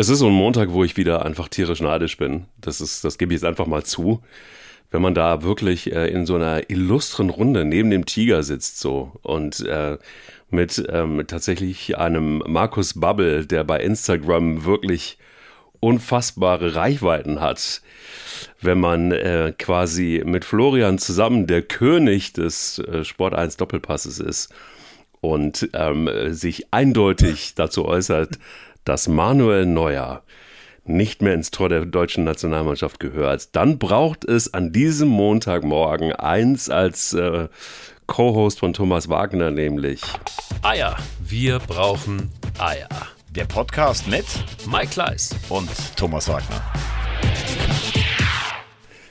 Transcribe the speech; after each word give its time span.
Es 0.00 0.08
ist 0.08 0.20
so 0.20 0.28
ein 0.28 0.32
Montag, 0.32 0.70
wo 0.70 0.84
ich 0.84 0.96
wieder 0.96 1.26
einfach 1.26 1.48
tierisch 1.48 1.80
neidisch 1.80 2.18
bin. 2.18 2.44
Das 2.60 2.80
ist, 2.80 3.02
das 3.02 3.18
gebe 3.18 3.34
ich 3.34 3.40
jetzt 3.40 3.48
einfach 3.48 3.66
mal 3.66 3.82
zu. 3.82 4.22
Wenn 4.92 5.02
man 5.02 5.12
da 5.12 5.42
wirklich 5.42 5.92
äh, 5.92 6.06
in 6.06 6.24
so 6.24 6.36
einer 6.36 6.70
illustren 6.70 7.30
Runde 7.30 7.64
neben 7.64 7.90
dem 7.90 8.06
Tiger 8.06 8.44
sitzt 8.44 8.78
so 8.78 9.10
und 9.22 9.58
äh, 9.66 9.98
mit 10.50 10.86
ähm, 10.88 11.24
tatsächlich 11.26 11.98
einem 11.98 12.44
Markus 12.46 12.94
Bubble, 12.94 13.44
der 13.44 13.64
bei 13.64 13.80
Instagram 13.80 14.64
wirklich 14.64 15.18
unfassbare 15.80 16.76
Reichweiten 16.76 17.40
hat. 17.40 17.82
Wenn 18.60 18.78
man 18.78 19.10
äh, 19.10 19.52
quasi 19.58 20.22
mit 20.24 20.44
Florian 20.44 20.98
zusammen 20.98 21.48
der 21.48 21.62
König 21.62 22.34
des 22.34 22.78
äh, 22.78 23.02
Sport 23.02 23.34
1 23.34 23.56
Doppelpasses 23.56 24.20
ist 24.20 24.54
und 25.20 25.70
ähm, 25.72 26.08
sich 26.32 26.72
eindeutig 26.72 27.56
dazu 27.56 27.84
äußert, 27.84 28.38
dass 28.88 29.06
Manuel 29.06 29.66
Neuer 29.66 30.22
nicht 30.84 31.20
mehr 31.20 31.34
ins 31.34 31.50
Tor 31.50 31.68
der 31.68 31.84
deutschen 31.84 32.24
Nationalmannschaft 32.24 32.98
gehört, 32.98 33.54
dann 33.54 33.78
braucht 33.78 34.24
es 34.24 34.54
an 34.54 34.72
diesem 34.72 35.08
Montagmorgen 35.08 36.12
eins 36.12 36.70
als 36.70 37.12
äh, 37.12 37.48
Co-Host 38.06 38.60
von 38.60 38.72
Thomas 38.72 39.10
Wagner, 39.10 39.50
nämlich 39.50 40.00
Eier. 40.62 40.96
Wir 41.20 41.58
brauchen 41.58 42.30
Eier. 42.58 42.88
Der 43.28 43.44
Podcast 43.44 44.08
mit 44.08 44.24
Mike 44.66 44.88
Kleiss 44.88 45.36
und 45.50 45.68
Thomas 45.94 46.26
Wagner. 46.26 46.62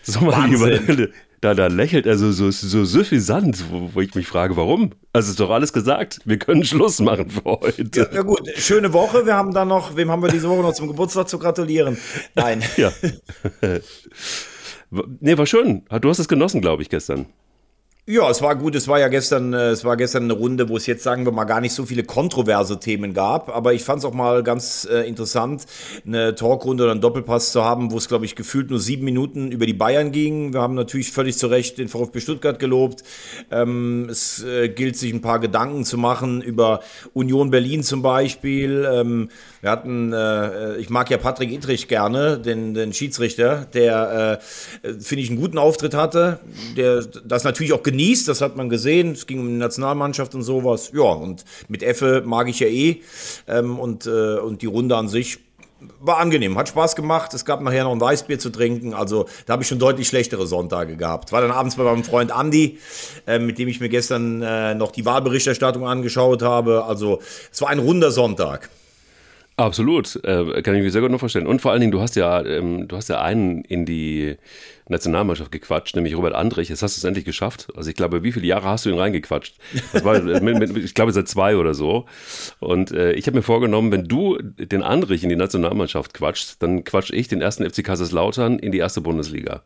So, 0.01 0.21
mein 0.21 0.53
Lieber, 0.53 1.07
da, 1.41 1.53
da 1.53 1.67
lächelt 1.67 2.07
er 2.07 2.17
so, 2.17 2.31
so, 2.31 2.49
so 2.49 2.83
suffisant, 2.83 3.65
wo, 3.71 3.91
wo 3.93 4.01
ich 4.01 4.15
mich 4.15 4.27
frage, 4.27 4.57
warum? 4.57 4.91
Also 5.13 5.31
ist 5.31 5.39
doch 5.39 5.51
alles 5.51 5.71
gesagt. 5.71 6.19
Wir 6.25 6.39
können 6.39 6.63
Schluss 6.63 6.99
machen 6.99 7.29
für 7.29 7.43
heute. 7.43 7.89
Ja, 7.93 8.07
ja, 8.11 8.21
gut, 8.23 8.41
schöne 8.55 8.91
Woche. 8.93 9.25
Wir 9.25 9.35
haben 9.35 9.53
dann 9.53 9.67
noch, 9.67 9.95
wem 9.95 10.09
haben 10.09 10.23
wir 10.23 10.29
diese 10.29 10.49
Woche 10.49 10.61
noch 10.61 10.73
zum 10.73 10.87
Geburtstag 10.87 11.29
zu 11.29 11.37
gratulieren? 11.37 11.97
Nein. 12.33 12.63
Ja. 12.77 12.91
nee, 15.19 15.37
war 15.37 15.45
schön. 15.45 15.83
Du 16.01 16.09
hast 16.09 16.19
es 16.19 16.27
genossen, 16.27 16.61
glaube 16.61 16.81
ich, 16.81 16.89
gestern. 16.89 17.27
Ja, 18.09 18.29
es 18.29 18.41
war 18.41 18.55
gut. 18.55 18.73
Es 18.73 18.87
war 18.87 19.01
ja 19.01 19.09
gestern, 19.09 19.51
äh, 19.51 19.71
es 19.71 19.83
war 19.83 19.97
gestern 19.97 20.23
eine 20.23 20.31
Runde, 20.31 20.69
wo 20.69 20.77
es 20.77 20.85
jetzt 20.85 21.03
sagen 21.03 21.25
wir 21.25 21.33
mal 21.33 21.43
gar 21.43 21.59
nicht 21.59 21.73
so 21.73 21.85
viele 21.85 22.05
kontroverse 22.05 22.79
Themen 22.79 23.13
gab. 23.13 23.53
Aber 23.53 23.73
ich 23.73 23.83
fand 23.83 23.99
es 23.99 24.05
auch 24.05 24.13
mal 24.13 24.43
ganz 24.43 24.87
äh, 24.89 25.01
interessant, 25.01 25.65
eine 26.05 26.33
Talkrunde 26.33 26.83
oder 26.83 26.93
einen 26.93 27.01
Doppelpass 27.01 27.51
zu 27.51 27.65
haben, 27.65 27.91
wo 27.91 27.97
es 27.97 28.07
glaube 28.07 28.23
ich 28.23 28.37
gefühlt 28.37 28.69
nur 28.69 28.79
sieben 28.79 29.03
Minuten 29.03 29.51
über 29.51 29.65
die 29.65 29.73
Bayern 29.73 30.13
ging. 30.13 30.53
Wir 30.53 30.61
haben 30.61 30.73
natürlich 30.73 31.11
völlig 31.11 31.37
zu 31.37 31.47
Recht 31.47 31.79
den 31.79 31.89
VfB 31.89 32.21
Stuttgart 32.21 32.59
gelobt. 32.59 33.03
Ähm, 33.51 34.07
es 34.09 34.41
äh, 34.41 34.69
gilt 34.69 34.95
sich 34.95 35.11
ein 35.11 35.19
paar 35.19 35.39
Gedanken 35.39 35.83
zu 35.83 35.97
machen 35.97 36.41
über 36.41 36.79
Union 37.11 37.49
Berlin 37.49 37.83
zum 37.83 38.03
Beispiel. 38.03 38.87
Ähm, 38.89 39.27
wir 39.59 39.69
hatten, 39.69 40.13
äh, 40.13 40.77
ich 40.77 40.89
mag 40.89 41.09
ja 41.09 41.17
Patrick 41.17 41.51
Ittrich 41.51 41.89
gerne, 41.89 42.39
den, 42.39 42.73
den 42.73 42.93
Schiedsrichter, 42.93 43.67
der 43.73 44.39
äh, 44.81 44.93
finde 45.01 45.23
ich 45.23 45.29
einen 45.29 45.41
guten 45.41 45.57
Auftritt 45.57 45.93
hatte, 45.93 46.39
der 46.77 47.03
das 47.25 47.43
natürlich 47.43 47.73
auch 47.73 47.83
genießt, 47.97 48.27
das 48.27 48.41
hat 48.41 48.55
man 48.55 48.69
gesehen. 48.69 49.13
Es 49.13 49.25
ging 49.25 49.39
um 49.39 49.47
die 49.47 49.53
Nationalmannschaft 49.53 50.35
und 50.35 50.43
sowas. 50.43 50.91
Ja, 50.93 51.11
und 51.11 51.43
mit 51.67 51.81
Effe 51.81 52.21
mag 52.25 52.47
ich 52.47 52.59
ja 52.59 52.67
eh. 52.67 53.01
Ähm, 53.47 53.79
und, 53.79 54.05
äh, 54.05 54.37
und 54.37 54.61
die 54.61 54.67
Runde 54.67 54.95
an 54.95 55.07
sich 55.07 55.39
war 55.99 56.17
angenehm, 56.17 56.57
hat 56.57 56.69
Spaß 56.69 56.95
gemacht. 56.95 57.33
Es 57.33 57.45
gab 57.45 57.61
nachher 57.61 57.83
noch 57.83 57.91
ein 57.91 58.01
Weißbier 58.01 58.39
zu 58.39 58.51
trinken. 58.51 58.93
Also 58.93 59.25
da 59.45 59.53
habe 59.53 59.63
ich 59.63 59.69
schon 59.69 59.79
deutlich 59.79 60.07
schlechtere 60.07 60.45
Sonntage 60.45 60.95
gehabt. 60.95 61.31
War 61.31 61.41
dann 61.41 61.51
abends 61.51 61.75
bei 61.75 61.83
meinem 61.83 62.03
Freund 62.03 62.31
Andy, 62.31 62.77
äh, 63.25 63.39
mit 63.39 63.57
dem 63.57 63.67
ich 63.67 63.79
mir 63.79 63.89
gestern 63.89 64.41
äh, 64.41 64.75
noch 64.75 64.91
die 64.91 65.05
Wahlberichterstattung 65.05 65.87
angeschaut 65.87 66.43
habe. 66.43 66.85
Also 66.85 67.19
es 67.51 67.61
war 67.61 67.69
ein 67.69 67.79
runder 67.79 68.11
Sonntag. 68.11 68.69
Absolut, 69.59 70.23
äh, 70.23 70.61
kann 70.61 70.75
ich 70.75 70.83
mir 70.83 70.91
sehr 70.91 71.01
gut 71.01 71.09
noch 71.09 71.19
vorstellen. 71.19 71.47
Und 71.47 71.63
vor 71.63 71.71
allen 71.71 71.81
Dingen, 71.81 71.91
du 71.91 71.99
hast 71.99 72.15
ja, 72.15 72.45
ähm, 72.45 72.87
du 72.87 72.95
hast 72.95 73.09
ja 73.09 73.23
einen 73.23 73.63
in 73.63 73.87
die 73.87 74.37
Nationalmannschaft 74.87 75.51
gequatscht, 75.51 75.95
nämlich 75.95 76.15
Robert 76.15 76.35
Andrich. 76.35 76.69
Jetzt 76.69 76.83
hast 76.83 76.95
du 76.95 76.99
es 76.99 77.03
endlich 77.03 77.25
geschafft. 77.25 77.67
Also 77.75 77.89
ich 77.89 77.95
glaube, 77.95 78.21
wie 78.21 78.31
viele 78.31 78.45
Jahre 78.45 78.67
hast 78.67 78.85
du 78.85 78.91
ihn 78.91 78.99
reingequatscht? 78.99 79.55
Das 79.93 80.03
war, 80.03 80.21
mit, 80.41 80.43
mit, 80.43 80.77
ich 80.77 80.93
glaube, 80.93 81.11
seit 81.11 81.27
zwei 81.27 81.57
oder 81.57 81.73
so. 81.73 82.05
Und 82.59 82.91
äh, 82.91 83.13
ich 83.13 83.25
habe 83.25 83.35
mir 83.35 83.41
vorgenommen, 83.41 83.91
wenn 83.91 84.03
du 84.03 84.37
den 84.37 84.83
Andrich 84.83 85.23
in 85.23 85.29
die 85.29 85.35
Nationalmannschaft 85.35 86.13
quatschst, 86.13 86.61
dann 86.61 86.83
quatsch 86.83 87.09
ich 87.11 87.27
den 87.27 87.41
ersten 87.41 87.67
FC 87.67 87.83
Kaiserslautern 87.83 88.59
in 88.59 88.71
die 88.71 88.77
erste 88.77 89.01
Bundesliga. 89.01 89.63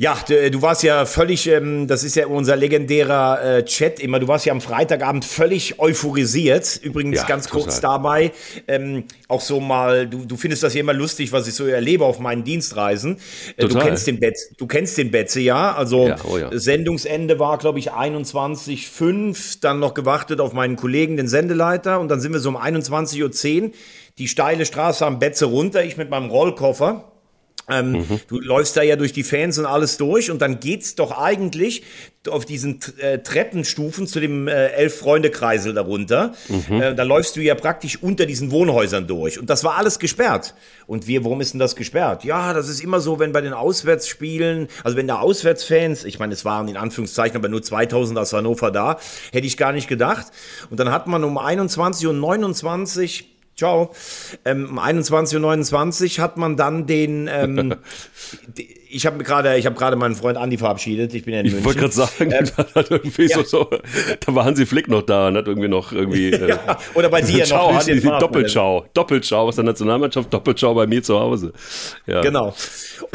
Ja, 0.00 0.16
du, 0.26 0.50
du, 0.50 0.62
warst 0.62 0.82
ja 0.82 1.04
völlig, 1.04 1.46
ähm, 1.46 1.86
das 1.86 2.04
ist 2.04 2.16
ja 2.16 2.26
unser 2.26 2.56
legendärer 2.56 3.58
äh, 3.58 3.64
Chat 3.66 4.00
immer, 4.00 4.18
du 4.18 4.28
warst 4.28 4.46
ja 4.46 4.52
am 4.54 4.62
Freitagabend 4.62 5.26
völlig 5.26 5.78
euphorisiert. 5.78 6.80
Übrigens 6.82 7.18
ja, 7.18 7.26
ganz 7.26 7.44
total. 7.44 7.60
kurz 7.60 7.80
dabei, 7.82 8.32
ähm, 8.66 9.04
auch 9.28 9.42
so 9.42 9.60
mal, 9.60 10.06
du, 10.06 10.24
du 10.24 10.38
findest 10.38 10.62
das 10.62 10.72
ja 10.72 10.80
immer 10.80 10.94
lustig, 10.94 11.32
was 11.32 11.46
ich 11.46 11.52
so 11.52 11.66
erlebe 11.66 12.06
auf 12.06 12.18
meinen 12.18 12.44
Dienstreisen. 12.44 13.18
Äh, 13.58 13.68
du 13.68 13.78
kennst 13.78 14.06
den 14.06 14.18
Betze, 14.20 14.54
du 14.56 14.66
kennst 14.66 14.96
den 14.96 15.10
Betze, 15.10 15.40
ja? 15.40 15.74
Also 15.74 16.08
ja, 16.08 16.16
oh 16.24 16.38
ja. 16.38 16.48
Sendungsende 16.50 17.38
war, 17.38 17.58
glaube 17.58 17.78
ich, 17.78 17.92
21.05, 17.92 19.58
dann 19.60 19.80
noch 19.80 19.92
gewartet 19.92 20.40
auf 20.40 20.54
meinen 20.54 20.76
Kollegen, 20.76 21.18
den 21.18 21.28
Sendeleiter, 21.28 22.00
und 22.00 22.08
dann 22.08 22.20
sind 22.20 22.32
wir 22.32 22.40
so 22.40 22.48
um 22.48 22.56
21.10 22.56 23.62
Uhr 23.64 23.70
die 24.16 24.28
steile 24.28 24.64
Straße 24.64 25.04
am 25.04 25.18
Betze 25.18 25.44
runter, 25.44 25.84
ich 25.84 25.98
mit 25.98 26.08
meinem 26.08 26.30
Rollkoffer 26.30 27.10
ähm, 27.70 27.92
mhm. 27.92 28.20
Du 28.28 28.40
läufst 28.40 28.76
da 28.76 28.82
ja 28.82 28.96
durch 28.96 29.12
die 29.12 29.22
Fans 29.22 29.58
und 29.58 29.66
alles 29.66 29.96
durch 29.96 30.30
und 30.30 30.40
dann 30.42 30.60
geht's 30.60 30.94
doch 30.94 31.16
eigentlich 31.16 31.82
auf 32.28 32.44
diesen 32.44 32.80
äh, 32.98 33.20
Treppenstufen 33.20 34.06
zu 34.06 34.20
dem 34.20 34.46
äh, 34.46 34.68
Elf-Freunde-Kreisel 34.68 35.72
darunter. 35.72 36.34
Mhm. 36.48 36.80
Äh, 36.80 36.94
da 36.94 37.02
läufst 37.02 37.36
du 37.36 37.40
ja 37.40 37.54
praktisch 37.54 38.02
unter 38.02 38.26
diesen 38.26 38.50
Wohnhäusern 38.50 39.06
durch. 39.06 39.38
Und 39.38 39.48
das 39.48 39.64
war 39.64 39.76
alles 39.76 39.98
gesperrt. 39.98 40.54
Und 40.86 41.06
wir, 41.06 41.24
warum 41.24 41.40
ist 41.40 41.54
denn 41.54 41.60
das 41.60 41.76
gesperrt? 41.76 42.24
Ja, 42.24 42.52
das 42.52 42.68
ist 42.68 42.82
immer 42.82 43.00
so, 43.00 43.18
wenn 43.18 43.32
bei 43.32 43.40
den 43.40 43.54
Auswärtsspielen, 43.54 44.68
also 44.84 44.98
wenn 44.98 45.08
da 45.08 45.20
Auswärtsfans, 45.20 46.04
ich 46.04 46.18
meine, 46.18 46.34
es 46.34 46.44
waren 46.44 46.68
in 46.68 46.76
Anführungszeichen 46.76 47.36
aber 47.36 47.48
nur 47.48 47.62
2000 47.62 48.18
aus 48.18 48.34
Hannover 48.34 48.70
da, 48.70 48.98
hätte 49.32 49.46
ich 49.46 49.56
gar 49.56 49.72
nicht 49.72 49.88
gedacht. 49.88 50.26
Und 50.68 50.78
dann 50.78 50.90
hat 50.90 51.06
man 51.06 51.24
um 51.24 51.38
21 51.38 52.06
und 52.06 52.20
29 52.20 53.29
Ciao. 53.60 53.90
Ähm, 54.46 54.70
um 54.70 54.78
21.29 54.78 56.16
Uhr 56.16 56.24
hat 56.24 56.38
man 56.38 56.56
dann 56.56 56.86
den. 56.86 57.28
Ähm, 57.30 57.74
ich 58.90 59.04
habe 59.04 59.22
gerade, 59.22 59.58
ich 59.58 59.66
habe 59.66 59.76
gerade 59.76 59.96
meinen 59.96 60.14
Freund 60.14 60.38
Andi 60.38 60.56
verabschiedet. 60.56 61.12
Ich 61.12 61.26
bin 61.26 61.34
ja 61.34 61.40
in 61.40 61.46
Ich 61.46 61.62
wollte 61.62 61.80
gerade 61.80 61.92
sagen, 61.92 62.32
ähm, 62.32 62.48
da, 62.56 62.84
irgendwie 62.88 63.26
ja. 63.26 63.36
so, 63.36 63.44
so, 63.44 63.70
da 64.24 64.34
war 64.34 64.46
Hansi 64.46 64.64
Flick 64.64 64.88
noch 64.88 65.02
da 65.02 65.28
und 65.28 65.36
hat 65.36 65.46
irgendwie 65.46 65.68
noch 65.68 65.92
irgendwie. 65.92 66.30
Äh, 66.40 66.48
ja, 66.48 66.78
oder 66.94 67.08
bei 67.10 67.20
dir 67.20 67.44
Ciao, 67.44 67.72
noch. 67.72 67.80
Hansi, 67.80 68.00
Doppelschau, 68.00 68.86
Doppelschau 68.94 69.48
aus 69.48 69.56
der 69.56 69.64
Nationalmannschaft, 69.64 70.32
Doppelschau 70.32 70.74
bei 70.74 70.86
mir 70.86 71.02
zu 71.02 71.18
Hause. 71.18 71.52
Ja. 72.06 72.20
Genau. 72.20 72.54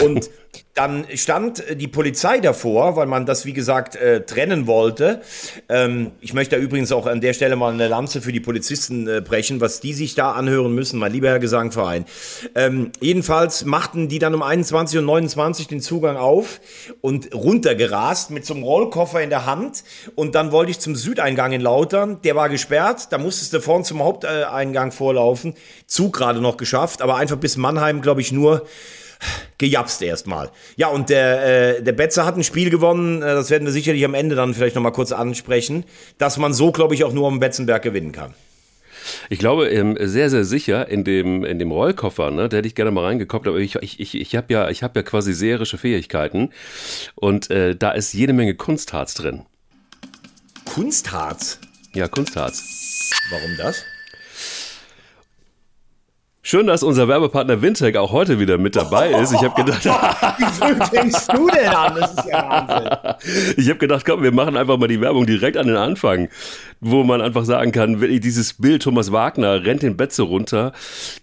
Und 0.04 0.30
dann 0.76 1.06
stand 1.16 1.64
die 1.80 1.88
Polizei 1.88 2.40
davor, 2.40 2.98
weil 2.98 3.08
man 3.08 3.26
das, 3.26 3.46
wie 3.46 3.54
gesagt, 3.54 3.96
äh, 3.96 4.26
trennen 4.26 4.68
wollte. 4.68 5.22
Ähm, 5.70 6.12
ich 6.20 6.34
möchte 6.34 6.58
da 6.58 6.62
übrigens 6.62 6.92
auch 6.92 7.06
an 7.08 7.22
der 7.22 7.32
Stelle 7.32 7.56
mal 7.56 7.72
eine 7.72 7.88
Lanze 7.88 8.22
für 8.22 8.34
die 8.34 8.42
Polizisten 8.42 9.08
äh, 9.08 9.22
brechen, 9.22 9.62
was 9.62 9.80
die 9.80 9.94
sich 9.94 10.16
da 10.16 10.34
anhören 10.34 10.76
müssen, 10.76 11.00
mein 11.00 11.14
lieber 11.14 11.30
Herr 11.30 11.40
Gesangverein. 11.40 12.04
Ähm, 12.56 12.92
jedenfalls 13.00 13.64
machten 13.64 14.10
die 14.10 14.20
dann 14.20 14.36
um 14.36 14.44
21 14.44 15.00
und 15.00 15.06
29 15.06 15.68
den 15.68 15.80
Zugang 15.80 16.18
auf 16.18 16.60
und 17.00 17.34
runtergerast 17.34 18.32
mit 18.32 18.46
so 18.46 18.54
einem 18.54 18.64
Rollkoffer 18.64 19.22
in 19.22 19.30
der 19.30 19.46
Hand. 19.46 19.86
Und 20.16 20.36
dann 20.36 20.52
wollte 20.52 20.72
ich 20.72 20.80
zum 20.80 20.98
Südeingang 20.98 21.54
in 21.54 21.62
Lautern. 21.62 22.22
Der 22.24 22.36
war 22.36 22.50
gesperrt. 22.50 23.14
Da 23.14 23.18
musstest 23.18 23.54
du 23.54 23.62
vorn 23.62 23.86
zum 23.86 24.04
Haupteingang 24.04 24.92
vorlaufen. 24.92 25.54
Zug 25.88 26.12
gerade 26.18 26.42
noch 26.42 26.58
geschafft, 26.58 27.02
aber 27.02 27.16
einfach 27.16 27.38
bis 27.38 27.56
Mannheim, 27.56 28.02
glaube 28.02 28.20
ich, 28.20 28.34
nur 28.34 28.66
gejapst 29.58 30.02
erstmal. 30.02 30.52
Ja, 30.76 30.88
und 30.88 31.10
der, 31.10 31.78
äh, 31.78 31.84
der 31.84 31.94
Betzer 31.94 32.26
hat 32.26 32.38
ein 32.38 32.44
Spiel 32.44 32.70
gewonnen, 32.70 33.22
äh, 33.22 33.26
das 33.34 33.50
werden 33.50 33.66
wir 33.66 33.72
sicherlich 33.72 34.04
am 34.06 34.14
Ende 34.14 34.36
dann 34.36 34.54
vielleicht 34.54 34.76
nochmal 34.76 34.92
kurz 34.92 35.12
ansprechen, 35.12 35.86
dass 36.18 36.38
man 36.38 36.54
so, 36.54 36.72
glaube 36.72 36.94
ich, 36.94 37.04
auch 37.04 37.14
nur 37.14 37.28
am 37.28 37.40
Betzenberg 37.40 37.84
gewinnen 37.84 38.12
kann. 38.12 38.34
Ich 39.30 39.40
glaube, 39.40 39.70
ähm, 39.70 39.98
sehr, 40.00 40.30
sehr 40.30 40.46
sicher 40.46 40.88
in 40.88 41.04
dem, 41.04 41.46
in 41.46 41.60
dem 41.60 41.72
Rollkoffer, 41.72 42.32
ne, 42.32 42.50
da 42.50 42.58
hätte 42.58 42.68
ich 42.68 42.76
gerne 42.76 42.92
mal 42.92 43.06
reingekommen, 43.06 43.48
aber 43.48 43.60
ich, 43.60 43.76
ich, 43.76 44.00
ich, 44.00 44.16
ich 44.16 44.36
habe 44.36 44.52
ja, 44.52 44.68
hab 44.68 44.96
ja 44.96 45.04
quasi 45.04 45.34
seherische 45.34 45.78
Fähigkeiten 45.78 46.50
und 47.16 47.52
äh, 47.52 47.76
da 47.76 47.92
ist 47.92 48.14
jede 48.14 48.34
Menge 48.34 48.56
Kunstharz 48.56 49.14
drin. 49.14 49.46
Kunstharz? 50.66 51.60
Ja, 51.94 52.08
Kunstharz. 52.08 53.12
Warum 53.30 53.56
das? 53.58 53.84
Schön, 56.48 56.68
dass 56.68 56.84
unser 56.84 57.08
Werbepartner 57.08 57.64
Wintec 57.64 57.98
auch 57.98 58.12
heute 58.12 58.40
wieder 58.40 58.60
mit 58.60 58.76
dabei 58.76 59.10
ist. 59.10 59.34
Ich 59.34 59.42
habe 59.42 59.56
gedacht, 59.64 59.84
wie 60.38 60.46
früh 60.46 60.76
fängst 60.96 61.34
du 61.34 61.50
denn 61.50 61.70
an? 61.70 61.96
Das 61.96 62.14
ist 62.14 62.26
ja 62.30 62.48
Wahnsinn. 62.48 63.56
Ich 63.58 63.68
habe 63.68 63.80
gedacht, 63.80 64.06
komm, 64.06 64.22
wir 64.22 64.32
machen 64.32 64.56
einfach 64.56 64.78
mal 64.78 64.88
die 64.88 65.02
Werbung 65.02 65.26
direkt 65.26 65.58
an 65.58 65.66
den 65.66 65.76
Anfang, 65.76 66.30
wo 66.82 67.04
man 67.04 67.20
einfach 67.20 67.46
sagen 67.46 67.72
kann, 67.72 68.00
dieses 68.00 68.54
Bild 68.54 68.84
Thomas 68.84 69.12
Wagner 69.12 69.66
rennt 69.66 69.82
den 69.82 69.98
Betze 69.98 70.22
runter, 70.22 70.72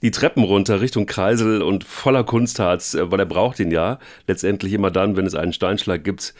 die 0.02 0.10
Treppen 0.10 0.42
runter 0.42 0.80
Richtung 0.80 1.06
Kreisel 1.06 1.62
und 1.62 1.84
voller 1.84 2.24
Kunstharz, 2.24 2.94
äh, 2.94 3.08
weil 3.12 3.20
er 3.20 3.26
braucht 3.26 3.60
ihn 3.60 3.70
ja 3.70 4.00
letztendlich 4.26 4.72
immer 4.72 4.90
dann, 4.90 5.16
wenn 5.16 5.26
es 5.26 5.36
einen 5.36 5.52
Steinschlag 5.52 6.02
gibt 6.02 6.34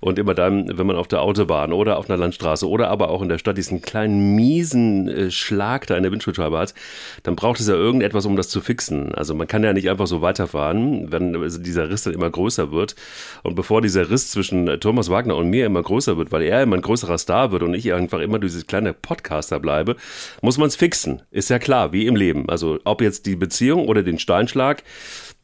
Und 0.00 0.18
immer 0.18 0.34
dann, 0.34 0.76
wenn 0.76 0.86
man 0.86 0.96
auf 0.96 1.08
der 1.08 1.22
Autobahn 1.22 1.72
oder 1.72 1.96
auf 1.96 2.10
einer 2.10 2.18
Landstraße 2.18 2.68
oder 2.68 2.88
aber 2.90 3.08
auch 3.08 3.22
in 3.22 3.30
der 3.30 3.38
Stadt 3.38 3.56
diesen 3.56 3.80
kleinen 3.80 4.34
miesen 4.36 5.08
äh, 5.08 5.30
Schlag 5.30 5.86
da 5.86 5.96
in 5.96 6.02
der 6.02 6.12
Windschutzscheibe 6.12 6.58
hat, 6.58 6.74
dann 7.22 7.34
braucht 7.34 7.60
es 7.60 7.68
ja 7.68 7.74
irgendetwas, 7.74 8.25
um 8.26 8.36
das 8.36 8.48
zu 8.48 8.60
fixen. 8.60 9.14
Also 9.14 9.34
man 9.34 9.46
kann 9.46 9.64
ja 9.64 9.72
nicht 9.72 9.88
einfach 9.88 10.06
so 10.06 10.20
weiterfahren, 10.22 11.10
wenn 11.10 11.34
also 11.36 11.58
dieser 11.60 11.88
Riss 11.88 12.04
dann 12.04 12.14
immer 12.14 12.30
größer 12.30 12.72
wird. 12.72 12.94
Und 13.42 13.54
bevor 13.54 13.80
dieser 13.80 14.10
Riss 14.10 14.30
zwischen 14.30 14.68
äh, 14.68 14.78
Thomas 14.78 15.10
Wagner 15.10 15.36
und 15.36 15.48
mir 15.48 15.66
immer 15.66 15.82
größer 15.82 16.16
wird, 16.16 16.32
weil 16.32 16.42
er 16.42 16.62
immer 16.62 16.76
ein 16.76 16.82
größerer 16.82 17.18
Star 17.18 17.52
wird 17.52 17.62
und 17.62 17.74
ich 17.74 17.92
einfach 17.92 18.20
immer 18.20 18.38
dieses 18.38 18.66
kleine 18.66 18.92
Podcaster 18.92 19.60
bleibe, 19.60 19.96
muss 20.42 20.58
man 20.58 20.68
es 20.68 20.76
fixen. 20.76 21.22
Ist 21.30 21.50
ja 21.50 21.58
klar, 21.58 21.92
wie 21.92 22.06
im 22.06 22.16
Leben. 22.16 22.48
Also 22.48 22.78
ob 22.84 23.00
jetzt 23.00 23.26
die 23.26 23.36
Beziehung 23.36 23.86
oder 23.88 24.02
den 24.02 24.18
Steinschlag, 24.18 24.82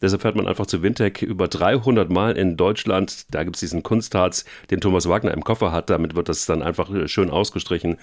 Deshalb 0.03 0.23
fährt 0.23 0.35
man 0.35 0.49
einfach 0.49 0.67
zu 0.67 0.83
Wintec 0.83 1.23
über 1.23 1.47
300 1.47 2.11
Mal 2.11 2.37
in 2.37 2.57
Deutschland. 2.57 3.33
Da 3.33 3.45
gibt 3.45 3.55
es 3.55 3.61
diesen 3.61 3.85
Kunstharz, 3.85 4.45
den 4.69 4.81
Thomas 4.81 5.09
Wagner 5.09 5.33
im 5.33 5.45
Koffer 5.45 5.71
hat. 5.71 5.91
Damit 5.91 6.17
wird 6.17 6.29
das 6.29 6.45
dann 6.45 6.61
einfach 6.61 6.93
äh, 6.93 7.07
schön 7.07 7.31
ausgestrichen 7.31 7.99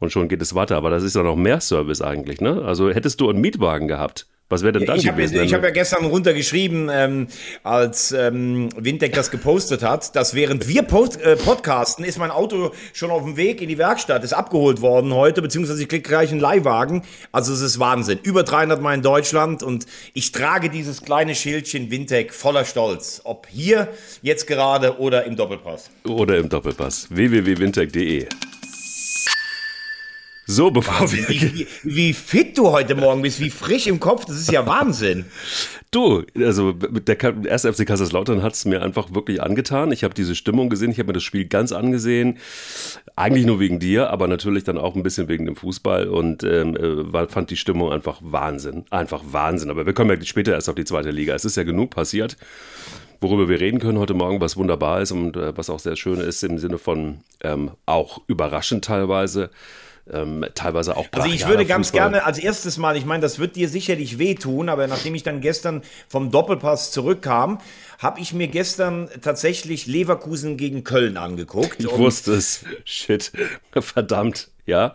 und 0.00 0.10
schon 0.10 0.28
geht 0.28 0.42
es 0.42 0.54
weiter. 0.54 0.76
Aber 0.76 0.90
das 0.90 1.04
ist 1.04 1.14
ja 1.14 1.22
noch 1.22 1.36
mehr 1.36 1.60
Service 1.60 2.02
eigentlich. 2.02 2.40
Ne? 2.40 2.62
Also 2.62 2.90
hättest 2.90 3.20
du 3.20 3.30
einen 3.30 3.40
Mietwagen 3.40 3.86
gehabt, 3.86 4.26
was 4.50 4.62
wäre 4.62 4.72
denn 4.72 4.84
dann 4.84 4.96
ich 4.96 5.04
gewesen? 5.04 5.38
Hab, 5.38 5.44
ich 5.44 5.54
habe 5.54 5.68
ja 5.68 5.72
gestern 5.72 6.04
runtergeschrieben, 6.06 6.90
ähm, 6.92 7.28
als 7.62 8.10
ähm, 8.10 8.68
Windek 8.76 9.12
das 9.12 9.30
gepostet 9.30 9.84
hat, 9.84 10.16
dass 10.16 10.34
während 10.34 10.66
wir 10.66 10.82
post, 10.82 11.20
äh, 11.20 11.36
podcasten, 11.36 12.04
ist 12.04 12.18
mein 12.18 12.32
Auto 12.32 12.72
schon 12.92 13.12
auf 13.12 13.22
dem 13.22 13.36
Weg 13.36 13.62
in 13.62 13.68
die 13.68 13.78
Werkstatt, 13.78 14.24
ist 14.24 14.32
abgeholt 14.32 14.80
worden 14.80 15.14
heute, 15.14 15.40
beziehungsweise 15.40 15.80
ich 15.80 15.88
kriege 15.88 16.02
gleich 16.02 16.32
einen 16.32 16.40
Leihwagen. 16.40 17.04
Also 17.30 17.52
es 17.52 17.60
ist 17.60 17.78
Wahnsinn. 17.78 18.18
Über 18.24 18.42
300 18.42 18.82
Mal 18.82 18.94
in 18.94 19.02
Deutschland 19.02 19.62
und 19.62 19.86
ich 20.14 20.32
trage 20.32 20.68
dieses 20.68 21.02
kleine 21.02 21.36
Schildchen 21.36 21.92
Windek 21.92 22.34
voller 22.34 22.64
Stolz. 22.64 23.20
Ob 23.22 23.46
hier 23.48 23.86
jetzt 24.20 24.48
gerade 24.48 24.98
oder 24.98 25.26
im 25.26 25.36
Doppelpass. 25.36 25.90
Oder 26.08 26.38
im 26.38 26.48
Doppelpass. 26.48 27.06
www.windtech.de 27.10 28.26
so, 30.50 30.70
bevor 30.70 31.12
wir. 31.12 31.28
Wie, 31.28 31.66
wie, 31.84 32.12
fit 32.12 32.58
du 32.58 32.72
heute 32.72 32.96
Morgen 32.96 33.22
bist, 33.22 33.40
wie 33.40 33.50
frisch 33.50 33.86
im 33.86 34.00
Kopf, 34.00 34.24
das 34.24 34.36
ist 34.36 34.50
ja 34.50 34.66
Wahnsinn. 34.66 35.26
Du, 35.92 36.24
also 36.36 36.72
der 36.72 37.46
erste 37.46 37.72
FC 37.72 37.86
Kaiserslautern 37.86 38.42
hat 38.42 38.54
es 38.54 38.64
mir 38.64 38.82
einfach 38.82 39.14
wirklich 39.14 39.40
angetan. 39.40 39.92
Ich 39.92 40.02
habe 40.02 40.12
diese 40.12 40.34
Stimmung 40.34 40.68
gesehen, 40.68 40.90
ich 40.90 40.98
habe 40.98 41.08
mir 41.08 41.12
das 41.14 41.22
Spiel 41.22 41.44
ganz 41.44 41.72
angesehen. 41.72 42.38
Eigentlich 43.14 43.46
nur 43.46 43.60
wegen 43.60 43.78
dir, 43.78 44.10
aber 44.10 44.26
natürlich 44.26 44.64
dann 44.64 44.78
auch 44.78 44.96
ein 44.96 45.02
bisschen 45.02 45.28
wegen 45.28 45.46
dem 45.46 45.56
Fußball 45.56 46.08
und 46.08 46.42
ähm, 46.42 46.76
äh, 46.76 47.28
fand 47.28 47.50
die 47.50 47.56
Stimmung 47.56 47.92
einfach 47.92 48.18
Wahnsinn. 48.20 48.84
Einfach 48.90 49.22
Wahnsinn. 49.30 49.70
Aber 49.70 49.86
wir 49.86 49.92
kommen 49.92 50.10
ja 50.10 50.26
später 50.26 50.52
erst 50.52 50.68
auf 50.68 50.74
die 50.74 50.84
zweite 50.84 51.10
Liga. 51.10 51.34
Es 51.34 51.44
ist 51.44 51.56
ja 51.56 51.62
genug 51.62 51.90
passiert 51.90 52.36
worüber 53.20 53.50
wir 53.50 53.60
reden 53.60 53.80
können 53.80 53.98
heute 53.98 54.14
Morgen, 54.14 54.40
was 54.40 54.56
wunderbar 54.56 55.02
ist 55.02 55.12
und 55.12 55.36
äh, 55.36 55.54
was 55.54 55.68
auch 55.68 55.78
sehr 55.78 55.96
schön 55.96 56.20
ist 56.20 56.42
im 56.42 56.58
Sinne 56.58 56.78
von 56.78 57.18
ähm, 57.42 57.72
auch 57.84 58.22
überraschend 58.28 58.86
teilweise 58.86 59.50
ähm, 60.10 60.46
teilweise 60.54 60.96
auch 60.96 61.06
Also 61.12 61.28
ich 61.28 61.46
würde 61.46 61.66
ganz 61.66 61.88
Fußball. 61.88 62.10
gerne 62.10 62.24
als 62.24 62.38
erstes 62.38 62.76
Mal, 62.78 62.96
ich 62.96 63.04
meine, 63.04 63.20
das 63.22 63.38
wird 63.38 63.56
dir 63.56 63.68
sicherlich 63.68 64.18
wehtun, 64.18 64.68
aber 64.68 64.86
nachdem 64.86 65.14
ich 65.14 65.22
dann 65.22 65.40
gestern 65.40 65.82
vom 66.08 66.30
Doppelpass 66.30 66.90
zurückkam, 66.92 67.60
habe 67.98 68.20
ich 68.20 68.32
mir 68.32 68.48
gestern 68.48 69.08
tatsächlich 69.20 69.86
Leverkusen 69.86 70.56
gegen 70.56 70.84
Köln 70.84 71.16
angeguckt. 71.16 71.76
Ich 71.78 71.90
wusste 71.90 72.32
es. 72.34 72.64
Shit. 72.84 73.32
Verdammt. 73.72 74.48
Ja. 74.66 74.94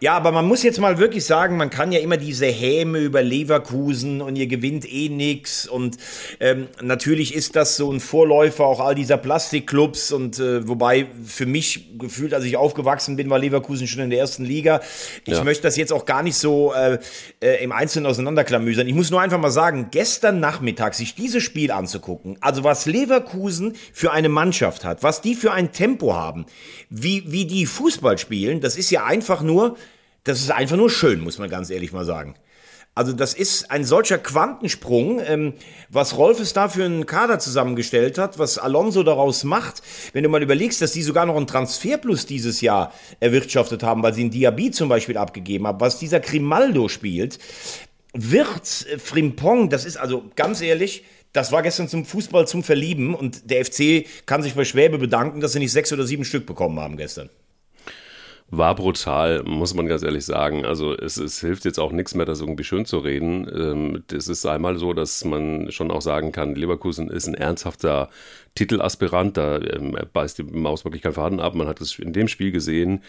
Ja, 0.00 0.16
aber 0.16 0.30
man 0.30 0.46
muss 0.46 0.62
jetzt 0.62 0.78
mal 0.78 0.98
wirklich 0.98 1.24
sagen, 1.24 1.56
man 1.56 1.70
kann 1.70 1.90
ja 1.90 1.98
immer 1.98 2.16
diese 2.16 2.46
Häme 2.46 3.00
über 3.00 3.20
Leverkusen 3.20 4.20
und 4.20 4.36
ihr 4.36 4.46
gewinnt 4.46 4.90
eh 4.90 5.08
nix 5.08 5.66
und 5.66 5.96
ähm, 6.38 6.68
natürlich 6.80 7.34
ist 7.34 7.56
das 7.56 7.76
so 7.76 7.90
ein 7.90 7.98
Vorläufer 7.98 8.64
auch 8.64 8.78
all 8.78 8.94
dieser 8.94 9.16
Plastikclubs 9.16 10.12
und 10.12 10.38
äh, 10.38 10.68
wobei 10.68 11.06
für 11.24 11.46
mich 11.46 11.98
gefühlt, 11.98 12.32
als 12.32 12.44
ich 12.44 12.56
aufgewachsen 12.56 13.16
bin, 13.16 13.28
war 13.28 13.40
Leverkusen 13.40 13.88
schon 13.88 14.02
in 14.02 14.10
der 14.10 14.20
ersten 14.20 14.44
Liga. 14.44 14.80
Ich 15.24 15.34
ja. 15.34 15.42
möchte 15.42 15.64
das 15.64 15.76
jetzt 15.76 15.92
auch 15.92 16.04
gar 16.04 16.22
nicht 16.22 16.36
so 16.36 16.72
äh, 16.74 17.00
äh, 17.40 17.64
im 17.64 17.72
Einzelnen 17.72 18.06
auseinanderklamüsern. 18.06 18.86
Ich 18.86 18.94
muss 18.94 19.10
nur 19.10 19.20
einfach 19.20 19.40
mal 19.40 19.50
sagen, 19.50 19.88
gestern 19.90 20.38
Nachmittag 20.38 20.94
sich 20.94 21.16
dieses 21.16 21.42
Spiel 21.42 21.72
anzugucken, 21.72 22.38
also 22.40 22.62
was 22.62 22.86
Leverkusen 22.86 23.74
für 23.92 24.12
eine 24.12 24.28
Mannschaft 24.28 24.84
hat, 24.84 25.02
was 25.02 25.22
die 25.22 25.34
für 25.34 25.50
ein 25.50 25.72
Tempo 25.72 26.14
haben, 26.14 26.46
wie, 26.88 27.24
wie 27.26 27.46
die 27.46 27.66
Fußball 27.66 28.16
spielen, 28.16 28.60
das 28.60 28.76
ist 28.76 28.90
ja 28.92 29.04
einfach 29.04 29.42
nur 29.42 29.76
das 30.28 30.40
ist 30.40 30.50
einfach 30.50 30.76
nur 30.76 30.90
schön, 30.90 31.20
muss 31.20 31.38
man 31.38 31.48
ganz 31.48 31.70
ehrlich 31.70 31.92
mal 31.92 32.04
sagen. 32.04 32.34
Also 32.94 33.12
das 33.12 33.32
ist 33.32 33.70
ein 33.70 33.84
solcher 33.84 34.18
Quantensprung, 34.18 35.20
ähm, 35.24 35.54
was 35.88 36.18
Rolfes 36.18 36.52
da 36.52 36.68
für 36.68 36.84
einen 36.84 37.06
Kader 37.06 37.38
zusammengestellt 37.38 38.18
hat, 38.18 38.40
was 38.40 38.58
Alonso 38.58 39.04
daraus 39.04 39.44
macht. 39.44 39.82
Wenn 40.12 40.24
du 40.24 40.28
mal 40.28 40.42
überlegst, 40.42 40.82
dass 40.82 40.92
die 40.92 41.02
sogar 41.02 41.24
noch 41.24 41.36
einen 41.36 41.46
Transferplus 41.46 42.26
dieses 42.26 42.60
Jahr 42.60 42.92
erwirtschaftet 43.20 43.84
haben, 43.84 44.02
weil 44.02 44.14
sie 44.14 44.22
einen 44.22 44.32
Diaby 44.32 44.72
zum 44.72 44.88
Beispiel 44.88 45.16
abgegeben 45.16 45.66
haben, 45.68 45.80
was 45.80 46.00
dieser 46.00 46.18
Grimaldo 46.18 46.88
spielt, 46.88 47.38
äh, 48.14 48.98
Frimpong, 48.98 49.70
das 49.70 49.84
ist 49.84 49.96
also 49.96 50.24
ganz 50.34 50.60
ehrlich, 50.60 51.04
das 51.32 51.52
war 51.52 51.62
gestern 51.62 51.88
zum 51.88 52.04
Fußball 52.04 52.48
zum 52.48 52.64
Verlieben 52.64 53.14
und 53.14 53.48
der 53.48 53.64
FC 53.64 54.06
kann 54.26 54.42
sich 54.42 54.54
bei 54.54 54.64
Schwäbe 54.64 54.98
bedanken, 54.98 55.40
dass 55.40 55.52
sie 55.52 55.60
nicht 55.60 55.72
sechs 55.72 55.92
oder 55.92 56.04
sieben 56.04 56.24
Stück 56.24 56.46
bekommen 56.46 56.80
haben 56.80 56.96
gestern 56.96 57.30
war 58.50 58.74
brutal, 58.74 59.42
muss 59.44 59.74
man 59.74 59.86
ganz 59.86 60.02
ehrlich 60.02 60.24
sagen. 60.24 60.64
Also 60.64 60.94
es, 60.96 61.18
es 61.18 61.40
hilft 61.40 61.66
jetzt 61.66 61.78
auch 61.78 61.92
nichts 61.92 62.14
mehr, 62.14 62.24
das 62.24 62.40
irgendwie 62.40 62.64
schön 62.64 62.86
zu 62.86 62.98
reden. 62.98 63.46
Ähm, 63.54 64.04
es 64.10 64.28
ist 64.28 64.46
einmal 64.46 64.78
so, 64.78 64.94
dass 64.94 65.24
man 65.24 65.70
schon 65.70 65.90
auch 65.90 66.00
sagen 66.00 66.32
kann, 66.32 66.54
Leverkusen 66.54 67.10
ist 67.10 67.26
ein 67.26 67.34
ernsthafter 67.34 68.08
Titelaspirant. 68.54 69.36
Da 69.36 69.58
ähm, 69.60 69.98
beißt 70.12 70.38
die 70.38 70.44
Maus 70.44 70.84
wirklich 70.84 71.02
kein 71.02 71.12
Faden 71.12 71.40
ab. 71.40 71.54
Man 71.54 71.68
hat 71.68 71.80
es 71.82 71.98
in 71.98 72.14
dem 72.14 72.28
Spiel 72.28 72.50
gesehen. 72.50 73.02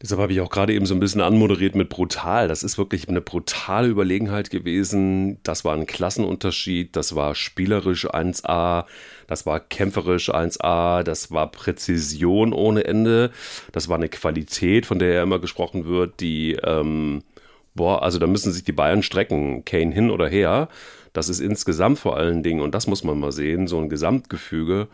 Deshalb 0.00 0.20
habe 0.20 0.32
ich 0.32 0.40
auch 0.40 0.50
gerade 0.50 0.72
eben 0.74 0.86
so 0.86 0.94
ein 0.94 1.00
bisschen 1.00 1.20
anmoderiert 1.20 1.76
mit 1.76 1.88
brutal. 1.88 2.48
Das 2.48 2.62
ist 2.62 2.78
wirklich 2.78 3.08
eine 3.08 3.20
brutale 3.20 3.88
Überlegenheit 3.88 4.50
gewesen. 4.50 5.38
Das 5.44 5.64
war 5.64 5.74
ein 5.74 5.86
Klassenunterschied. 5.86 6.96
Das 6.96 7.14
war 7.14 7.34
spielerisch 7.34 8.08
1A. 8.08 8.84
Das 9.28 9.46
war 9.46 9.60
kämpferisch 9.60 10.30
1A. 10.30 11.04
Das 11.04 11.30
war 11.30 11.50
Präzision 11.50 12.52
ohne 12.52 12.84
Ende. 12.84 13.30
Das 13.70 13.88
war 13.88 13.96
eine 13.96 14.08
Qualität, 14.08 14.86
von 14.86 14.98
der 14.98 15.12
ja 15.12 15.22
immer 15.22 15.38
gesprochen 15.38 15.84
wird, 15.84 16.20
die, 16.20 16.54
ähm, 16.64 17.22
boah, 17.74 18.02
also 18.02 18.18
da 18.18 18.26
müssen 18.26 18.52
sich 18.52 18.64
die 18.64 18.72
Bayern 18.72 19.04
strecken. 19.04 19.64
Kane 19.64 19.92
hin 19.92 20.10
oder 20.10 20.28
her. 20.28 20.68
Das 21.12 21.28
ist 21.28 21.40
insgesamt 21.40 21.98
vor 21.98 22.16
allen 22.16 22.42
Dingen, 22.42 22.60
und 22.60 22.74
das 22.74 22.86
muss 22.86 23.04
man 23.04 23.20
mal 23.20 23.32
sehen, 23.32 23.68
so 23.68 23.78
ein 23.78 23.88
Gesamtgefüge 23.88 24.88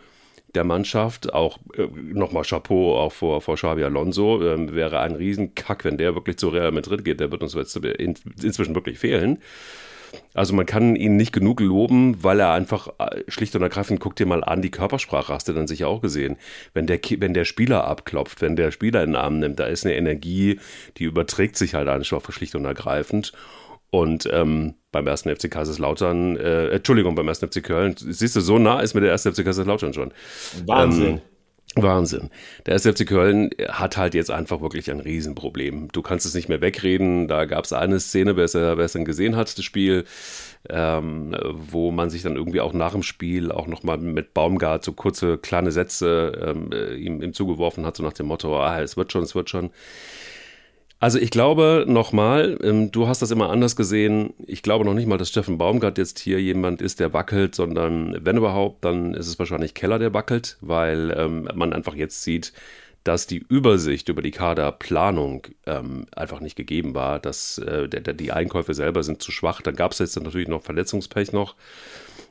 der 0.55 0.65
Mannschaft. 0.65 1.33
Auch 1.33 1.59
äh, 1.77 1.87
nochmal 1.95 2.45
Chapeau 2.45 2.97
auch 2.99 3.13
vor, 3.13 3.41
vor 3.41 3.57
Xavi 3.57 3.85
Alonso. 3.85 4.43
Ähm, 4.43 4.75
wäre 4.75 5.01
ein 5.01 5.15
Riesenkack, 5.15 5.85
wenn 5.85 5.99
der 5.99 6.15
wirklich 6.15 6.39
zu 6.39 6.49
Real 6.49 6.73
Madrid 6.73 7.05
geht. 7.05 7.21
Der 7.21 7.31
wird 7.31 7.43
uns 7.43 7.55
jetzt 7.55 7.77
in, 7.77 8.15
inzwischen 8.43 8.75
wirklich 8.75 8.99
fehlen. 8.99 9.39
Also 10.35 10.55
man 10.55 10.67
kann 10.67 10.97
ihn 10.97 11.17
nicht 11.17 11.33
genug 11.33 11.61
loben, 11.61 12.23
weil 12.23 12.41
er 12.41 12.53
einfach 12.53 12.89
äh, 12.99 13.23
schlicht 13.29 13.55
und 13.57 13.63
ergreifend, 13.63 14.01
guck 14.01 14.17
dir 14.17 14.27
mal 14.27 14.45
an, 14.45 14.63
die 14.63 14.71
Körpersprache 14.71 15.33
hast 15.33 15.49
du 15.49 15.53
dann 15.53 15.67
sicher 15.67 15.89
auch 15.89 16.01
gesehen. 16.01 16.37
Wenn 16.75 16.87
der, 16.87 16.99
wenn 17.19 17.35
der 17.35 17.45
Spieler 17.45 17.85
abklopft, 17.87 18.41
wenn 18.41 18.57
der 18.57 18.71
Spieler 18.71 19.03
in 19.03 19.11
den 19.11 19.17
Arm 19.17 19.39
nimmt, 19.39 19.59
da 19.59 19.67
ist 19.67 19.85
eine 19.85 19.97
Energie, 19.97 20.61
die 20.97 21.05
überträgt 21.05 21.57
sich 21.57 21.75
halt 21.75 21.89
einfach 21.89 22.33
schlicht 22.33 22.55
und 22.55 22.65
ergreifend. 22.65 23.33
Und 23.91 24.29
ähm, 24.31 24.75
beim 24.93 25.07
ersten 25.07 25.35
FC 25.35 25.51
Kaiserslautern, 25.51 26.37
äh, 26.37 26.69
Entschuldigung, 26.69 27.15
beim 27.15 27.29
ersten 27.29 27.49
FC 27.49 27.63
Köln, 27.63 27.95
siehst 27.97 28.37
du, 28.37 28.41
so 28.41 28.59
nah 28.59 28.81
ist 28.81 28.95
mir 28.95 29.01
der 29.01 29.11
erste 29.11 29.33
FC 29.33 29.45
Kaiserslautern 29.45 29.95
schon. 29.95 30.13
Wahnsinn. 30.67 31.07
Ähm, 31.07 31.21
Wahnsinn. 31.77 32.31
Der 32.67 32.75
erste 32.75 32.93
FC 32.93 33.07
Köln 33.07 33.51
hat 33.69 33.97
halt 33.97 34.15
jetzt 34.15 34.31
einfach 34.31 34.61
wirklich 34.61 34.91
ein 34.91 35.01
Riesenproblem. 35.01 35.89
Du 35.93 36.03
kannst 36.03 36.27
es 36.27 36.35
nicht 36.35 36.49
mehr 36.49 36.61
wegreden. 36.61 37.29
Da 37.29 37.45
gab 37.45 37.65
es 37.65 37.73
eine 37.73 38.01
Szene, 38.01 38.37
wer 38.37 38.45
es, 38.45 38.55
wer 38.55 38.79
es 38.79 38.93
dann 38.93 39.05
gesehen 39.05 39.37
hat, 39.37 39.57
das 39.57 39.65
Spiel, 39.65 40.05
ähm, 40.69 41.37
wo 41.53 41.91
man 41.91 42.11
sich 42.11 42.23
dann 42.23 42.37
irgendwie 42.37 42.61
auch 42.61 42.73
nach 42.73 42.93
dem 42.93 43.03
Spiel 43.03 43.53
auch 43.53 43.67
nochmal 43.67 43.99
mit 43.99 44.35
Baumgart 44.35 44.83
so 44.85 44.93
kurze 44.93 45.39
kleine 45.39 45.71
Sätze 45.71 46.33
ähm, 46.45 46.71
äh, 46.73 46.95
ihm, 46.95 47.23
ihm 47.23 47.33
zugeworfen 47.33 47.85
hat, 47.87 47.97
so 47.97 48.03
nach 48.03 48.15
dem 48.15 48.27
Motto, 48.27 48.61
ah, 48.61 48.81
es 48.81 48.97
wird 48.97 49.13
schon, 49.13 49.23
es 49.23 49.35
wird 49.35 49.51
schon. 49.51 49.71
Also 51.01 51.19
ich 51.19 51.31
glaube 51.31 51.85
nochmal, 51.87 52.59
ähm, 52.63 52.91
du 52.91 53.07
hast 53.07 53.23
das 53.23 53.31
immer 53.31 53.51
anders 53.51 53.77
gesehen. 53.77 54.35
Ich 54.47 54.63
glaube 54.63 54.85
noch 54.85 54.95
nicht 54.95 55.07
mal, 55.07 55.17
dass 55.17 55.29
Steffen 55.29 55.57
Baumgart 55.57 55.97
jetzt 55.97 56.19
hier 56.19 56.41
jemand 56.43 56.83
ist, 56.83 56.99
der 56.99 57.13
wackelt, 57.13 57.55
sondern 57.55 58.17
wenn 58.25 58.37
überhaupt, 58.37 58.85
dann 58.85 59.15
ist 59.15 59.29
es 59.29 59.39
wahrscheinlich 59.39 59.75
Keller, 59.75 60.01
der 60.01 60.13
wackelt, 60.13 60.57
weil 60.61 61.15
ähm, 61.17 61.49
man 61.55 61.73
einfach 61.73 61.95
jetzt 61.95 62.25
sieht, 62.25 62.53
dass 63.05 63.29
die 63.29 63.45
Übersicht 63.49 64.09
über 64.09 64.23
die 64.23 64.33
Kaderplanung 64.33 65.47
ähm, 65.67 66.07
einfach 66.17 66.41
nicht 66.41 66.57
gegeben 66.57 66.95
war. 66.97 67.21
Dass, 67.21 67.59
äh, 67.59 67.89
der, 67.89 68.01
der, 68.01 68.15
die 68.15 68.33
Einkäufe 68.33 68.75
selber 68.75 69.05
sind 69.05 69.23
zu 69.23 69.31
schwach. 69.31 69.63
Dann 69.63 69.77
gab 69.77 69.93
es 69.93 70.01
jetzt 70.01 70.21
natürlich 70.21 70.49
noch 70.49 70.63
Verletzungspech 70.63 71.33
noch. 71.33 71.55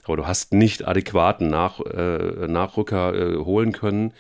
Aber 0.04 0.18
du 0.18 0.28
hast 0.28 0.54
nicht 0.54 0.88
adäquaten 0.88 1.50
Nach, 1.50 1.80
äh, 1.80 2.48
Nachrücker 2.48 3.14
äh, 3.16 3.38
holen 3.38 3.72
können. 3.72 4.14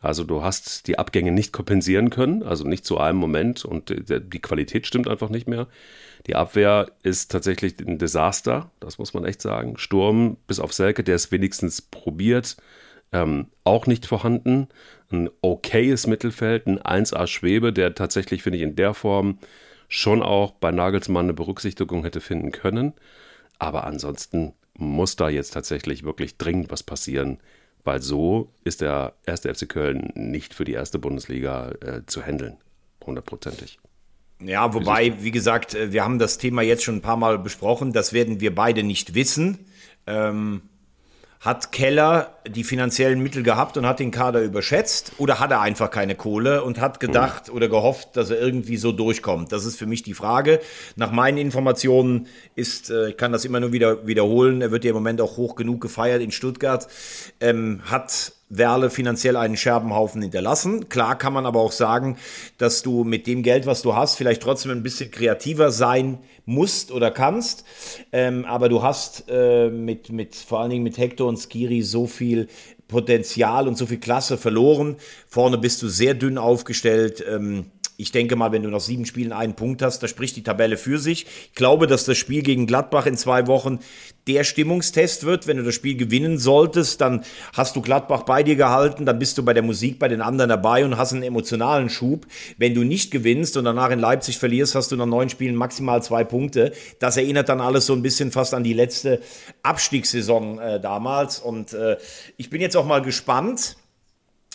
Also 0.00 0.22
du 0.22 0.42
hast 0.42 0.86
die 0.86 0.98
Abgänge 0.98 1.32
nicht 1.32 1.52
kompensieren 1.52 2.10
können, 2.10 2.42
also 2.44 2.64
nicht 2.64 2.84
zu 2.84 2.98
einem 2.98 3.18
Moment 3.18 3.64
und 3.64 3.92
die 4.08 4.40
Qualität 4.40 4.86
stimmt 4.86 5.08
einfach 5.08 5.28
nicht 5.28 5.48
mehr. 5.48 5.66
Die 6.26 6.36
Abwehr 6.36 6.86
ist 7.02 7.32
tatsächlich 7.32 7.78
ein 7.80 7.98
Desaster, 7.98 8.70
das 8.80 8.98
muss 8.98 9.12
man 9.12 9.24
echt 9.24 9.42
sagen. 9.42 9.76
Sturm 9.76 10.36
bis 10.46 10.60
auf 10.60 10.72
Selke, 10.72 11.02
der 11.02 11.16
es 11.16 11.32
wenigstens 11.32 11.82
probiert, 11.82 12.56
ähm, 13.12 13.46
auch 13.64 13.86
nicht 13.86 14.06
vorhanden. 14.06 14.68
Ein 15.10 15.30
okayes 15.40 16.06
Mittelfeld, 16.06 16.66
ein 16.66 16.78
1A 16.78 17.26
Schwebe, 17.26 17.72
der 17.72 17.94
tatsächlich, 17.94 18.42
finde 18.42 18.58
ich, 18.58 18.62
in 18.62 18.76
der 18.76 18.94
Form 18.94 19.38
schon 19.88 20.22
auch 20.22 20.52
bei 20.52 20.70
Nagelsmann 20.70 21.26
eine 21.26 21.34
Berücksichtigung 21.34 22.02
hätte 22.02 22.20
finden 22.20 22.52
können. 22.52 22.92
Aber 23.58 23.84
ansonsten 23.84 24.52
muss 24.74 25.16
da 25.16 25.28
jetzt 25.28 25.54
tatsächlich 25.54 26.04
wirklich 26.04 26.36
dringend 26.36 26.70
was 26.70 26.82
passieren, 26.82 27.38
weil 27.88 28.02
so 28.02 28.52
ist 28.64 28.82
der 28.82 29.14
erste 29.24 29.54
FC 29.54 29.66
Köln 29.66 30.12
nicht 30.14 30.52
für 30.52 30.66
die 30.66 30.74
erste 30.74 30.98
Bundesliga 30.98 31.70
äh, 31.80 32.02
zu 32.04 32.22
handeln. 32.22 32.58
Hundertprozentig. 33.02 33.78
Ja, 34.42 34.74
wobei, 34.74 35.22
wie 35.22 35.30
gesagt, 35.30 35.74
äh, 35.74 35.90
wir 35.90 36.04
haben 36.04 36.18
das 36.18 36.36
Thema 36.36 36.60
jetzt 36.60 36.84
schon 36.84 36.96
ein 36.96 37.00
paar 37.00 37.16
Mal 37.16 37.38
besprochen. 37.38 37.94
Das 37.94 38.12
werden 38.12 38.42
wir 38.42 38.54
beide 38.54 38.82
nicht 38.82 39.14
wissen. 39.14 39.60
Ähm, 40.06 40.60
hat 41.40 41.70
Keller 41.70 42.34
die 42.48 42.64
finanziellen 42.64 43.22
Mittel 43.22 43.42
gehabt 43.42 43.76
und 43.76 43.86
hat 43.86 44.00
den 44.00 44.10
Kader 44.10 44.42
überschätzt 44.42 45.12
oder 45.18 45.38
hat 45.38 45.52
er 45.52 45.60
einfach 45.60 45.90
keine 45.90 46.16
Kohle 46.16 46.64
und 46.64 46.80
hat 46.80 46.98
gedacht 46.98 47.48
oder 47.50 47.68
gehofft, 47.68 48.16
dass 48.16 48.30
er 48.30 48.40
irgendwie 48.40 48.76
so 48.76 48.90
durchkommt? 48.90 49.52
Das 49.52 49.64
ist 49.64 49.78
für 49.78 49.86
mich 49.86 50.02
die 50.02 50.14
Frage. 50.14 50.60
Nach 50.96 51.12
meinen 51.12 51.38
Informationen 51.38 52.26
ist, 52.56 52.90
äh, 52.90 53.10
ich 53.10 53.16
kann 53.16 53.30
das 53.30 53.44
immer 53.44 53.60
nur 53.60 53.72
wieder 53.72 54.06
wiederholen, 54.06 54.62
er 54.62 54.72
wird 54.72 54.84
ja 54.84 54.90
im 54.90 54.96
Moment 54.96 55.20
auch 55.20 55.36
hoch 55.36 55.54
genug 55.54 55.80
gefeiert 55.80 56.22
in 56.22 56.32
Stuttgart, 56.32 56.88
ähm, 57.40 57.82
hat 57.84 58.32
Werle 58.50 58.90
finanziell 58.90 59.36
einen 59.36 59.56
Scherbenhaufen 59.56 60.22
hinterlassen. 60.22 60.88
Klar 60.88 61.18
kann 61.18 61.32
man 61.32 61.46
aber 61.46 61.60
auch 61.60 61.72
sagen, 61.72 62.16
dass 62.56 62.82
du 62.82 63.04
mit 63.04 63.26
dem 63.26 63.42
Geld, 63.42 63.66
was 63.66 63.82
du 63.82 63.94
hast, 63.94 64.16
vielleicht 64.16 64.42
trotzdem 64.42 64.72
ein 64.72 64.82
bisschen 64.82 65.10
kreativer 65.10 65.70
sein 65.70 66.18
musst 66.46 66.90
oder 66.90 67.10
kannst. 67.10 67.64
Ähm, 68.12 68.44
aber 68.46 68.68
du 68.68 68.82
hast 68.82 69.24
äh, 69.28 69.68
mit, 69.68 70.10
mit, 70.10 70.34
vor 70.34 70.60
allen 70.60 70.70
Dingen 70.70 70.84
mit 70.84 70.98
Hector 70.98 71.28
und 71.28 71.38
Skiri 71.38 71.82
so 71.82 72.06
viel 72.06 72.48
Potenzial 72.88 73.68
und 73.68 73.76
so 73.76 73.84
viel 73.84 74.00
Klasse 74.00 74.38
verloren. 74.38 74.96
Vorne 75.28 75.58
bist 75.58 75.82
du 75.82 75.88
sehr 75.88 76.14
dünn 76.14 76.38
aufgestellt. 76.38 77.22
Ähm, 77.28 77.66
ich 78.00 78.12
denke 78.12 78.36
mal, 78.36 78.52
wenn 78.52 78.62
du 78.62 78.70
nach 78.70 78.78
sieben 78.78 79.06
Spielen 79.06 79.32
einen 79.32 79.56
Punkt 79.56 79.82
hast, 79.82 80.00
da 80.04 80.06
spricht 80.06 80.36
die 80.36 80.44
Tabelle 80.44 80.76
für 80.76 81.00
sich. 81.00 81.26
Ich 81.48 81.54
glaube, 81.56 81.88
dass 81.88 82.04
das 82.04 82.16
Spiel 82.16 82.42
gegen 82.42 82.68
Gladbach 82.68 83.06
in 83.06 83.16
zwei 83.16 83.48
Wochen 83.48 83.80
der 84.28 84.44
Stimmungstest 84.44 85.24
wird. 85.24 85.48
Wenn 85.48 85.56
du 85.56 85.64
das 85.64 85.74
Spiel 85.74 85.96
gewinnen 85.96 86.38
solltest, 86.38 87.00
dann 87.00 87.24
hast 87.54 87.74
du 87.74 87.82
Gladbach 87.82 88.22
bei 88.22 88.44
dir 88.44 88.54
gehalten, 88.54 89.04
dann 89.04 89.18
bist 89.18 89.36
du 89.36 89.44
bei 89.44 89.52
der 89.52 89.64
Musik 89.64 89.98
bei 89.98 90.06
den 90.06 90.20
anderen 90.20 90.48
dabei 90.48 90.84
und 90.84 90.96
hast 90.96 91.12
einen 91.12 91.24
emotionalen 91.24 91.90
Schub. 91.90 92.28
Wenn 92.56 92.72
du 92.72 92.84
nicht 92.84 93.10
gewinnst 93.10 93.56
und 93.56 93.64
danach 93.64 93.90
in 93.90 93.98
Leipzig 93.98 94.38
verlierst, 94.38 94.76
hast 94.76 94.92
du 94.92 94.96
nach 94.96 95.04
neun 95.04 95.28
Spielen 95.28 95.56
maximal 95.56 96.00
zwei 96.00 96.22
Punkte. 96.22 96.70
Das 97.00 97.16
erinnert 97.16 97.48
dann 97.48 97.60
alles 97.60 97.86
so 97.86 97.94
ein 97.94 98.02
bisschen 98.02 98.30
fast 98.30 98.54
an 98.54 98.62
die 98.62 98.74
letzte 98.74 99.20
Abstiegssaison 99.64 100.60
äh, 100.60 100.80
damals. 100.80 101.40
Und 101.40 101.72
äh, 101.72 101.96
ich 102.36 102.48
bin 102.48 102.60
jetzt 102.60 102.76
auch 102.76 102.86
mal 102.86 103.02
gespannt 103.02 103.76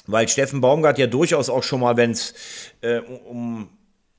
weil 0.07 0.27
Steffen 0.27 0.61
Baumgart 0.61 0.97
ja 0.97 1.07
durchaus 1.07 1.49
auch 1.49 1.63
schon 1.63 1.79
mal, 1.79 1.97
wenn 1.97 2.11
es 2.11 2.33
äh, 2.81 2.99
um 2.99 3.69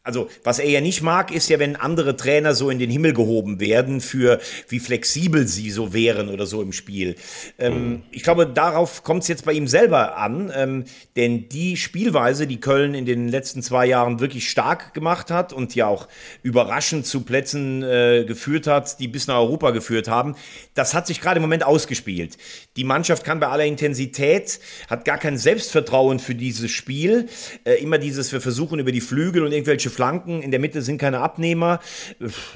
also, 0.04 0.28
was 0.44 0.58
er 0.58 0.68
ja 0.68 0.82
nicht 0.82 1.00
mag, 1.00 1.34
ist 1.34 1.48
ja, 1.48 1.58
wenn 1.58 1.76
andere 1.76 2.14
Trainer 2.14 2.54
so 2.54 2.68
in 2.68 2.78
den 2.78 2.90
Himmel 2.90 3.14
gehoben 3.14 3.58
werden 3.58 4.02
für 4.02 4.38
wie 4.68 4.78
flexibel 4.78 5.48
sie 5.48 5.70
so 5.70 5.94
wären 5.94 6.28
oder 6.28 6.44
so 6.44 6.60
im 6.60 6.72
Spiel. 6.72 7.16
Ähm, 7.58 7.88
mhm. 7.88 8.02
Ich 8.10 8.22
glaube, 8.22 8.46
darauf 8.46 9.02
kommt 9.02 9.22
es 9.22 9.28
jetzt 9.28 9.46
bei 9.46 9.54
ihm 9.54 9.66
selber 9.66 10.18
an, 10.18 10.52
ähm, 10.54 10.84
denn 11.16 11.48
die 11.48 11.78
Spielweise, 11.78 12.46
die 12.46 12.60
Köln 12.60 12.92
in 12.92 13.06
den 13.06 13.28
letzten 13.28 13.62
zwei 13.62 13.86
Jahren 13.86 14.20
wirklich 14.20 14.50
stark 14.50 14.92
gemacht 14.92 15.30
hat 15.30 15.54
und 15.54 15.74
ja 15.74 15.86
auch 15.86 16.06
überraschend 16.42 17.06
zu 17.06 17.22
Plätzen 17.22 17.82
äh, 17.82 18.24
geführt 18.28 18.66
hat, 18.66 19.00
die 19.00 19.08
bis 19.08 19.26
nach 19.26 19.36
Europa 19.36 19.70
geführt 19.70 20.06
haben, 20.06 20.36
das 20.74 20.92
hat 20.92 21.06
sich 21.06 21.22
gerade 21.22 21.38
im 21.38 21.42
Moment 21.42 21.64
ausgespielt. 21.64 22.36
Die 22.76 22.84
Mannschaft 22.84 23.24
kann 23.24 23.40
bei 23.40 23.48
aller 23.48 23.64
Intensität, 23.64 24.60
hat 24.90 25.06
gar 25.06 25.16
kein 25.16 25.38
Selbstvertrauen 25.38 26.18
für 26.18 26.34
dieses 26.34 26.70
Spiel. 26.70 27.26
Äh, 27.64 27.76
immer 27.76 27.96
dieses, 27.96 28.32
wir 28.32 28.42
versuchen 28.42 28.78
über 28.78 28.92
die 28.92 29.00
Flügel 29.00 29.42
und 29.44 29.52
irgendwelche 29.52 29.93
Flanken, 29.94 30.42
in 30.42 30.50
der 30.50 30.60
Mitte 30.60 30.82
sind 30.82 30.98
keine 30.98 31.20
Abnehmer. 31.20 31.80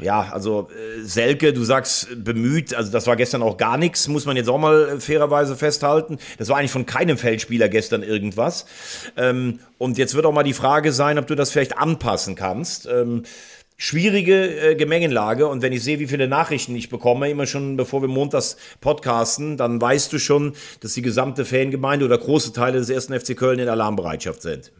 Ja, 0.00 0.28
also 0.32 0.68
äh, 0.70 1.02
Selke, 1.02 1.52
du 1.52 1.64
sagst 1.64 2.24
bemüht, 2.24 2.74
also 2.74 2.92
das 2.92 3.06
war 3.06 3.16
gestern 3.16 3.42
auch 3.42 3.56
gar 3.56 3.78
nichts, 3.78 4.08
muss 4.08 4.26
man 4.26 4.36
jetzt 4.36 4.48
auch 4.48 4.58
mal 4.58 4.88
äh, 4.88 5.00
fairerweise 5.00 5.56
festhalten. 5.56 6.18
Das 6.38 6.48
war 6.48 6.58
eigentlich 6.58 6.70
von 6.70 6.86
keinem 6.86 7.18
Feldspieler 7.18 7.68
gestern 7.68 8.02
irgendwas. 8.02 8.66
Ähm, 9.16 9.60
und 9.78 9.98
jetzt 9.98 10.14
wird 10.14 10.26
auch 10.26 10.32
mal 10.32 10.42
die 10.42 10.52
Frage 10.52 10.92
sein, 10.92 11.18
ob 11.18 11.26
du 11.26 11.34
das 11.34 11.50
vielleicht 11.50 11.78
anpassen 11.78 12.34
kannst. 12.34 12.86
Ähm, 12.86 13.22
schwierige 13.78 14.70
äh, 14.70 14.74
Gemengenlage. 14.74 15.46
Und 15.46 15.62
wenn 15.62 15.72
ich 15.72 15.82
sehe, 15.82 15.98
wie 16.00 16.08
viele 16.08 16.28
Nachrichten 16.28 16.74
ich 16.74 16.90
bekomme, 16.90 17.30
immer 17.30 17.46
schon 17.46 17.76
bevor 17.76 18.02
wir 18.02 18.08
montags 18.08 18.56
podcasten, 18.80 19.56
dann 19.56 19.80
weißt 19.80 20.12
du 20.12 20.18
schon, 20.18 20.54
dass 20.80 20.92
die 20.94 21.02
gesamte 21.02 21.44
Fangemeinde 21.44 22.04
oder 22.04 22.18
große 22.18 22.52
Teile 22.52 22.78
des 22.78 22.90
ersten 22.90 23.18
FC 23.18 23.36
Köln 23.36 23.60
in 23.60 23.68
Alarmbereitschaft 23.68 24.42
sind. 24.42 24.72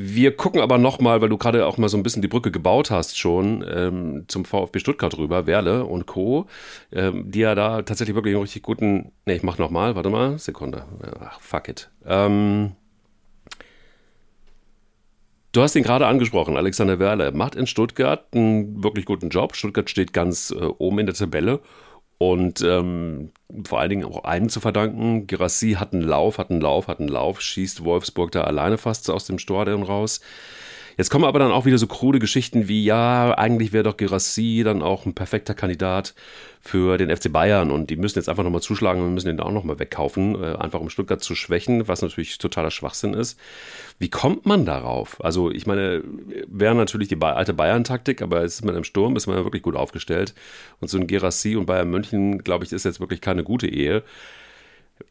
Wir 0.00 0.36
gucken 0.36 0.60
aber 0.60 0.78
nochmal, 0.78 1.20
weil 1.22 1.28
du 1.28 1.36
gerade 1.36 1.66
auch 1.66 1.76
mal 1.76 1.88
so 1.88 1.96
ein 1.96 2.04
bisschen 2.04 2.22
die 2.22 2.28
Brücke 2.28 2.52
gebaut 2.52 2.92
hast 2.92 3.18
schon, 3.18 3.64
ähm, 3.68 4.26
zum 4.28 4.44
VfB 4.44 4.78
Stuttgart 4.78 5.18
rüber, 5.18 5.48
Werle 5.48 5.86
und 5.86 6.06
Co., 6.06 6.46
ähm, 6.92 7.28
die 7.28 7.40
ja 7.40 7.56
da 7.56 7.82
tatsächlich 7.82 8.14
wirklich 8.14 8.36
einen 8.36 8.42
richtig 8.42 8.62
guten, 8.62 9.10
ne, 9.26 9.34
ich 9.34 9.42
mach 9.42 9.58
nochmal, 9.58 9.96
warte 9.96 10.08
mal, 10.08 10.38
Sekunde, 10.38 10.84
ach, 11.18 11.40
fuck 11.40 11.68
it. 11.68 11.90
Ähm, 12.06 12.76
du 15.50 15.62
hast 15.62 15.74
ihn 15.74 15.82
gerade 15.82 16.06
angesprochen, 16.06 16.56
Alexander 16.56 17.00
Werle, 17.00 17.32
macht 17.32 17.56
in 17.56 17.66
Stuttgart 17.66 18.24
einen 18.32 18.84
wirklich 18.84 19.04
guten 19.04 19.30
Job. 19.30 19.56
Stuttgart 19.56 19.90
steht 19.90 20.12
ganz 20.12 20.52
äh, 20.52 20.62
oben 20.62 21.00
in 21.00 21.06
der 21.06 21.16
Tabelle 21.16 21.58
und 22.18 22.60
ähm, 22.62 23.30
vor 23.64 23.80
allen 23.80 23.90
Dingen 23.90 24.04
auch 24.04 24.24
einem 24.24 24.48
zu 24.48 24.60
verdanken. 24.60 25.26
Girassi 25.26 25.76
hat 25.78 25.92
einen 25.92 26.02
Lauf, 26.02 26.38
hat 26.38 26.50
einen 26.50 26.60
Lauf, 26.60 26.88
hat 26.88 26.98
einen 26.98 27.08
Lauf, 27.08 27.40
schießt 27.40 27.84
Wolfsburg 27.84 28.32
da 28.32 28.42
alleine 28.42 28.76
fast 28.76 29.08
aus 29.08 29.24
dem 29.26 29.38
Stadion 29.38 29.84
raus. 29.84 30.20
Jetzt 30.98 31.10
kommen 31.10 31.24
aber 31.24 31.38
dann 31.38 31.52
auch 31.52 31.64
wieder 31.64 31.78
so 31.78 31.86
krude 31.86 32.18
Geschichten 32.18 32.66
wie, 32.66 32.82
ja, 32.82 33.32
eigentlich 33.38 33.72
wäre 33.72 33.84
doch 33.84 33.96
Girassi 33.96 34.62
dann 34.64 34.82
auch 34.82 35.06
ein 35.06 35.14
perfekter 35.14 35.54
Kandidat 35.54 36.12
für 36.60 36.98
den 36.98 37.16
FC 37.16 37.32
Bayern 37.32 37.70
und 37.70 37.88
die 37.88 37.94
müssen 37.94 38.18
jetzt 38.18 38.28
einfach 38.28 38.42
nochmal 38.42 38.62
zuschlagen 38.62 39.00
und 39.00 39.14
müssen 39.14 39.28
den 39.28 39.38
auch 39.38 39.52
nochmal 39.52 39.78
wegkaufen, 39.78 40.34
äh, 40.34 40.56
einfach 40.56 40.80
um 40.80 40.90
Stuttgart 40.90 41.22
zu 41.22 41.36
schwächen, 41.36 41.86
was 41.86 42.02
natürlich 42.02 42.38
totaler 42.38 42.72
Schwachsinn 42.72 43.14
ist. 43.14 43.38
Wie 44.00 44.10
kommt 44.10 44.44
man 44.44 44.66
darauf? 44.66 45.24
Also 45.24 45.52
ich 45.52 45.68
meine, 45.68 46.02
wäre 46.48 46.74
natürlich 46.74 47.06
die 47.06 47.22
alte 47.22 47.54
Bayern-Taktik, 47.54 48.20
aber 48.20 48.42
jetzt 48.42 48.54
ist 48.54 48.64
man 48.64 48.74
im 48.74 48.82
Sturm, 48.82 49.14
ist 49.14 49.28
man 49.28 49.36
ja 49.36 49.44
wirklich 49.44 49.62
gut 49.62 49.76
aufgestellt 49.76 50.34
und 50.80 50.88
so 50.90 50.98
ein 50.98 51.06
Girassi 51.06 51.54
und 51.54 51.66
Bayern 51.66 51.90
München, 51.90 52.42
glaube 52.42 52.64
ich, 52.64 52.72
ist 52.72 52.84
jetzt 52.84 52.98
wirklich 52.98 53.20
keine 53.20 53.44
gute 53.44 53.68
Ehe. 53.68 54.02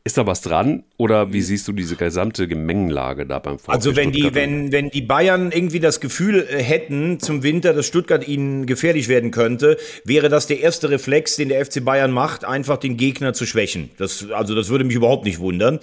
Ist 0.04 0.18
da 0.18 0.26
was 0.26 0.42
dran 0.42 0.84
oder 0.96 1.34
wie 1.34 1.42
siehst 1.42 1.68
du 1.68 1.74
diese 1.74 1.98
gesamte 1.98 2.48
Gemengenlage 2.48 3.26
da 3.26 3.40
beim 3.40 3.60
VfB 3.60 3.72
Also 3.74 3.96
wenn 3.98 4.14
die, 4.14 4.34
wenn, 4.34 4.72
wenn 4.72 4.90
die 4.90 5.02
Bayern 5.02 5.52
irgendwie 5.52 5.82
das 5.82 6.00
Gefühl 6.00 6.48
äh, 6.50 6.64
hätten 6.64 7.20
zum 7.20 7.44
Winter, 7.44 7.74
dass 7.74 7.88
Stuttgart 7.88 8.26
ihnen 8.26 8.66
gefährlich 8.66 9.10
werden 9.10 9.32
könnte, 9.32 9.78
wäre 10.06 10.30
das 10.30 10.48
der 10.48 10.62
erste 10.62 10.90
Reflex, 10.90 11.36
den 11.36 11.50
der 11.50 11.66
FC 11.66 11.84
Bayern 11.84 12.12
macht, 12.12 12.46
einfach 12.46 12.78
den 12.78 12.96
Gegner 12.96 13.34
zu 13.34 13.46
schwächen. 13.46 13.90
Das, 13.98 14.30
also 14.32 14.56
das 14.56 14.70
würde 14.70 14.86
mich 14.86 14.96
überhaupt 14.96 15.26
nicht 15.26 15.40
wundern. 15.40 15.80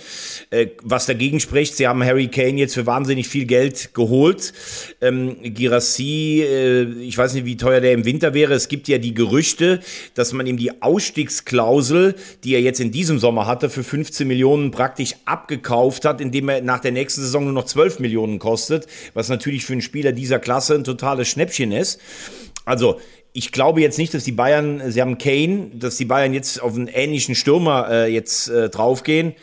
Äh, 0.49 0.69
was 0.83 1.05
dagegen 1.05 1.39
spricht, 1.39 1.77
sie 1.77 1.87
haben 1.87 2.03
Harry 2.03 2.29
Kane 2.29 2.59
jetzt 2.59 2.75
für 2.75 2.87
wahnsinnig 2.87 3.29
viel 3.29 3.45
Geld 3.45 3.93
geholt. 3.93 4.55
Ähm, 5.03 5.37
Girassi, 5.43 6.43
äh, 6.43 6.85
ich 7.03 7.19
weiß 7.19 7.35
nicht, 7.35 7.45
wie 7.45 7.59
teuer 7.59 7.83
der 7.83 7.93
im 7.93 8.07
Winter 8.07 8.33
wäre. 8.33 8.55
Es 8.55 8.69
gibt 8.69 8.89
ja 8.89 8.97
die 8.97 9.13
Gerüchte, 9.13 9.81
dass 10.15 10.33
man 10.33 10.47
ihm 10.47 10.57
die 10.57 10.81
Ausstiegsklausel, 10.83 12.15
die 12.43 12.55
er 12.55 12.63
jetzt 12.63 12.81
in 12.81 12.91
diesem 12.91 13.19
Sommer 13.19 13.47
hatte, 13.47 13.69
für 13.69 13.85
15 13.95 14.27
Millionen 14.27 14.73
praktisch 14.73 15.15
abgekauft 15.25 16.05
hat, 16.05 16.21
indem 16.21 16.49
er 16.49 16.63
nach 16.63 16.81
der 16.81 16.91
nächsten 16.91 17.21
Saison 17.21 17.45
nur 17.45 17.53
noch 17.53 17.65
12 17.65 18.01
Millionen 18.01 18.41
kostet, 18.41 18.89
was 19.15 19.29
natürlich 19.29 19.65
für 19.65 19.75
einen 19.75 19.83
Spieler 19.83 20.11
dieser 20.11 20.41
Klasse 20.41 20.75
ein 20.75 20.83
totales 20.83 21.29
Schnäppchen 21.29 21.71
ist. 21.71 22.01
Also, 22.65 22.99
ich 23.33 23.53
glaube 23.53 23.83
jetzt 23.83 23.97
nicht, 23.97 24.13
dass 24.13 24.25
die 24.25 24.33
Bayern, 24.33 24.91
sie 24.91 25.01
haben 25.01 25.17
Kane, 25.17 25.71
dass 25.75 25.97
die 25.97 26.07
Bayern 26.07 26.35
jetzt 26.35 26.61
auf 26.61 26.75
einen 26.75 26.89
ähnlichen 26.89 27.37
Stürmer 27.37 27.89
äh, 27.89 28.13
jetzt 28.13 28.49
äh, 28.49 28.69
draufgehen. 28.69 29.35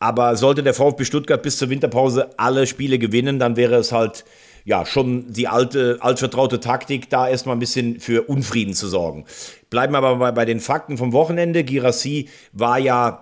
Aber 0.00 0.34
sollte 0.34 0.64
der 0.64 0.74
VfB 0.74 1.04
Stuttgart 1.04 1.40
bis 1.40 1.58
zur 1.58 1.70
Winterpause 1.70 2.36
alle 2.40 2.66
Spiele 2.66 2.98
gewinnen, 2.98 3.38
dann 3.38 3.54
wäre 3.54 3.76
es 3.76 3.92
halt 3.92 4.24
ja 4.64 4.84
schon 4.84 5.32
die 5.32 5.46
alte, 5.46 5.98
altvertraute 6.00 6.58
Taktik, 6.58 7.08
da 7.08 7.28
erstmal 7.28 7.54
ein 7.54 7.60
bisschen 7.60 8.00
für 8.00 8.22
Unfrieden 8.22 8.74
zu 8.74 8.88
sorgen. 8.88 9.26
Bleiben 9.70 9.94
aber 9.94 10.16
bei, 10.16 10.32
bei 10.32 10.44
den 10.44 10.58
Fakten 10.58 10.98
vom 10.98 11.12
Wochenende. 11.12 11.62
Girassi 11.62 12.28
war 12.52 12.80
ja 12.80 13.21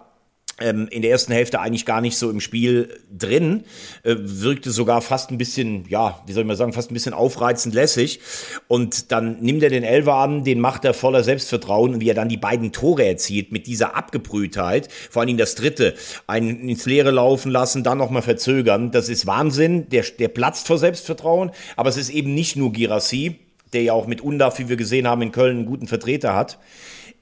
in 0.61 1.03
der 1.03 1.11
ersten 1.11 1.33
Hälfte 1.33 1.61
eigentlich 1.61 1.87
gar 1.87 2.01
nicht 2.01 2.19
so 2.19 2.31
im 2.31 2.41
Spiel 2.41 3.01
drin, 3.17 3.65
äh, 4.03 4.15
wirkte 4.19 4.71
sogar 4.71 5.01
fast 5.01 5.31
ein 5.31 5.39
bisschen, 5.39 5.87
ja, 5.89 6.23
wie 6.27 6.33
soll 6.33 6.43
ich 6.43 6.47
mal 6.47 6.57
sagen, 6.57 6.75
fast 6.75 6.91
ein 6.91 6.95
bisschen 6.95 7.15
aufreizend 7.15 7.75
lässig. 7.75 8.21
Und 8.69 9.11
dann 9.11 9.41
nimmt 9.41 9.63
er 9.63 9.71
den 9.71 9.85
Elfer 9.85 10.15
an, 10.15 10.45
den 10.45 10.61
macht 10.61 10.85
er 10.85 10.93
voller 10.93 11.25
Selbstvertrauen 11.25 11.95
und 11.95 12.01
wie 12.01 12.11
er 12.11 12.15
dann 12.15 12.29
die 12.29 12.37
beiden 12.37 12.73
Tore 12.73 13.07
erzielt 13.07 13.53
mit 13.53 13.67
dieser 13.67 13.97
Abgebrühtheit, 13.97 14.89
vor 15.11 15.25
Dingen 15.25 15.39
das 15.39 15.55
dritte, 15.55 15.95
einen 16.27 16.69
ins 16.69 16.85
Leere 16.85 17.11
laufen 17.11 17.51
lassen, 17.51 17.83
dann 17.83 17.99
nochmal 17.99 18.23
verzögern, 18.23 18.91
das 18.91 19.09
ist 19.09 19.27
Wahnsinn, 19.27 19.89
der, 19.89 20.05
der 20.19 20.29
platzt 20.29 20.67
vor 20.67 20.79
Selbstvertrauen, 20.79 21.53
aber 21.77 21.89
es 21.89 21.97
ist 21.97 22.11
eben 22.11 22.35
nicht 22.35 22.57
nur 22.57 22.73
Girassi, 22.73 23.39
der 23.73 23.83
ja 23.83 23.93
auch 23.93 24.07
mit 24.07 24.21
Undaf, 24.21 24.59
wie 24.59 24.69
wir 24.69 24.77
gesehen 24.77 25.07
haben, 25.07 25.23
in 25.23 25.33
Köln 25.33 25.59
einen 25.59 25.67
guten 25.67 25.87
Vertreter 25.87 26.35
hat. 26.35 26.59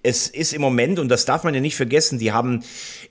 Es 0.02 0.28
ist 0.28 0.52
im 0.52 0.62
Moment, 0.62 0.98
und 0.98 1.08
das 1.08 1.24
darf 1.24 1.42
man 1.42 1.54
ja 1.54 1.60
nicht 1.60 1.74
vergessen, 1.74 2.18
die 2.18 2.32
haben 2.32 2.62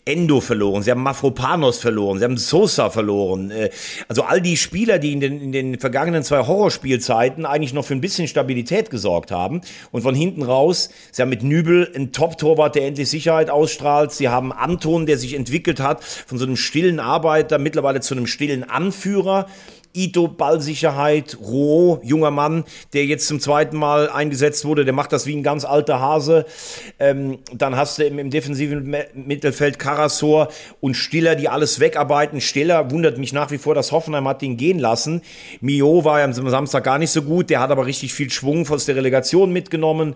Endo 0.06 0.40
verloren, 0.40 0.84
sie 0.84 0.92
haben 0.92 1.04
Mafropanos 1.04 1.80
verloren, 1.80 2.18
sie 2.18 2.24
haben 2.24 2.38
Sosa 2.38 2.90
verloren. 2.90 3.52
Äh, 3.52 3.72
also 4.08 4.24
all 4.24 4.42
die 4.42 4.56
Spieler, 4.56 4.98
die 4.98 5.12
in 5.12 5.20
den, 5.20 5.42
in 5.42 5.52
den 5.52 5.80
vergangenen 5.80 6.24
zwei 6.24 6.48
Horrorspielzeiten 6.48 7.46
eigentlich 7.46 7.74
noch 7.74 7.84
für 7.84 7.94
ein 7.94 8.02
bisschen 8.02 8.28
Stabilität 8.28 8.90
gesorgt 8.90 9.32
haben. 9.32 9.62
Und 9.92 10.02
von 10.04 10.16
hinten 10.16 10.44
raus, 10.44 10.90
sie 11.12 11.22
haben 11.22 11.30
mit 11.30 11.44
Nübel 11.44 11.92
einen 11.94 12.14
Top-Torwart, 12.14 12.76
der 12.76 12.88
endlich 12.88 13.10
Sicherheit 13.10 13.50
ausstrahlt. 13.50 14.14
Sie 14.14 14.30
haben 14.30 14.54
Anton, 14.54 15.06
der 15.06 15.18
sich 15.18 15.34
entwickelt 15.34 15.82
hat, 15.82 16.04
von 16.04 16.38
so 16.38 16.46
einem 16.46 16.56
stillen 16.56 17.02
Arbeiter 17.02 17.58
mittlerweile 17.58 18.00
zu 18.00 18.16
einem 18.16 18.28
stillen 18.28 18.64
Anführer. 18.64 19.48
Ito 19.98 20.28
Ballsicherheit, 20.28 21.38
Roh, 21.42 22.00
junger 22.04 22.30
Mann, 22.30 22.66
der 22.94 23.06
jetzt 23.06 23.28
zum 23.28 23.40
zweiten 23.40 23.78
Mal 23.78 24.10
eingesetzt 24.10 24.64
wurde, 24.64 24.86
der 24.86 24.94
macht 24.94 25.12
das 25.12 25.26
wie 25.26 25.36
ein 25.36 25.42
ganz 25.42 25.66
alter 25.66 26.00
Hase. 26.00 26.46
Ähm, 27.00 27.40
dann 27.52 27.76
hast 27.76 27.98
du 27.98 28.06
im, 28.06 28.20
im 28.20 28.30
defensiven 28.30 28.96
Mittelfeld 29.16 29.80
Karasor 29.80 30.50
und 30.82 30.94
Stiller, 30.94 31.36
die 31.36 31.50
alles 31.50 31.80
wegarbeiten. 31.80 32.42
Stiller 32.42 32.92
wundert 32.92 33.18
mich 33.18 33.34
nach 33.34 33.50
wie 33.50 33.58
vor, 33.58 33.74
dass 33.74 33.92
Hoffenheim 33.92 34.28
hat 34.28 34.44
ihn 34.44 34.56
gehen 34.56 34.78
lassen. 34.78 35.22
Mio 35.62 36.06
war 36.06 36.20
ja 36.20 36.26
am 36.26 36.34
Samstag 36.34 36.84
gar 36.84 37.00
nicht 37.00 37.12
so 37.12 37.24
gut, 37.24 37.50
der 37.50 37.60
hat 37.60 37.72
aber 37.72 37.88
richtig 37.88 38.14
viel 38.14 38.30
Schwung 38.30 38.68
aus 38.70 38.86
der 38.86 38.96
Relegation 38.96 39.52
mitgenommen. 39.52 40.14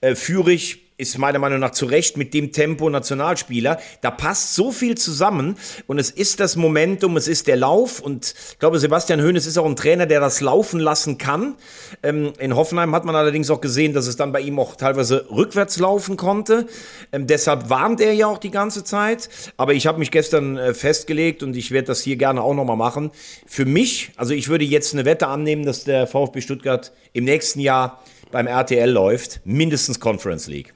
Äh, 0.00 0.14
Fürich 0.14 0.83
ist 0.96 1.18
meiner 1.18 1.40
Meinung 1.40 1.58
nach 1.58 1.72
zu 1.72 1.86
Recht 1.86 2.16
mit 2.16 2.34
dem 2.34 2.52
Tempo 2.52 2.88
Nationalspieler. 2.88 3.78
Da 4.00 4.10
passt 4.12 4.54
so 4.54 4.70
viel 4.70 4.96
zusammen 4.96 5.56
und 5.88 5.98
es 5.98 6.10
ist 6.10 6.38
das 6.38 6.54
Momentum, 6.54 7.16
es 7.16 7.26
ist 7.26 7.48
der 7.48 7.56
Lauf 7.56 8.00
und 8.00 8.34
ich 8.52 8.58
glaube, 8.60 8.78
Sebastian 8.78 9.20
Hoeneß 9.20 9.46
ist 9.46 9.58
auch 9.58 9.66
ein 9.66 9.74
Trainer, 9.74 10.06
der 10.06 10.20
das 10.20 10.40
laufen 10.40 10.78
lassen 10.78 11.18
kann. 11.18 11.56
Ähm, 12.02 12.32
in 12.38 12.54
Hoffenheim 12.54 12.94
hat 12.94 13.04
man 13.04 13.16
allerdings 13.16 13.50
auch 13.50 13.60
gesehen, 13.60 13.92
dass 13.92 14.06
es 14.06 14.16
dann 14.16 14.30
bei 14.30 14.40
ihm 14.40 14.58
auch 14.58 14.76
teilweise 14.76 15.26
rückwärts 15.30 15.78
laufen 15.78 16.16
konnte. 16.16 16.66
Ähm, 17.10 17.26
deshalb 17.26 17.70
warnt 17.70 18.00
er 18.00 18.12
ja 18.12 18.28
auch 18.28 18.38
die 18.38 18.52
ganze 18.52 18.84
Zeit. 18.84 19.28
Aber 19.56 19.74
ich 19.74 19.88
habe 19.88 19.98
mich 19.98 20.12
gestern 20.12 20.56
äh, 20.56 20.74
festgelegt 20.74 21.42
und 21.42 21.56
ich 21.56 21.72
werde 21.72 21.88
das 21.88 22.02
hier 22.02 22.16
gerne 22.16 22.40
auch 22.40 22.54
nochmal 22.54 22.76
machen. 22.76 23.10
Für 23.46 23.64
mich, 23.64 24.12
also 24.16 24.32
ich 24.32 24.48
würde 24.48 24.64
jetzt 24.64 24.92
eine 24.92 25.04
Wette 25.04 25.26
annehmen, 25.26 25.64
dass 25.64 25.82
der 25.82 26.06
VfB 26.06 26.40
Stuttgart 26.40 26.92
im 27.12 27.24
nächsten 27.24 27.60
Jahr 27.60 28.02
beim 28.30 28.46
RTL 28.46 28.90
läuft, 28.90 29.40
mindestens 29.44 30.00
Conference 30.00 30.46
League. 30.46 30.73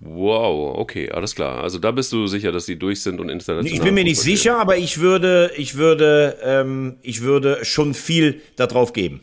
Wow, 0.00 0.76
okay, 0.78 1.10
alles 1.10 1.34
klar. 1.34 1.62
Also 1.62 1.78
da 1.78 1.90
bist 1.90 2.12
du 2.12 2.26
sicher, 2.26 2.52
dass 2.52 2.66
die 2.66 2.78
durch 2.78 3.00
sind 3.00 3.18
und 3.18 3.30
international. 3.30 3.72
Ich 3.72 3.82
bin 3.82 3.94
mir 3.94 4.04
nicht 4.04 4.20
sicher, 4.20 4.58
aber 4.58 4.76
ich 4.76 5.00
würde, 5.00 5.50
ich 5.56 5.76
würde, 5.76 6.36
ähm, 6.42 6.96
ich 7.02 7.22
würde 7.22 7.64
schon 7.64 7.94
viel 7.94 8.42
darauf 8.56 8.92
geben. 8.92 9.20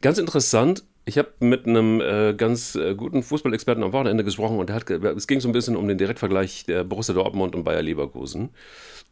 Ganz 0.00 0.18
interessant. 0.18 0.82
Ich 1.04 1.18
habe 1.18 1.30
mit 1.40 1.66
einem 1.66 2.00
äh, 2.00 2.34
ganz 2.34 2.74
äh, 2.74 2.94
guten 2.94 3.22
Fußballexperten 3.22 3.82
am 3.82 3.92
Wochenende 3.92 4.24
gesprochen 4.24 4.58
und 4.58 4.70
hat, 4.70 4.88
es 4.90 5.26
ging 5.26 5.40
so 5.40 5.48
ein 5.48 5.52
bisschen 5.52 5.76
um 5.76 5.86
den 5.86 5.98
Direktvergleich 5.98 6.64
der 6.64 6.84
Borussia 6.84 7.14
Dortmund 7.14 7.54
und 7.54 7.64
Bayer 7.64 7.82
Leverkusen. 7.82 8.50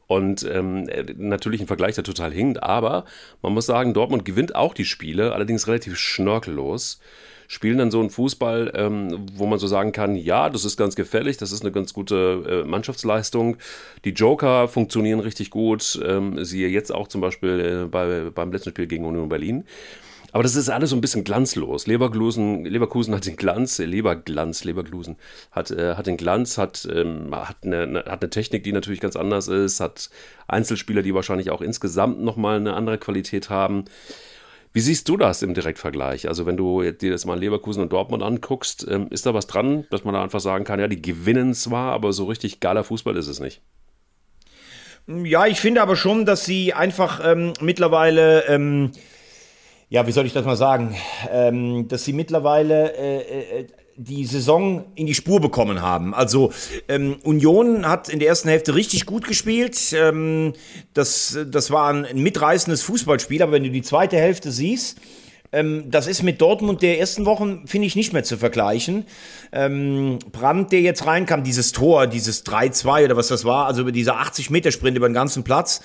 Und 0.06 0.44
ähm, 0.52 0.88
natürlich 1.16 1.60
ein 1.60 1.68
Vergleich, 1.68 1.94
der 1.94 2.02
total 2.02 2.32
hinkt, 2.32 2.62
aber 2.64 3.04
man 3.42 3.52
muss 3.54 3.66
sagen, 3.66 3.94
Dortmund 3.94 4.24
gewinnt 4.24 4.56
auch 4.56 4.74
die 4.74 4.84
Spiele, 4.84 5.32
allerdings 5.32 5.68
relativ 5.68 5.96
schnörkellos 5.96 6.98
spielen 7.50 7.78
dann 7.78 7.90
so 7.90 7.98
einen 7.98 8.10
Fußball, 8.10 8.70
ähm, 8.76 9.26
wo 9.34 9.44
man 9.44 9.58
so 9.58 9.66
sagen 9.66 9.90
kann, 9.90 10.14
ja, 10.14 10.48
das 10.48 10.64
ist 10.64 10.76
ganz 10.76 10.94
gefällig, 10.94 11.36
das 11.36 11.50
ist 11.50 11.62
eine 11.62 11.72
ganz 11.72 11.92
gute 11.92 12.62
äh, 12.64 12.68
Mannschaftsleistung. 12.68 13.56
Die 14.04 14.10
Joker 14.10 14.68
funktionieren 14.68 15.18
richtig 15.18 15.50
gut, 15.50 16.00
ähm, 16.06 16.44
siehe 16.44 16.68
jetzt 16.68 16.94
auch 16.94 17.08
zum 17.08 17.20
Beispiel 17.20 17.82
äh, 17.86 17.88
bei, 17.88 18.30
beim 18.32 18.52
letzten 18.52 18.70
Spiel 18.70 18.86
gegen 18.86 19.04
Union 19.04 19.28
Berlin. 19.28 19.64
Aber 20.30 20.44
das 20.44 20.54
ist 20.54 20.68
alles 20.68 20.90
so 20.90 20.96
ein 20.96 21.00
bisschen 21.00 21.24
glanzlos. 21.24 21.88
Leverkusen, 21.88 22.66
Leverkusen 22.66 23.16
hat 23.16 23.26
den 23.26 23.34
Glanz, 23.34 23.78
Leberglanz, 23.78 24.62
Leverkusen 24.62 25.16
hat, 25.50 25.72
äh, 25.72 25.96
hat 25.96 26.06
den 26.06 26.18
Glanz, 26.18 26.56
hat, 26.56 26.88
ähm, 26.88 27.34
hat, 27.34 27.64
eine, 27.64 28.04
hat 28.06 28.22
eine 28.22 28.30
Technik, 28.30 28.62
die 28.62 28.72
natürlich 28.72 29.00
ganz 29.00 29.16
anders 29.16 29.48
ist, 29.48 29.80
hat 29.80 30.08
Einzelspieler, 30.46 31.02
die 31.02 31.14
wahrscheinlich 31.14 31.50
auch 31.50 31.62
insgesamt 31.62 32.20
nochmal 32.20 32.58
eine 32.58 32.74
andere 32.74 32.98
Qualität 32.98 33.50
haben. 33.50 33.86
Wie 34.72 34.80
siehst 34.80 35.08
du 35.08 35.16
das 35.16 35.42
im 35.42 35.54
Direktvergleich? 35.54 36.28
Also 36.28 36.46
wenn 36.46 36.56
du 36.56 36.82
dir 36.92 37.10
das 37.10 37.24
mal 37.24 37.38
Leverkusen 37.38 37.82
und 37.82 37.92
Dortmund 37.92 38.22
anguckst, 38.22 38.86
ähm, 38.88 39.08
ist 39.10 39.26
da 39.26 39.34
was 39.34 39.48
dran, 39.48 39.84
dass 39.90 40.04
man 40.04 40.14
da 40.14 40.22
einfach 40.22 40.40
sagen 40.40 40.64
kann, 40.64 40.78
ja, 40.78 40.86
die 40.86 41.02
gewinnen 41.02 41.54
zwar, 41.54 41.92
aber 41.92 42.12
so 42.12 42.26
richtig 42.26 42.60
geiler 42.60 42.84
Fußball 42.84 43.16
ist 43.16 43.26
es 43.26 43.40
nicht? 43.40 43.62
Ja, 45.08 45.46
ich 45.46 45.60
finde 45.60 45.82
aber 45.82 45.96
schon, 45.96 46.24
dass 46.24 46.44
sie 46.44 46.72
einfach 46.72 47.20
ähm, 47.24 47.52
mittlerweile, 47.60 48.46
ähm, 48.46 48.92
ja, 49.88 50.06
wie 50.06 50.12
soll 50.12 50.26
ich 50.26 50.32
das 50.32 50.44
mal 50.44 50.56
sagen, 50.56 50.94
ähm, 51.32 51.88
dass 51.88 52.04
sie 52.04 52.12
mittlerweile 52.12 52.96
äh, 52.96 53.60
äh, 53.60 53.66
die 54.02 54.24
Saison 54.24 54.86
in 54.94 55.06
die 55.06 55.14
Spur 55.14 55.40
bekommen 55.40 55.82
haben. 55.82 56.14
Also 56.14 56.52
ähm, 56.88 57.16
Union 57.22 57.86
hat 57.86 58.08
in 58.08 58.18
der 58.18 58.28
ersten 58.28 58.48
Hälfte 58.48 58.74
richtig 58.74 59.04
gut 59.04 59.26
gespielt. 59.26 59.92
Ähm, 59.92 60.54
das, 60.94 61.38
das 61.46 61.70
war 61.70 61.92
ein, 61.92 62.06
mitreißendes 62.14 62.82
Fußballspiel, 62.82 63.42
aber 63.42 63.52
wenn 63.52 63.64
du 63.64 63.70
die 63.70 63.82
zweite 63.82 64.16
Hälfte 64.16 64.52
siehst, 64.52 64.98
ähm, 65.52 65.90
das 65.90 66.06
ist 66.06 66.22
mit 66.22 66.40
Dortmund 66.40 66.80
der 66.80 66.98
ersten 66.98 67.26
Wochen, 67.26 67.66
finde 67.66 67.86
ich, 67.88 67.94
nicht 67.94 68.14
mehr 68.14 68.24
zu 68.24 68.38
vergleichen. 68.38 69.04
Ähm, 69.52 70.18
Brandt, 70.32 70.72
der 70.72 70.80
jetzt 70.80 71.04
reinkam, 71.04 71.44
dieses 71.44 71.72
Tor, 71.72 72.06
dieses 72.06 72.46
3-2 72.46 73.04
oder 73.04 73.16
was 73.16 73.28
das 73.28 73.44
war, 73.44 73.66
also 73.66 73.82
über 73.82 73.92
dieser 73.92 74.18
80-Meter-Sprint 74.18 74.96
über 74.96 75.08
den 75.08 75.14
ganzen 75.14 75.44
Platz. 75.44 75.82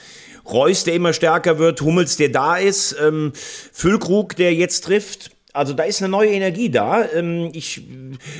Reus, 0.49 0.83
der 0.85 0.93
immer 0.93 1.11
stärker 1.11 1.57
wird, 1.57 1.81
Hummels, 1.81 2.15
der 2.15 2.29
da 2.29 2.55
ist, 2.55 2.95
ähm, 3.03 3.33
Füllkrug, 3.73 4.35
der 4.37 4.53
jetzt 4.53 4.85
trifft. 4.85 5.34
Also 5.55 5.73
da 5.73 5.83
ist 5.83 6.01
eine 6.01 6.09
neue 6.09 6.31
Energie 6.31 6.69
da. 6.69 7.05
Ähm, 7.13 7.49
ich 7.53 7.81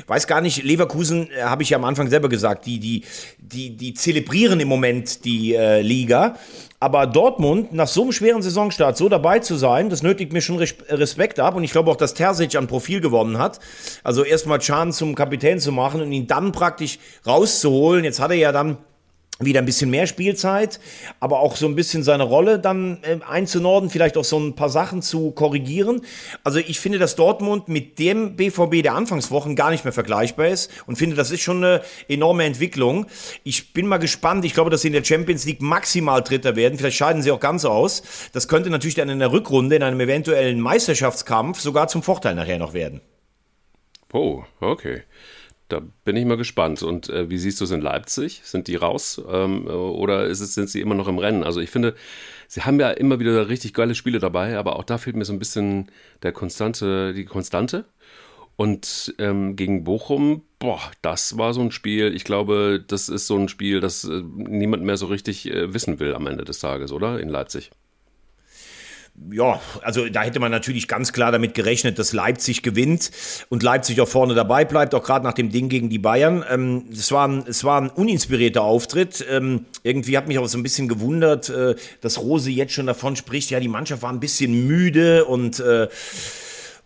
weiß 0.08 0.28
gar 0.28 0.42
nicht, 0.42 0.64
Leverkusen, 0.64 1.30
äh, 1.32 1.44
habe 1.44 1.64
ich 1.64 1.70
ja 1.70 1.78
am 1.78 1.86
Anfang 1.86 2.10
selber 2.10 2.30
gesagt, 2.30 2.66
die, 2.66 2.80
die, 2.80 3.04
die, 3.40 3.76
die 3.78 3.94
zelebrieren 3.94 4.60
im 4.60 4.68
Moment 4.68 5.24
die 5.24 5.56
äh, 5.56 5.82
Liga. 5.82 6.36
Aber 6.80 7.08
Dortmund, 7.08 7.74
nach 7.74 7.88
so 7.88 8.04
einem 8.04 8.12
schweren 8.12 8.42
Saisonstart 8.42 8.98
so 8.98 9.08
dabei 9.08 9.40
zu 9.40 9.56
sein, 9.56 9.90
das 9.90 10.04
nötigt 10.04 10.34
mir 10.34 10.42
schon 10.42 10.58
Respekt 10.58 11.40
ab. 11.40 11.56
Und 11.56 11.64
ich 11.64 11.72
glaube 11.72 11.90
auch, 11.90 11.96
dass 11.96 12.14
Terzic 12.14 12.56
an 12.56 12.68
Profil 12.68 13.00
gewonnen 13.00 13.38
hat. 13.38 13.60
Also 14.04 14.24
erstmal 14.24 14.60
Can 14.60 14.92
zum 14.92 15.16
Kapitän 15.16 15.60
zu 15.60 15.72
machen 15.72 16.02
und 16.02 16.12
ihn 16.12 16.28
dann 16.28 16.52
praktisch 16.52 17.00
rauszuholen. 17.26 18.04
Jetzt 18.04 18.20
hat 18.20 18.32
er 18.32 18.38
ja 18.38 18.52
dann 18.52 18.78
wieder 19.40 19.60
ein 19.60 19.66
bisschen 19.66 19.90
mehr 19.90 20.08
Spielzeit, 20.08 20.80
aber 21.20 21.40
auch 21.40 21.58
so 21.58 21.68
ein 21.68 21.76
bisschen 21.76 22.04
seine 22.04 22.24
Rolle 22.24 22.58
dann 22.58 23.00
äh, 23.02 23.20
einzunorden, 23.28 23.90
vielleicht 23.90 24.16
auch 24.16 24.24
so 24.24 24.40
ein 24.40 24.56
paar 24.56 24.70
Sachen 24.70 25.02
zu 25.02 25.32
korrigieren. 25.32 26.02
Also 26.46 26.60
ich 26.60 26.80
finde, 26.80 27.00
dass 27.00 27.18
Dortmund 27.18 27.68
mit 27.68 28.00
dem 28.00 28.38
BVB 28.38 28.82
der 28.82 28.94
Anfangswochen 28.94 29.58
gar 29.58 29.72
nicht 29.72 29.84
mehr 29.84 29.92
vergleichbar 29.92 30.48
ist 30.48 30.72
und 30.88 30.96
finde, 30.96 31.18
das 31.18 31.32
ist 31.32 31.42
schon 31.42 31.58
eine 31.58 31.82
enorme 32.08 32.46
Entwicklung. 32.46 33.08
Ich 33.44 33.74
bin 33.74 33.88
mal 33.88 33.98
gespannt. 33.98 34.46
Ich 34.46 34.54
glaube, 34.54 34.70
dass 34.70 34.82
sie 34.82 34.88
in 34.88 34.94
der 34.94 35.04
Champions 35.04 35.46
League 35.46 35.62
maximal 35.62 36.22
Dritter 36.24 36.56
werden. 36.56 36.78
Vielleicht 36.78 36.98
scheiden 36.98 37.22
sie 37.22 37.32
auch 37.32 37.42
ganz 37.42 37.66
aus. 37.66 38.04
Das 38.32 38.48
könnte 38.48 38.70
natürlich 38.70 38.96
dann 38.96 39.10
in 39.10 39.20
der 39.20 39.34
Rückrunde, 39.34 39.76
in 39.76 39.84
einem 39.84 40.00
eventuellen 40.00 40.62
Meisterschaftskampf 40.62 41.60
sogar 41.60 41.90
zum 41.90 42.04
Vorteil 42.04 42.36
nachher 42.36 42.58
noch 42.58 42.74
werden. 42.74 43.02
Oh, 44.14 44.44
okay. 44.62 45.04
Da 45.68 45.82
bin 46.04 46.16
ich 46.16 46.26
mal 46.26 46.38
gespannt. 46.38 46.84
Und 46.84 47.10
äh, 47.10 47.30
wie 47.30 47.38
siehst 47.38 47.60
du 47.60 47.66
es 47.66 47.72
in 47.72 47.82
Leipzig? 47.82 48.42
Sind 48.44 48.68
die 48.68 48.76
raus 48.76 49.22
ähm, 49.28 49.68
oder 49.68 50.28
es, 50.28 50.40
sind 50.40 50.70
sie 50.70 50.82
immer 50.82 50.96
noch 50.96 51.08
im 51.08 51.18
Rennen? 51.18 51.44
Also 51.44 51.60
ich 51.60 51.72
finde, 51.72 51.96
sie 52.48 52.62
haben 52.62 52.80
ja 52.80 52.92
immer 52.92 53.20
wieder 53.20 53.50
richtig 53.50 53.74
geile 53.74 53.96
Spiele 53.96 54.20
dabei, 54.20 54.58
aber 54.58 54.76
auch 54.78 54.84
da 54.84 54.98
fehlt 54.98 55.16
mir 55.16 55.26
so 55.26 55.34
ein 55.34 55.40
bisschen 55.40 55.92
der 56.24 56.32
konstante, 56.34 57.14
die 57.14 57.26
Konstante. 57.26 57.86
Und 58.58 59.14
ähm, 59.20 59.56
gegen 59.58 59.84
Bochum, 59.84 60.44
boah, 60.60 60.80
das 61.02 61.38
war 61.38 61.54
so 61.54 61.62
ein 61.62 61.72
Spiel. 61.72 62.16
Ich 62.16 62.24
glaube, 62.24 62.84
das 62.88 63.10
ist 63.10 63.28
so 63.28 63.38
ein 63.38 63.50
Spiel, 63.50 63.82
das 63.82 64.06
äh, 64.06 64.22
niemand 64.36 64.84
mehr 64.84 64.98
so 64.98 65.08
richtig 65.08 65.52
äh, 65.52 65.74
wissen 65.74 66.00
will 66.00 66.16
am 66.16 66.28
Ende 66.28 66.46
des 66.46 66.60
Tages, 66.60 66.92
oder? 66.94 67.20
In 67.20 67.30
Leipzig 67.30 67.72
ja, 69.32 69.62
also 69.82 70.08
da 70.10 70.24
hätte 70.24 70.40
man 70.40 70.52
natürlich 70.52 70.88
ganz 70.88 71.14
klar 71.14 71.32
damit 71.32 71.54
gerechnet, 71.54 71.98
dass 72.00 72.14
Leipzig 72.14 72.64
gewinnt 72.64 73.12
und 73.50 73.64
Leipzig 73.64 74.00
auch 74.02 74.08
vorne 74.08 74.36
dabei 74.36 74.66
bleibt, 74.66 74.94
auch 74.94 75.04
gerade 75.04 75.26
nach 75.26 75.34
dem 75.34 75.52
Ding 75.52 75.70
gegen 75.70 75.90
die 75.90 76.00
Bayern. 76.00 76.44
Ähm, 76.50 76.86
es, 76.92 77.12
war 77.12 77.28
ein, 77.28 77.44
es 77.48 77.64
war 77.64 77.82
ein 77.82 77.90
uninspirierter 77.90 78.62
Auftritt. 78.62 79.26
Ähm, 79.30 79.66
irgendwie 79.84 80.18
hat 80.18 80.28
mich 80.28 80.38
auch 80.38 80.48
so 80.48 80.58
ein 80.58 80.64
bisschen 80.64 80.88
gewundert, 80.88 81.50
äh, 81.50 81.76
dass 82.02 82.20
Rose 82.20 82.52
jetzt 82.52 82.74
schon 82.74 82.88
davon 82.88 83.16
spricht, 83.16 83.50
ja, 83.52 83.60
die 83.60 83.68
Mannschaft 83.68 84.02
war 84.02 84.12
ein 84.12 84.20
bisschen 84.20 84.68
müde 84.68 85.26
und 85.26 85.60
äh, 85.60 85.88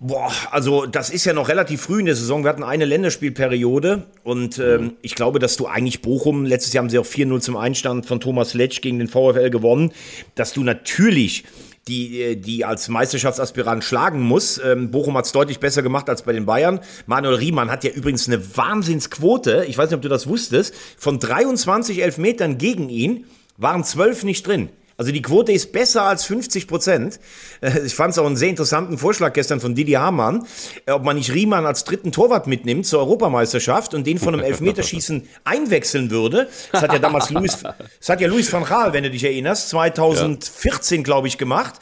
Boah, 0.02 0.32
also 0.52 0.86
das 0.86 1.10
ist 1.10 1.26
ja 1.26 1.34
noch 1.34 1.50
relativ 1.50 1.82
früh 1.82 2.00
in 2.00 2.06
der 2.06 2.16
Saison. 2.16 2.46
Wir 2.46 2.50
hatten 2.52 2.64
eine 2.64 2.86
Länderspielperiode 2.86 4.04
und 4.24 4.58
ähm, 4.58 4.94
ich 5.02 5.14
glaube, 5.14 5.40
dass 5.40 5.58
du 5.58 5.68
eigentlich 5.68 6.02
Bochum, 6.02 6.46
letztes 6.46 6.72
Jahr 6.72 6.84
haben 6.84 6.90
sie 6.90 7.00
auch 7.00 7.06
4-0 7.06 7.42
zum 7.42 7.58
Einstand 7.58 8.06
von 8.06 8.22
Thomas 8.22 8.54
Letsch 8.54 8.80
gegen 8.80 9.00
den 9.00 9.10
VfL 9.10 9.50
gewonnen, 9.50 9.92
dass 10.36 10.54
du 10.54 10.64
natürlich 10.64 11.44
die, 11.90 12.22
äh, 12.22 12.36
die 12.36 12.64
als 12.64 12.88
Meisterschaftsaspirant 12.88 13.84
schlagen 13.84 14.22
muss. 14.22 14.62
Ähm, 14.64 14.92
Bochum 14.92 15.18
hat 15.18 15.26
es 15.26 15.32
deutlich 15.32 15.60
besser 15.60 15.82
gemacht 15.82 16.10
als 16.10 16.22
bei 16.22 16.32
den 16.32 16.46
Bayern. 16.46 16.80
Manuel 17.08 17.36
Riemann 17.36 17.72
hat 17.72 17.84
ja 17.84 17.92
übrigens 17.92 18.28
eine 18.28 18.56
Wahnsinnsquote, 18.56 19.66
ich 19.68 19.78
weiß 19.78 19.90
nicht, 19.90 19.98
ob 19.98 20.02
du 20.02 20.10
das 20.10 20.28
wusstest, 20.28 20.74
von 20.98 21.20
23 21.20 22.02
Elfmetern 22.02 22.58
gegen 22.58 22.90
ihn 22.90 23.26
waren 23.58 23.84
12 23.84 24.24
nicht 24.24 24.48
drin. 24.48 24.70
Also 25.00 25.14
die 25.14 25.22
Quote 25.22 25.54
ist 25.54 25.72
besser 25.72 26.04
als 26.04 26.26
50 26.26 26.68
Prozent. 26.68 27.22
Äh, 27.62 27.86
ich 27.86 27.96
fand 27.96 28.12
es 28.12 28.18
auch 28.18 28.26
einen 28.26 28.36
sehr 28.36 28.50
interessanten 28.50 28.98
Vorschlag 28.98 29.32
gestern 29.32 29.62
von 29.62 29.74
Didi 29.74 29.94
Hamann, 29.94 30.46
äh, 30.86 30.92
ob 30.92 31.06
man 31.06 31.16
nicht 31.16 31.34
Riemann 31.34 31.66
als 31.66 31.86
dritten 31.86 32.12
Torwart 32.12 32.48
mitnimmt 32.48 32.86
zur 32.86 33.00
Europameisterschaft 33.00 33.94
und 33.94 34.06
den 34.06 34.20
von 34.20 34.34
einem 34.34 34.44
Elfmeterschießen 34.44 35.26
einwechseln 35.46 36.12
würde. 36.12 36.50
Das 36.74 36.82
hat 36.82 36.92
ja 36.92 37.00
damals 37.00 37.30
Luis, 37.30 37.60
das 38.00 38.10
hat 38.10 38.20
ja 38.20 38.28
Luis 38.28 38.52
van 38.52 38.66
Gaal, 38.66 38.92
wenn 38.92 39.06
du 39.06 39.10
dich 39.10 39.24
erinnerst, 39.24 39.70
2014, 39.70 40.98
ja. 40.98 41.04
glaube 41.04 41.30
ich, 41.30 41.38
gemacht. 41.38 41.76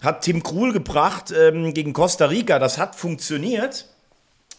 Hat 0.00 0.22
Tim 0.22 0.44
Krul 0.44 0.72
gebracht 0.72 1.34
ähm, 1.36 1.74
gegen 1.74 1.92
Costa 1.92 2.26
Rica. 2.26 2.60
Das 2.60 2.78
hat 2.78 2.94
funktioniert. 2.94 3.86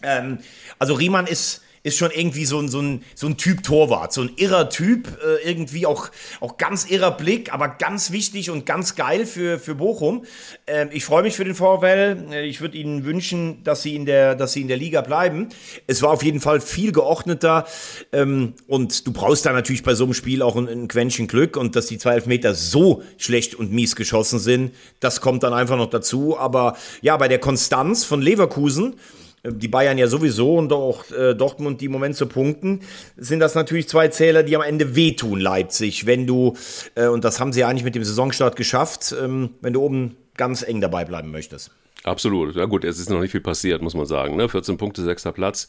Ähm, 0.03 0.39
also 0.79 0.95
Riemann 0.95 1.27
ist 1.27 1.61
ist 1.83 1.97
schon 1.97 2.11
irgendwie 2.11 2.45
so 2.45 2.59
ein, 2.59 2.67
so 2.67 2.79
ein, 2.79 3.03
so 3.15 3.27
ein 3.27 3.37
Typ 3.37 3.63
Torwart, 3.63 4.13
so 4.13 4.21
ein 4.21 4.31
irrer 4.35 4.69
Typ, 4.69 5.07
äh, 5.23 5.49
irgendwie 5.49 5.85
auch, 5.85 6.09
auch 6.39 6.57
ganz 6.57 6.89
irrer 6.89 7.11
Blick, 7.11 7.53
aber 7.53 7.69
ganz 7.69 8.11
wichtig 8.11 8.49
und 8.51 8.65
ganz 8.65 8.95
geil 8.95 9.25
für, 9.25 9.57
für 9.57 9.75
Bochum. 9.75 10.25
Ähm, 10.67 10.89
ich 10.91 11.05
freue 11.05 11.23
mich 11.23 11.35
für 11.35 11.43
den 11.43 11.55
VfL. 11.55 12.25
Äh, 12.31 12.45
ich 12.45 12.61
würde 12.61 12.77
Ihnen 12.77 13.03
wünschen, 13.05 13.63
dass 13.63 13.81
Sie, 13.81 13.95
in 13.95 14.05
der, 14.05 14.35
dass 14.35 14.53
Sie 14.53 14.61
in 14.61 14.67
der 14.67 14.77
Liga 14.77 15.01
bleiben. 15.01 15.49
Es 15.87 16.01
war 16.01 16.11
auf 16.11 16.23
jeden 16.23 16.39
Fall 16.39 16.61
viel 16.61 16.91
geordneter 16.91 17.65
ähm, 18.11 18.53
und 18.67 19.07
du 19.07 19.11
brauchst 19.11 19.45
da 19.45 19.53
natürlich 19.53 19.83
bei 19.83 19.95
so 19.95 20.03
einem 20.03 20.13
Spiel 20.13 20.41
auch 20.41 20.55
ein, 20.55 20.67
ein 20.67 20.87
Quäntchen 20.87 21.27
Glück 21.27 21.57
und 21.57 21.75
dass 21.75 21.87
die 21.87 21.97
zwei 21.97 22.13
Elfmeter 22.13 22.53
so 22.53 23.01
schlecht 23.17 23.55
und 23.55 23.71
mies 23.71 23.95
geschossen 23.95 24.39
sind, 24.39 24.75
das 24.99 25.21
kommt 25.21 25.43
dann 25.43 25.53
einfach 25.53 25.77
noch 25.77 25.89
dazu. 25.89 26.37
Aber 26.37 26.77
ja, 27.01 27.17
bei 27.17 27.27
der 27.27 27.39
Konstanz 27.39 28.03
von 28.03 28.21
Leverkusen, 28.21 28.95
die 29.43 29.67
Bayern 29.67 29.97
ja 29.97 30.07
sowieso 30.07 30.57
und 30.57 30.71
auch 30.71 31.09
äh, 31.11 31.33
Dortmund, 31.33 31.81
die 31.81 31.85
im 31.85 31.91
Moment 31.91 32.15
zu 32.15 32.27
punkten, 32.27 32.81
sind 33.17 33.39
das 33.39 33.55
natürlich 33.55 33.89
zwei 33.89 34.07
Zähler, 34.09 34.43
die 34.43 34.55
am 34.55 34.61
Ende 34.61 34.95
wehtun, 34.95 35.39
Leipzig. 35.39 36.05
Wenn 36.05 36.27
du, 36.27 36.55
äh, 36.95 37.07
und 37.07 37.23
das 37.23 37.39
haben 37.39 37.51
sie 37.51 37.61
ja 37.61 37.67
eigentlich 37.67 37.83
mit 37.83 37.95
dem 37.95 38.03
Saisonstart 38.03 38.55
geschafft, 38.55 39.15
ähm, 39.19 39.51
wenn 39.61 39.73
du 39.73 39.81
oben 39.81 40.17
ganz 40.37 40.61
eng 40.61 40.81
dabei 40.81 41.05
bleiben 41.05 41.31
möchtest. 41.31 41.71
Absolut. 42.03 42.55
Ja 42.55 42.65
gut, 42.65 42.83
es 42.83 42.99
ist 42.99 43.09
noch 43.09 43.19
nicht 43.19 43.31
viel 43.31 43.41
passiert, 43.41 43.81
muss 43.81 43.93
man 43.93 44.05
sagen. 44.05 44.35
Ne? 44.35 44.49
14 44.49 44.77
Punkte, 44.77 45.03
sechster 45.03 45.31
Platz. 45.31 45.67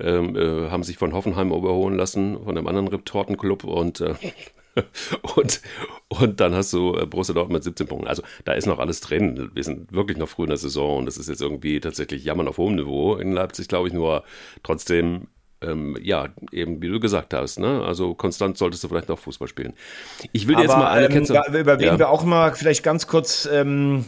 Ähm, 0.00 0.36
äh, 0.36 0.70
haben 0.70 0.82
sich 0.84 0.96
von 0.96 1.12
Hoffenheim 1.12 1.52
überholen 1.52 1.96
lassen, 1.96 2.38
von 2.44 2.56
einem 2.56 2.66
anderen 2.66 2.88
Retortenclub 2.88 3.64
und 3.64 4.00
äh, 4.00 4.14
und, 5.36 5.60
und 6.08 6.40
dann 6.40 6.54
hast 6.54 6.72
du 6.72 6.94
äh, 6.94 7.06
Borussia 7.06 7.34
Dortmund 7.34 7.54
mit 7.54 7.64
17 7.64 7.86
Punkten. 7.86 8.08
Also 8.08 8.22
da 8.44 8.52
ist 8.52 8.66
noch 8.66 8.78
alles 8.78 9.00
drin. 9.00 9.50
Wir 9.54 9.64
sind 9.64 9.92
wirklich 9.92 10.18
noch 10.18 10.28
früh 10.28 10.44
in 10.44 10.50
der 10.50 10.56
Saison 10.56 10.98
und 10.98 11.06
das 11.06 11.16
ist 11.16 11.28
jetzt 11.28 11.42
irgendwie 11.42 11.80
tatsächlich 11.80 12.24
Jammern 12.24 12.48
auf 12.48 12.58
hohem 12.58 12.76
Niveau 12.76 13.16
in 13.16 13.32
Leipzig, 13.32 13.68
glaube 13.68 13.88
ich, 13.88 13.94
nur 13.94 14.24
trotzdem 14.62 15.28
ähm, 15.60 15.96
ja, 16.00 16.28
eben 16.52 16.80
wie 16.82 16.88
du 16.88 17.00
gesagt 17.00 17.34
hast, 17.34 17.58
ne? 17.58 17.82
Also 17.84 18.14
konstant 18.14 18.56
solltest 18.56 18.84
du 18.84 18.88
vielleicht 18.88 19.08
noch 19.08 19.18
Fußball 19.18 19.48
spielen. 19.48 19.74
Ich 20.32 20.46
will 20.46 20.54
dir 20.54 20.62
jetzt 20.62 20.76
mal 20.76 20.88
eine 20.88 21.06
ähm, 21.06 21.12
Kette. 21.12 21.42
Über 21.58 21.80
wen 21.80 21.86
ja. 21.86 21.98
wir 21.98 22.10
auch 22.10 22.24
mal 22.24 22.54
vielleicht 22.54 22.84
ganz 22.84 23.06
kurz 23.06 23.48
ähm, 23.50 24.04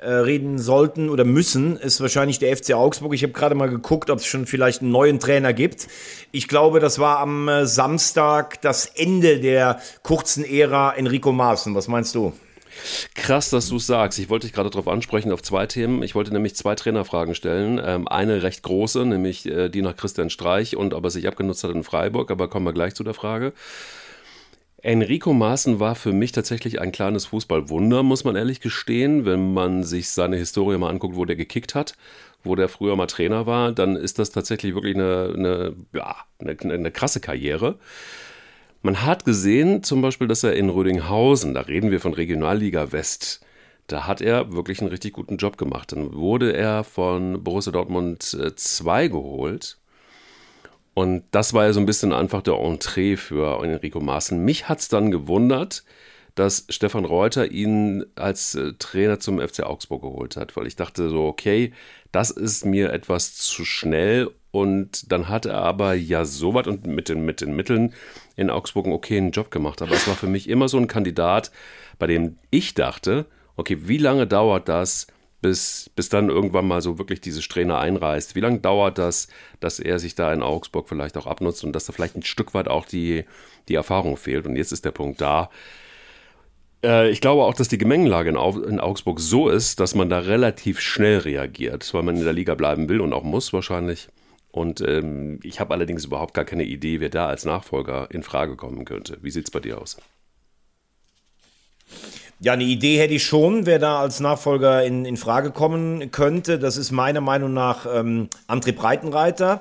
äh, 0.00 0.10
reden 0.10 0.58
sollten 0.58 1.10
oder 1.10 1.24
müssen, 1.24 1.76
ist 1.76 2.00
wahrscheinlich 2.00 2.38
der 2.38 2.56
FC 2.56 2.74
Augsburg. 2.74 3.14
Ich 3.14 3.22
habe 3.22 3.32
gerade 3.32 3.54
mal 3.54 3.68
geguckt, 3.68 4.10
ob 4.10 4.18
es 4.18 4.26
schon 4.26 4.46
vielleicht 4.46 4.82
einen 4.82 4.90
neuen 4.90 5.18
Trainer 5.18 5.52
gibt. 5.52 5.88
Ich 6.32 6.48
glaube, 6.48 6.80
das 6.80 6.98
war 6.98 7.18
am 7.18 7.48
äh, 7.48 7.66
Samstag 7.66 8.60
das 8.62 8.86
Ende 8.86 9.40
der 9.40 9.80
kurzen 10.02 10.44
Ära 10.44 10.92
Enrico 10.92 11.32
Maaßen. 11.32 11.74
Was 11.74 11.88
meinst 11.88 12.14
du? 12.14 12.32
Krass, 13.14 13.50
dass 13.50 13.68
du 13.68 13.76
es 13.76 13.86
sagst. 13.86 14.18
Ich 14.18 14.30
wollte 14.30 14.46
dich 14.46 14.54
gerade 14.54 14.70
darauf 14.70 14.88
ansprechen, 14.88 15.32
auf 15.32 15.42
zwei 15.42 15.66
Themen. 15.66 16.02
Ich 16.02 16.14
wollte 16.14 16.32
nämlich 16.32 16.54
zwei 16.54 16.74
Trainerfragen 16.74 17.34
stellen. 17.34 17.80
Ähm, 17.84 18.08
eine 18.08 18.42
recht 18.42 18.62
große, 18.62 19.04
nämlich 19.04 19.46
äh, 19.46 19.68
die 19.68 19.82
nach 19.82 19.96
Christian 19.96 20.30
Streich 20.30 20.76
und 20.76 20.94
ob 20.94 21.04
er 21.04 21.10
sich 21.10 21.26
abgenutzt 21.26 21.64
hat 21.64 21.72
in 21.72 21.84
Freiburg, 21.84 22.30
aber 22.30 22.48
kommen 22.48 22.66
wir 22.66 22.72
gleich 22.72 22.94
zu 22.94 23.04
der 23.04 23.14
Frage. 23.14 23.52
Enrico 24.80 25.32
Maaßen 25.32 25.80
war 25.80 25.96
für 25.96 26.12
mich 26.12 26.30
tatsächlich 26.30 26.80
ein 26.80 26.92
kleines 26.92 27.26
Fußballwunder, 27.26 28.04
muss 28.04 28.22
man 28.22 28.36
ehrlich 28.36 28.60
gestehen. 28.60 29.24
Wenn 29.24 29.52
man 29.52 29.82
sich 29.82 30.10
seine 30.10 30.36
Historie 30.36 30.78
mal 30.78 30.90
anguckt, 30.90 31.16
wo 31.16 31.24
der 31.24 31.34
gekickt 31.34 31.74
hat, 31.74 31.94
wo 32.44 32.54
der 32.54 32.68
früher 32.68 32.94
mal 32.94 33.08
Trainer 33.08 33.46
war, 33.46 33.72
dann 33.72 33.96
ist 33.96 34.20
das 34.20 34.30
tatsächlich 34.30 34.74
wirklich 34.74 34.94
eine, 34.94 35.34
eine, 35.36 35.76
ja, 35.92 36.16
eine, 36.38 36.56
eine 36.74 36.90
krasse 36.92 37.18
Karriere. 37.20 37.78
Man 38.82 39.04
hat 39.04 39.24
gesehen 39.24 39.82
zum 39.82 40.00
Beispiel, 40.00 40.28
dass 40.28 40.44
er 40.44 40.54
in 40.54 40.70
Rödinghausen, 40.70 41.54
da 41.54 41.62
reden 41.62 41.90
wir 41.90 42.00
von 42.00 42.14
Regionalliga 42.14 42.92
West, 42.92 43.44
da 43.88 44.06
hat 44.06 44.20
er 44.20 44.52
wirklich 44.52 44.80
einen 44.80 44.90
richtig 44.90 45.14
guten 45.14 45.38
Job 45.38 45.56
gemacht. 45.58 45.90
Dann 45.90 46.12
wurde 46.14 46.52
er 46.52 46.84
von 46.84 47.42
Borussia 47.42 47.72
Dortmund 47.72 48.22
2 48.22 49.04
äh, 49.04 49.08
geholt 49.08 49.78
und 50.98 51.22
das 51.30 51.54
war 51.54 51.66
ja 51.66 51.72
so 51.72 51.78
ein 51.78 51.86
bisschen 51.86 52.12
einfach 52.12 52.42
der 52.42 52.54
Entree 52.54 53.14
für 53.14 53.62
Enrico 53.62 54.00
Maaßen. 54.00 54.44
Mich 54.44 54.68
hat 54.68 54.80
es 54.80 54.88
dann 54.88 55.12
gewundert, 55.12 55.84
dass 56.34 56.66
Stefan 56.70 57.04
Reuter 57.04 57.52
ihn 57.52 58.04
als 58.16 58.56
äh, 58.56 58.72
Trainer 58.80 59.20
zum 59.20 59.38
FC 59.38 59.62
Augsburg 59.62 60.02
geholt 60.02 60.36
hat, 60.36 60.56
weil 60.56 60.66
ich 60.66 60.74
dachte 60.74 61.08
so, 61.08 61.26
okay, 61.26 61.72
das 62.10 62.32
ist 62.32 62.66
mir 62.66 62.92
etwas 62.92 63.36
zu 63.36 63.64
schnell. 63.64 64.28
Und 64.50 65.12
dann 65.12 65.28
hat 65.28 65.46
er 65.46 65.58
aber 65.58 65.94
ja 65.94 66.24
so 66.24 66.52
weit 66.54 66.66
und 66.66 66.84
mit 66.88 67.08
den, 67.08 67.24
mit 67.24 67.42
den 67.42 67.54
Mitteln 67.54 67.94
in 68.34 68.50
Augsburg 68.50 68.86
einen 68.86 68.94
okayen 68.94 69.30
Job 69.30 69.52
gemacht. 69.52 69.80
Aber 69.82 69.92
es 69.92 70.08
war 70.08 70.16
für 70.16 70.26
mich 70.26 70.48
immer 70.48 70.68
so 70.68 70.78
ein 70.78 70.88
Kandidat, 70.88 71.52
bei 72.00 72.08
dem 72.08 72.38
ich 72.50 72.74
dachte, 72.74 73.26
okay, 73.54 73.78
wie 73.82 73.98
lange 73.98 74.26
dauert 74.26 74.68
das, 74.68 75.06
bis, 75.40 75.90
bis 75.94 76.08
dann 76.08 76.28
irgendwann 76.28 76.66
mal 76.66 76.82
so 76.82 76.98
wirklich 76.98 77.20
diese 77.20 77.42
Strähne 77.42 77.78
einreißt. 77.78 78.34
Wie 78.34 78.40
lange 78.40 78.58
dauert 78.58 78.98
das, 78.98 79.28
dass 79.60 79.78
er 79.78 79.98
sich 79.98 80.14
da 80.14 80.32
in 80.32 80.42
Augsburg 80.42 80.88
vielleicht 80.88 81.16
auch 81.16 81.26
abnutzt 81.26 81.64
und 81.64 81.72
dass 81.72 81.86
da 81.86 81.92
vielleicht 81.92 82.16
ein 82.16 82.22
Stück 82.22 82.54
weit 82.54 82.68
auch 82.68 82.86
die, 82.86 83.24
die 83.68 83.74
Erfahrung 83.74 84.16
fehlt? 84.16 84.46
Und 84.46 84.56
jetzt 84.56 84.72
ist 84.72 84.84
der 84.84 84.90
Punkt 84.90 85.20
da. 85.20 85.50
Äh, 86.82 87.10
ich 87.10 87.20
glaube 87.20 87.44
auch, 87.44 87.54
dass 87.54 87.68
die 87.68 87.78
Gemengelage 87.78 88.30
in, 88.30 88.36
in 88.64 88.80
Augsburg 88.80 89.20
so 89.20 89.48
ist, 89.48 89.80
dass 89.80 89.94
man 89.94 90.10
da 90.10 90.18
relativ 90.20 90.80
schnell 90.80 91.18
reagiert, 91.18 91.92
weil 91.94 92.02
man 92.02 92.16
in 92.16 92.24
der 92.24 92.32
Liga 92.32 92.54
bleiben 92.54 92.88
will 92.88 93.00
und 93.00 93.12
auch 93.12 93.24
muss 93.24 93.52
wahrscheinlich. 93.52 94.08
Und 94.50 94.80
ähm, 94.80 95.38
ich 95.44 95.60
habe 95.60 95.74
allerdings 95.74 96.04
überhaupt 96.06 96.34
gar 96.34 96.44
keine 96.44 96.64
Idee, 96.64 97.00
wer 97.00 97.10
da 97.10 97.28
als 97.28 97.44
Nachfolger 97.44 98.08
in 98.10 98.22
Frage 98.22 98.56
kommen 98.56 98.84
könnte. 98.84 99.18
Wie 99.22 99.30
sieht 99.30 99.44
es 99.44 99.50
bei 99.50 99.60
dir 99.60 99.80
aus? 99.80 99.98
Ja, 102.40 102.52
eine 102.52 102.62
Idee 102.62 103.00
hätte 103.00 103.14
ich 103.14 103.24
schon, 103.24 103.66
wer 103.66 103.80
da 103.80 103.98
als 103.98 104.20
Nachfolger 104.20 104.84
in, 104.84 105.04
in 105.04 105.16
Frage 105.16 105.50
kommen 105.50 106.12
könnte. 106.12 106.60
Das 106.60 106.76
ist 106.76 106.92
meiner 106.92 107.20
Meinung 107.20 107.52
nach 107.52 107.84
ähm, 107.92 108.28
André 108.46 108.72
Breitenreiter, 108.72 109.60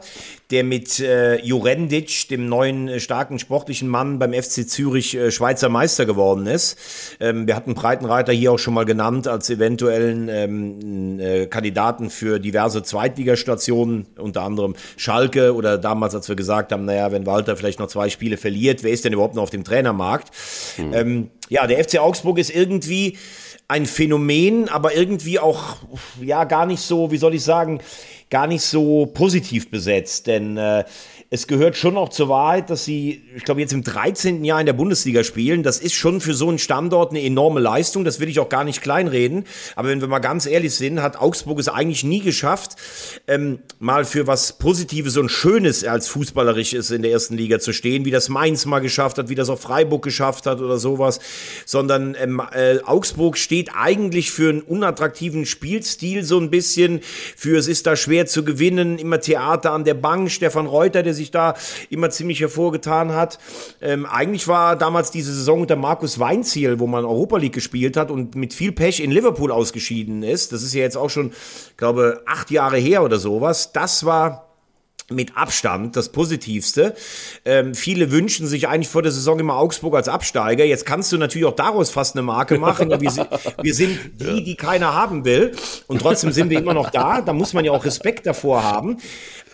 der 0.52 0.64
mit 0.64 1.00
äh, 1.00 1.42
Jurendic, 1.44 2.30
dem 2.30 2.48
neuen 2.48 2.88
äh, 2.88 3.00
starken 3.00 3.40
sportlichen 3.40 3.88
Mann 3.90 4.20
beim 4.20 4.32
FC 4.32 4.70
Zürich, 4.70 5.16
äh, 5.16 5.32
Schweizer 5.32 5.70
Meister 5.70 6.06
geworden 6.06 6.46
ist. 6.46 6.78
Ähm, 7.20 7.48
wir 7.48 7.56
hatten 7.56 7.74
Breitenreiter 7.74 8.32
hier 8.32 8.52
auch 8.52 8.60
schon 8.60 8.76
mal 8.76 8.86
genannt 8.86 9.28
als 9.28 9.50
eventuellen 9.50 10.30
ähm, 10.30 11.20
äh, 11.20 11.48
Kandidaten 11.48 12.12
für 12.12 12.40
diverse 12.40 12.84
Zweitligastationen, 12.84 14.06
unter 14.20 14.44
anderem 14.44 14.76
Schalke 14.98 15.56
oder 15.56 15.80
damals, 15.80 16.14
als 16.14 16.30
wir 16.30 16.36
gesagt 16.36 16.72
haben, 16.72 16.86
naja, 16.86 17.12
wenn 17.12 17.26
Walter 17.26 17.58
vielleicht 17.58 17.80
noch 17.80 17.88
zwei 17.88 18.10
Spiele 18.10 18.38
verliert, 18.38 18.84
wer 18.84 18.92
ist 18.92 19.04
denn 19.04 19.14
überhaupt 19.14 19.34
noch 19.34 19.42
auf 19.42 19.50
dem 19.50 19.64
Trainermarkt? 19.64 20.30
Mhm. 20.78 20.94
Ähm, 20.94 21.32
ja, 21.50 21.68
der 21.68 21.84
FC 21.84 22.00
Augsburg 22.00 22.38
ist 22.38 22.50
irgendwie 22.50 23.18
ein 23.68 23.86
Phänomen, 23.86 24.70
aber 24.70 24.96
irgendwie 24.96 25.40
auch, 25.40 25.78
ja, 26.22 26.46
gar 26.46 26.66
nicht 26.66 26.82
so, 26.82 27.12
wie 27.12 27.18
soll 27.18 27.36
ich 27.36 27.44
sagen, 27.44 27.82
gar 28.30 28.48
nicht 28.48 28.62
so 28.62 29.06
positiv 29.08 29.70
besetzt. 29.70 30.28
Denn 30.28 30.58
äh, 30.58 30.84
es 31.30 31.48
gehört 31.48 31.76
schon 31.76 31.98
auch 31.98 32.08
zur 32.08 32.30
Wahrheit, 32.30 32.70
dass 32.70 32.86
sie, 32.86 33.22
ich 33.36 33.44
glaube, 33.44 33.60
jetzt 33.60 33.74
im 33.74 33.84
13. 33.84 34.46
Jahr 34.46 34.62
in 34.62 34.66
der 34.66 34.72
Bundesliga 34.72 35.26
spielen. 35.26 35.62
Das 35.62 35.80
ist 35.80 35.94
schon 35.94 36.22
für 36.22 36.34
so 36.34 36.48
einen 36.48 36.58
Standort 36.58 37.12
eine 37.12 37.22
enorme 37.22 37.60
Leistung. 37.60 38.06
Das 38.06 38.22
will 38.22 38.30
ich 38.30 38.40
auch 38.40 38.48
gar 38.48 38.64
nicht 38.64 38.82
kleinreden. 38.82 39.44
Aber 39.76 39.90
wenn 39.90 40.00
wir 40.00 40.08
mal 40.08 40.20
ganz 40.20 40.46
ehrlich 40.46 40.74
sind, 40.74 41.02
hat 41.02 41.20
Augsburg 41.20 41.60
es 41.60 41.68
eigentlich 41.68 42.06
nie 42.06 42.22
geschafft, 42.22 42.78
ähm, 43.28 43.60
mal 43.78 44.06
für 44.06 44.26
was 44.26 44.54
Positives 44.54 45.18
und 45.18 45.28
Schönes 45.30 45.84
als 45.84 46.08
fußballerisches 46.08 46.92
in 46.92 47.02
der 47.02 47.12
ersten 47.12 47.36
Liga 47.36 47.60
zu 47.60 47.74
stehen, 47.74 48.06
wie 48.06 48.12
das 48.12 48.30
Mainz 48.30 48.66
mal 48.66 48.80
geschafft 48.80 49.18
hat, 49.18 49.28
wie 49.28 49.36
das 49.36 49.50
auch 49.50 49.60
Freiburg 49.60 50.04
geschafft 50.04 50.46
hat 50.46 50.62
oder 50.62 50.78
sowas. 50.78 51.20
Sondern 51.66 52.16
ähm, 52.18 52.42
äh, 52.54 52.80
Augsburg 52.86 53.38
steht 53.38 53.72
eigentlich 53.76 54.32
für 54.32 54.50
einen 54.50 54.62
unattraktiven 54.62 55.46
Spielstil 55.46 56.24
so 56.24 56.40
ein 56.40 56.50
bisschen. 56.50 57.02
Für 57.36 57.58
es 57.58 57.68
ist 57.68 57.86
da 57.86 57.98
schwer 57.98 58.28
zu 58.28 58.46
gewinnen, 58.46 58.98
immer 58.98 59.20
Theater 59.20 59.74
an 59.74 59.84
der 59.84 59.96
Bank. 59.96 60.32
Stefan 60.32 60.68
Reuter, 60.68 61.04
der 61.04 61.17
sich 61.18 61.32
da 61.32 61.56
immer 61.90 62.10
ziemlich 62.10 62.40
hervorgetan 62.40 63.14
hat. 63.14 63.40
Ähm, 63.82 64.06
eigentlich 64.06 64.48
war 64.48 64.76
damals 64.76 65.12
diese 65.12 65.34
Saison 65.34 65.62
unter 65.62 65.76
Markus 65.76 66.20
Weinziel, 66.20 66.80
wo 66.80 66.88
man 66.88 67.04
Europa 67.04 67.38
League 67.38 67.54
gespielt 67.54 67.98
hat 67.98 68.10
und 68.10 68.36
mit 68.36 68.54
viel 68.54 68.72
Pech 68.72 69.02
in 69.02 69.12
Liverpool 69.12 69.52
ausgeschieden 69.52 70.24
ist. 70.24 70.54
Das 70.54 70.64
ist 70.64 70.74
ja 70.74 70.82
jetzt 70.82 70.98
auch 70.98 71.10
schon, 71.10 71.34
glaube 71.76 72.22
acht 72.26 72.52
Jahre 72.52 72.78
her 72.78 73.04
oder 73.04 73.20
sowas. 73.20 73.74
Das 73.74 74.06
war 74.06 74.48
mit 75.10 75.38
Abstand 75.38 75.96
das 75.96 76.10
Positivste. 76.10 76.94
Ähm, 77.46 77.76
viele 77.76 78.12
wünschen 78.12 78.46
sich 78.46 78.68
eigentlich 78.68 78.90
vor 78.90 79.02
der 79.02 79.12
Saison 79.12 79.40
immer 79.40 79.56
Augsburg 79.56 79.96
als 79.96 80.10
Absteiger. 80.10 80.66
Jetzt 80.66 80.86
kannst 80.86 81.12
du 81.12 81.18
natürlich 81.18 81.48
auch 81.48 81.56
daraus 81.56 81.90
fast 81.90 82.16
eine 82.16 82.24
Marke 82.24 82.58
machen. 82.58 82.90
wir, 82.90 83.00
wir 83.62 83.74
sind 83.74 83.98
die, 84.20 84.44
die 84.44 84.56
keiner 84.56 84.94
haben 84.94 85.24
will. 85.24 85.54
Und 85.88 86.02
trotzdem 86.02 86.32
sind 86.34 86.50
wir 86.50 86.60
immer 86.60 86.74
noch 86.74 86.90
da. 86.90 87.22
Da 87.22 87.32
muss 87.32 87.54
man 87.54 87.64
ja 87.64 87.72
auch 87.72 87.86
Respekt 87.86 88.26
davor 88.26 88.64
haben. 88.64 88.98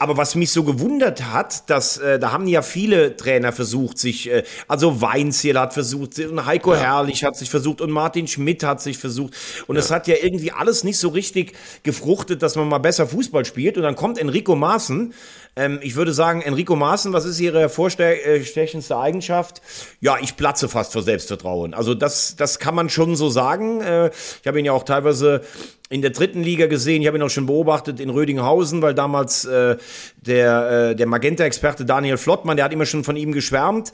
Aber 0.04 0.18
was 0.18 0.36
mich 0.36 0.52
so 0.52 0.66
gewundert 0.66 1.32
hat, 1.32 1.70
dass 1.70 1.96
äh, 1.96 2.20
da 2.20 2.34
haben 2.34 2.46
ja 2.46 2.62
viele 2.62 3.16
Trainer 3.16 3.54
versucht, 3.54 3.98
sich, 3.98 4.30
äh, 4.30 4.44
also 4.68 5.00
Weinziel 5.00 5.58
hat 5.58 5.74
versucht, 5.74 6.20
und 6.20 6.46
Heiko 6.46 6.74
ja. 6.74 6.82
Herrlich 6.82 7.24
hat 7.24 7.38
sich 7.38 7.50
versucht 7.50 7.80
und 7.80 7.90
Martin 7.90 8.28
Schmidt 8.28 8.64
hat 8.64 8.82
sich 8.82 8.98
versucht. 8.98 9.34
Und 9.66 9.78
es 9.78 9.88
ja. 9.88 9.96
hat 9.96 10.08
ja 10.10 10.16
irgendwie 10.22 10.52
alles 10.52 10.84
nicht 10.84 10.98
so 10.98 11.08
richtig 11.08 11.54
gefruchtet, 11.84 12.42
dass 12.42 12.58
man 12.58 12.68
mal 12.68 12.80
besser 12.80 13.08
Fußball 13.08 13.46
spielt. 13.46 13.78
Und 13.78 13.84
dann 13.84 13.96
kommt 13.96 14.18
Enrico 14.18 14.58
Maaßen. 14.58 15.14
Ähm, 15.56 15.80
ich 15.82 15.96
würde 15.96 16.14
sagen, 16.14 16.42
Enrico 16.42 16.76
Maaßen, 16.76 17.14
was 17.14 17.26
ist 17.26 17.40
Ihre 17.40 17.60
hervorstechendste 17.60 18.98
Eigenschaft? 18.98 19.62
Ja, 20.00 20.18
ich 20.20 20.36
platze 20.36 20.68
fast 20.68 20.94
vor 20.94 21.04
Selbstvertrauen. 21.04 21.74
Also 21.74 21.94
das, 21.94 22.36
das 22.36 22.60
kann 22.60 22.76
man 22.76 22.90
schon 22.90 23.16
so 23.16 23.30
sagen. 23.30 23.82
Äh, 23.82 24.10
ich 24.42 24.48
habe 24.48 24.60
ihn 24.60 24.66
ja 24.66 24.72
auch 24.72 24.84
teilweise 24.84 25.42
in 25.90 26.02
der 26.02 26.10
dritten 26.10 26.42
Liga 26.42 26.66
gesehen. 26.66 27.04
Ich 27.04 27.08
habe 27.08 27.18
ihn 27.18 27.24
auch 27.24 27.30
schon 27.30 27.46
beobachtet 27.46 28.00
in 28.00 28.10
Rödinghausen, 28.10 28.82
weil 28.82 28.96
damals 28.96 29.46
äh, 29.46 29.78
der, 30.18 30.90
äh, 30.90 30.96
der 30.96 31.06
Magenta-Experte 31.06 31.86
Daniel 31.86 32.18
Flottmann, 32.18 32.58
der 32.58 32.66
hat 32.66 32.74
immer 32.74 32.88
schon 32.88 33.04
von 33.04 33.16
ihm 33.16 33.32
geschwärmt. 33.32 33.92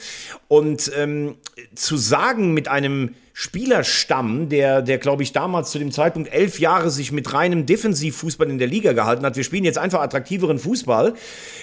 Und 0.47 0.89
ähm, 0.95 1.35
zu 1.75 1.97
sagen 1.97 2.53
mit 2.53 2.69
einem 2.69 3.15
Spielerstamm, 3.41 4.49
der, 4.49 4.81
der 4.81 4.97
glaube 4.97 5.23
ich 5.23 5.31
damals 5.31 5.71
zu 5.71 5.79
dem 5.79 5.93
Zeitpunkt 5.93 6.29
elf 6.33 6.59
Jahre 6.59 6.89
sich 6.89 7.13
mit 7.13 7.31
reinem 7.31 7.65
Defensivfußball 7.65 8.49
in 8.49 8.57
der 8.57 8.67
Liga 8.67 8.91
gehalten 8.91 9.25
hat. 9.25 9.37
Wir 9.37 9.45
spielen 9.45 9.63
jetzt 9.63 9.77
einfach 9.77 10.01
attraktiveren 10.01 10.59
Fußball. 10.59 11.13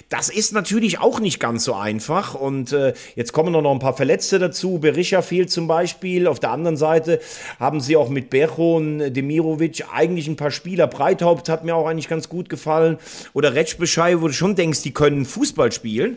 Das 0.09 0.31
ist 0.31 0.55
natürlich 0.55 1.01
auch 1.01 1.21
nicht 1.21 1.39
ganz 1.39 1.65
so 1.65 1.75
einfach. 1.75 2.35
Und 2.35 2.73
äh, 2.73 2.95
jetzt 3.15 3.35
kommen 3.35 3.53
noch 3.53 3.71
ein 3.71 3.79
paar 3.79 3.95
Verletzte 3.95 4.39
dazu. 4.39 4.79
Berisha 4.79 5.21
fehlt 5.21 5.51
zum 5.51 5.67
Beispiel. 5.69 6.29
Auf 6.29 6.41
der 6.41 6.51
anderen 6.53 6.79
Seite 6.79 7.21
haben 7.61 7.83
sie 7.83 7.99
auch 7.99 8.09
mit 8.09 8.31
Berchon, 8.31 9.13
Demirovic 9.13 9.85
eigentlich 9.93 10.29
ein 10.29 10.37
paar 10.37 10.53
Spieler. 10.53 10.87
Breithaupt 10.87 11.51
hat 11.51 11.63
mir 11.63 11.75
auch 11.75 11.87
eigentlich 11.87 12.09
ganz 12.09 12.31
gut 12.31 12.49
gefallen. 12.49 12.97
Oder 13.35 13.55
Retschbeschei, 13.55 14.23
wo 14.23 14.29
du 14.29 14.33
schon 14.33 14.57
denkst, 14.57 14.81
die 14.81 14.95
können 14.95 15.27
Fußball 15.27 15.71
spielen. 15.73 16.17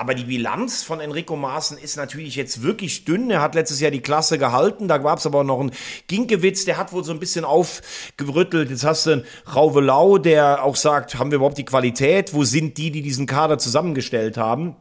Aber 0.00 0.14
die 0.14 0.24
Bilanz 0.24 0.84
von 0.84 1.00
Enrico 1.00 1.34
Maaßen 1.34 1.76
ist 1.76 1.96
natürlich 1.96 2.36
jetzt 2.36 2.62
wirklich 2.62 3.04
dünn. 3.04 3.30
Er 3.30 3.42
hat 3.42 3.56
letztes 3.56 3.80
Jahr 3.80 3.90
die 3.90 4.00
Klasse 4.00 4.38
gehalten. 4.38 4.86
Da 4.86 4.98
gab 4.98 5.18
es 5.18 5.26
aber 5.26 5.42
noch 5.42 5.58
einen 5.58 5.72
Ginkewitz, 6.06 6.64
der 6.64 6.76
hat 6.76 6.92
wohl 6.92 7.02
so 7.02 7.10
ein 7.10 7.18
bisschen 7.18 7.44
aufgerüttelt. 7.44 8.70
Jetzt 8.70 8.84
hast 8.84 9.06
du 9.06 9.10
einen 9.10 9.24
Rauvelau, 9.52 10.18
der 10.18 10.62
auch 10.62 10.76
sagt, 10.76 11.18
haben 11.18 11.32
wir 11.32 11.36
überhaupt 11.36 11.58
die 11.58 11.64
Qualität? 11.64 12.32
Wo 12.32 12.44
sind 12.44 12.78
die, 12.78 12.92
die 12.92 13.02
diesen 13.02 13.26
Kader 13.26 13.58
zusammengestellt 13.58 14.36
haben? 14.36 14.76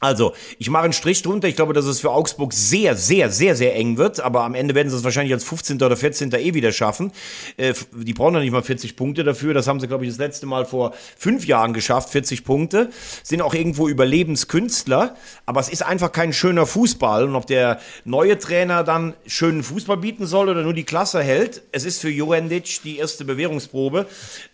Also, 0.00 0.32
ich 0.58 0.70
mache 0.70 0.84
einen 0.84 0.92
Strich 0.92 1.22
drunter. 1.22 1.48
Ich 1.48 1.56
glaube, 1.56 1.72
dass 1.72 1.84
es 1.84 2.00
für 2.00 2.10
Augsburg 2.10 2.52
sehr, 2.52 2.94
sehr, 2.94 3.30
sehr, 3.30 3.56
sehr 3.56 3.74
eng 3.74 3.96
wird. 3.96 4.20
Aber 4.20 4.44
am 4.44 4.54
Ende 4.54 4.76
werden 4.76 4.90
sie 4.90 4.96
es 4.96 5.02
wahrscheinlich 5.02 5.32
als 5.32 5.42
15. 5.42 5.82
oder 5.82 5.96
14. 5.96 6.32
eh 6.34 6.54
wieder 6.54 6.70
schaffen. 6.70 7.10
Äh, 7.56 7.74
die 7.92 8.14
brauchen 8.14 8.34
noch 8.34 8.40
nicht 8.40 8.52
mal 8.52 8.62
40 8.62 8.94
Punkte 8.94 9.24
dafür. 9.24 9.54
Das 9.54 9.66
haben 9.66 9.80
sie, 9.80 9.88
glaube 9.88 10.04
ich, 10.04 10.10
das 10.10 10.18
letzte 10.18 10.46
Mal 10.46 10.66
vor 10.66 10.94
fünf 11.16 11.46
Jahren 11.46 11.72
geschafft. 11.72 12.10
40 12.10 12.44
Punkte. 12.44 12.90
Sind 13.24 13.42
auch 13.42 13.54
irgendwo 13.54 13.88
Überlebenskünstler. 13.88 15.16
Aber 15.46 15.60
es 15.60 15.68
ist 15.68 15.82
einfach 15.82 16.12
kein 16.12 16.32
schöner 16.32 16.66
Fußball. 16.66 17.24
Und 17.24 17.34
ob 17.34 17.48
der 17.48 17.80
neue 18.04 18.38
Trainer 18.38 18.84
dann 18.84 19.14
schönen 19.26 19.64
Fußball 19.64 19.96
bieten 19.96 20.26
soll 20.26 20.48
oder 20.48 20.62
nur 20.62 20.74
die 20.74 20.84
Klasse 20.84 21.22
hält, 21.24 21.62
es 21.72 21.84
ist 21.84 22.00
für 22.00 22.10
Jorendic 22.10 22.82
die 22.84 22.98
erste 22.98 23.24
Bewährungsprobe. 23.24 24.06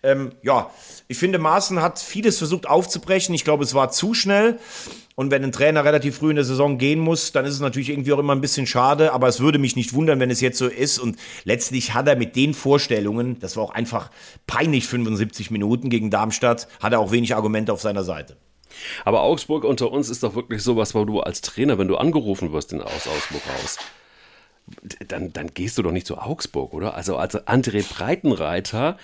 Ähm, 0.03 0.33
ja, 0.43 0.71
ich 1.07 1.19
finde, 1.19 1.39
Maaßen 1.39 1.83
hat 1.83 1.99
vieles 1.99 2.39
versucht 2.39 2.67
aufzubrechen. 2.67 3.35
Ich 3.35 3.45
glaube, 3.45 3.65
es 3.65 3.75
war 3.75 3.91
zu 3.91 4.15
schnell. 4.15 4.59
Und 5.17 5.31
wenn 5.31 5.45
ein 5.45 5.53
Trainer 5.53 5.85
relativ 5.85 6.17
früh 6.17 6.31
in 6.31 6.37
der 6.37 6.45
Saison 6.45 6.77
gehen 6.77 6.99
muss, 6.99 7.31
dann 7.31 7.45
ist 7.45 7.55
es 7.55 7.61
natürlich 7.61 7.91
irgendwie 7.91 8.13
auch 8.13 8.19
immer 8.19 8.35
ein 8.35 8.41
bisschen 8.41 8.67
schade. 8.67 9.13
Aber 9.13 9.29
es 9.29 9.39
würde 9.39 9.61
mich 9.61 9.77
nicht 9.77 9.93
wundern, 9.95 10.19
wenn 10.19 10.31
es 10.31 10.41
jetzt 10.41 10.59
so 10.59 10.67
ist. 10.67 10.99
Und 10.99 11.17
letztlich 11.45 11.95
hat 11.95 12.09
er 12.09 12.17
mit 12.17 12.35
den 12.35 12.53
Vorstellungen, 12.53 13.39
das 13.39 13.57
war 13.57 13.65
auch 13.65 13.75
einfach 13.75 14.11
peinlich 14.47 14.89
75 14.89 15.53
Minuten 15.53 15.89
gegen 15.89 16.11
Darmstadt, 16.11 16.67
hat 16.81 16.93
er 16.93 16.99
auch 16.99 17.13
wenig 17.13 17.37
Argumente 17.37 17.73
auf 17.73 17.81
seiner 17.81 18.03
Seite. 18.03 18.37
Aber 19.05 19.23
Augsburg 19.23 19.63
unter 19.63 19.93
uns 19.93 20.09
ist 20.09 20.25
doch 20.25 20.35
wirklich 20.35 20.63
sowas, 20.63 20.97
wo 20.97 21.05
du 21.05 21.21
als 21.21 21.43
Trainer, 21.43 21.79
wenn 21.79 21.87
du 21.87 21.97
angerufen 21.97 22.53
wirst 22.53 22.73
in 22.73 22.83
aus 22.83 23.07
Augsburg 23.07 23.43
raus, 23.63 23.79
dann, 25.07 25.33
dann 25.33 25.49
gehst 25.55 25.79
du 25.79 25.83
doch 25.83 25.93
nicht 25.93 26.09
zu 26.09 26.19
Augsburg, 26.19 26.73
oder? 26.73 26.95
Also 26.95 27.17
als 27.17 27.37
André 27.47 27.87
Breitenreiter 27.89 28.97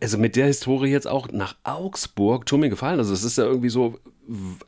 also 0.00 0.18
mit 0.18 0.36
der 0.36 0.46
Historie 0.46 0.90
jetzt 0.90 1.06
auch 1.06 1.30
nach 1.30 1.56
Augsburg, 1.62 2.46
tut 2.46 2.60
mir 2.60 2.70
gefallen. 2.70 2.98
Also 2.98 3.12
es 3.14 3.22
ist 3.22 3.38
ja 3.38 3.44
irgendwie 3.44 3.68
so, 3.68 3.98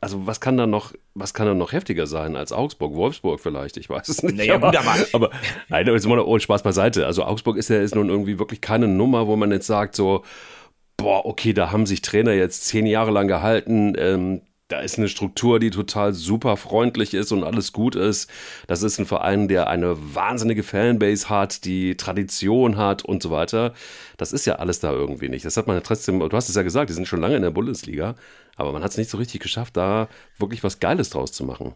also 0.01 0.27
was 0.27 0.39
kann 0.39 0.57
da 0.57 0.67
noch, 0.67 0.93
was 1.13 1.33
kann 1.33 1.47
da 1.47 1.53
noch 1.53 1.71
heftiger 1.71 2.07
sein 2.07 2.35
als 2.35 2.51
Augsburg, 2.51 2.93
Wolfsburg 2.93 3.39
vielleicht, 3.39 3.77
ich 3.77 3.89
weiß 3.89 4.09
es 4.09 4.23
nicht. 4.23 4.37
Naja, 4.37 4.55
aber, 4.55 4.73
aber 5.13 5.31
nein, 5.69 5.87
jetzt 5.87 6.07
mal 6.07 6.19
ohne 6.19 6.39
Spaß 6.39 6.63
beiseite. 6.63 7.05
Also 7.05 7.23
Augsburg 7.23 7.57
ist 7.57 7.69
ja 7.69 7.81
ist 7.81 7.95
nun 7.95 8.09
irgendwie 8.09 8.39
wirklich 8.39 8.61
keine 8.61 8.87
Nummer, 8.87 9.27
wo 9.27 9.35
man 9.35 9.51
jetzt 9.51 9.67
sagt 9.67 9.95
so, 9.95 10.23
boah, 10.97 11.25
okay, 11.25 11.53
da 11.53 11.71
haben 11.71 11.85
sich 11.85 12.01
Trainer 12.01 12.33
jetzt 12.33 12.65
zehn 12.65 12.85
Jahre 12.85 13.11
lang 13.11 13.27
gehalten, 13.27 13.93
ähm, 13.97 14.41
da 14.67 14.81
ist 14.81 14.97
eine 14.97 15.07
Struktur, 15.07 15.59
die 15.59 15.69
total 15.69 16.13
super 16.13 16.57
freundlich 16.57 17.13
ist 17.13 17.31
und 17.31 17.43
alles 17.43 17.71
gut 17.71 17.95
ist. 17.95 18.29
Das 18.67 18.83
ist 18.83 18.99
ein 18.99 19.05
Verein, 19.05 19.47
der 19.47 19.67
eine 19.67 19.95
wahnsinnige 20.13 20.63
Fanbase 20.63 21.29
hat, 21.29 21.63
die 21.63 21.95
Tradition 21.95 22.77
hat 22.77 23.05
und 23.05 23.23
so 23.23 23.31
weiter. 23.31 23.73
Das 24.17 24.33
ist 24.33 24.45
ja 24.45 24.55
alles 24.55 24.79
da 24.79 24.91
irgendwie 24.91 25.29
nicht. 25.29 25.45
Das 25.45 25.55
hat 25.55 25.67
man 25.67 25.77
ja 25.77 25.81
trotzdem, 25.81 26.19
du 26.19 26.31
hast 26.31 26.49
es 26.49 26.55
ja 26.55 26.63
gesagt, 26.63 26.89
die 26.89 26.93
sind 26.93 27.07
schon 27.07 27.21
lange 27.21 27.37
in 27.37 27.43
der 27.43 27.51
Bundesliga, 27.51 28.15
aber 28.57 28.73
man 28.73 28.83
hat 28.83 28.91
es 28.91 28.97
nicht 28.97 29.09
so 29.09 29.17
richtig 29.17 29.41
geschafft, 29.41 29.77
da 29.77 30.09
wirklich 30.37 30.63
was 30.63 30.79
Geiles 30.79 31.11
draus 31.11 31.31
zu 31.31 31.45
machen. 31.45 31.73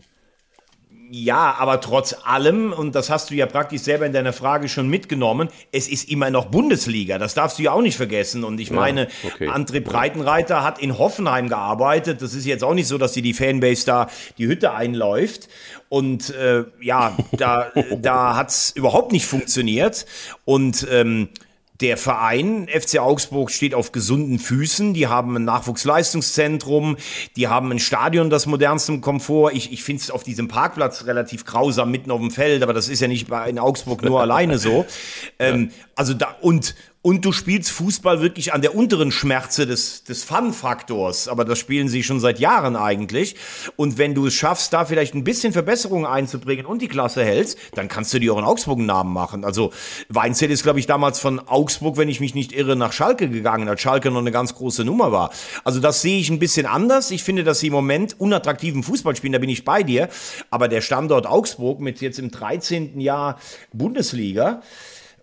Ja, 1.13 1.57
aber 1.59 1.81
trotz 1.81 2.15
allem, 2.23 2.71
und 2.71 2.95
das 2.95 3.09
hast 3.09 3.31
du 3.31 3.35
ja 3.35 3.45
praktisch 3.45 3.81
selber 3.81 4.05
in 4.05 4.13
deiner 4.13 4.31
Frage 4.31 4.69
schon 4.69 4.87
mitgenommen, 4.87 5.49
es 5.73 5.89
ist 5.89 6.09
immer 6.09 6.29
noch 6.29 6.45
Bundesliga. 6.45 7.17
Das 7.17 7.33
darfst 7.33 7.59
du 7.59 7.63
ja 7.63 7.73
auch 7.73 7.81
nicht 7.81 7.97
vergessen. 7.97 8.45
Und 8.45 8.61
ich 8.61 8.69
ja, 8.69 8.75
meine, 8.75 9.09
okay. 9.21 9.49
André 9.49 9.81
Breitenreiter 9.81 10.63
hat 10.63 10.79
in 10.79 10.97
Hoffenheim 10.97 11.49
gearbeitet. 11.49 12.21
Das 12.21 12.33
ist 12.33 12.45
jetzt 12.45 12.63
auch 12.63 12.73
nicht 12.73 12.87
so, 12.87 12.97
dass 12.97 13.11
dir 13.11 13.23
die 13.23 13.33
Fanbase 13.33 13.85
da 13.85 14.07
die 14.37 14.47
Hütte 14.47 14.71
einläuft. 14.71 15.49
Und 15.89 16.33
äh, 16.33 16.63
ja, 16.79 17.17
da, 17.33 17.73
da 17.97 18.35
hat's 18.37 18.71
überhaupt 18.71 19.11
nicht 19.11 19.25
funktioniert. 19.25 20.05
Und 20.45 20.87
ähm, 20.89 21.27
der 21.81 21.97
Verein 21.97 22.67
FC 22.67 22.99
Augsburg 22.99 23.51
steht 23.51 23.73
auf 23.73 23.91
gesunden 23.91 24.39
Füßen. 24.39 24.93
Die 24.93 25.07
haben 25.07 25.35
ein 25.35 25.43
Nachwuchsleistungszentrum, 25.43 26.97
die 27.35 27.47
haben 27.47 27.71
ein 27.71 27.79
Stadion, 27.79 28.29
das 28.29 28.45
modernste 28.45 28.99
Komfort. 28.99 29.51
Ich, 29.53 29.71
ich 29.73 29.83
finde 29.83 30.03
es 30.03 30.11
auf 30.11 30.23
diesem 30.23 30.47
Parkplatz 30.47 31.05
relativ 31.05 31.45
grausam 31.45 31.91
mitten 31.91 32.11
auf 32.11 32.19
dem 32.19 32.31
Feld, 32.31 32.63
aber 32.63 32.73
das 32.73 32.87
ist 32.87 33.01
ja 33.01 33.07
nicht 33.07 33.27
in 33.47 33.59
Augsburg 33.59 34.03
nur 34.03 34.21
alleine 34.21 34.57
so. 34.57 34.85
Ähm, 35.39 35.71
also 35.95 36.13
da 36.13 36.35
und 36.41 36.75
und 37.03 37.25
du 37.25 37.31
spielst 37.31 37.71
Fußball 37.71 38.21
wirklich 38.21 38.53
an 38.53 38.61
der 38.61 38.75
unteren 38.75 39.11
Schmerze 39.11 39.65
des, 39.65 40.03
des 40.03 40.23
Fun-Faktors. 40.23 41.27
Aber 41.27 41.45
das 41.45 41.57
spielen 41.57 41.87
sie 41.87 42.03
schon 42.03 42.19
seit 42.19 42.39
Jahren 42.39 42.75
eigentlich. 42.75 43.35
Und 43.75 43.97
wenn 43.97 44.13
du 44.13 44.27
es 44.27 44.35
schaffst, 44.35 44.71
da 44.73 44.85
vielleicht 44.85 45.15
ein 45.15 45.23
bisschen 45.23 45.51
Verbesserungen 45.51 46.05
einzubringen 46.05 46.67
und 46.67 46.79
die 46.81 46.87
Klasse 46.87 47.25
hältst, 47.25 47.57
dann 47.73 47.87
kannst 47.87 48.13
du 48.13 48.19
dir 48.19 48.33
auch 48.33 48.37
einen 48.37 48.45
Augsburg-Namen 48.45 49.11
machen. 49.11 49.43
Also 49.43 49.71
Weinzel 50.09 50.51
ist, 50.51 50.61
glaube 50.61 50.79
ich, 50.79 50.85
damals 50.85 51.19
von 51.19 51.39
Augsburg, 51.39 51.97
wenn 51.97 52.07
ich 52.07 52.19
mich 52.19 52.35
nicht 52.35 52.53
irre, 52.53 52.75
nach 52.75 52.93
Schalke 52.93 53.29
gegangen, 53.29 53.67
als 53.67 53.81
Schalke 53.81 54.11
noch 54.11 54.19
eine 54.19 54.31
ganz 54.31 54.53
große 54.53 54.85
Nummer 54.85 55.11
war. 55.11 55.31
Also 55.63 55.79
das 55.79 56.03
sehe 56.03 56.19
ich 56.19 56.29
ein 56.29 56.39
bisschen 56.39 56.67
anders. 56.67 57.09
Ich 57.09 57.23
finde, 57.23 57.43
dass 57.43 57.59
sie 57.59 57.67
im 57.67 57.73
Moment 57.73 58.19
unattraktiven 58.19 58.83
Fußball 58.83 59.15
spielen, 59.15 59.33
da 59.33 59.39
bin 59.39 59.49
ich 59.49 59.65
bei 59.65 59.81
dir. 59.81 60.07
Aber 60.51 60.67
der 60.67 60.81
Standort 60.81 61.25
Augsburg 61.25 61.79
mit 61.79 61.99
jetzt 62.01 62.19
im 62.19 62.29
13. 62.29 62.99
Jahr 62.99 63.39
Bundesliga, 63.73 64.61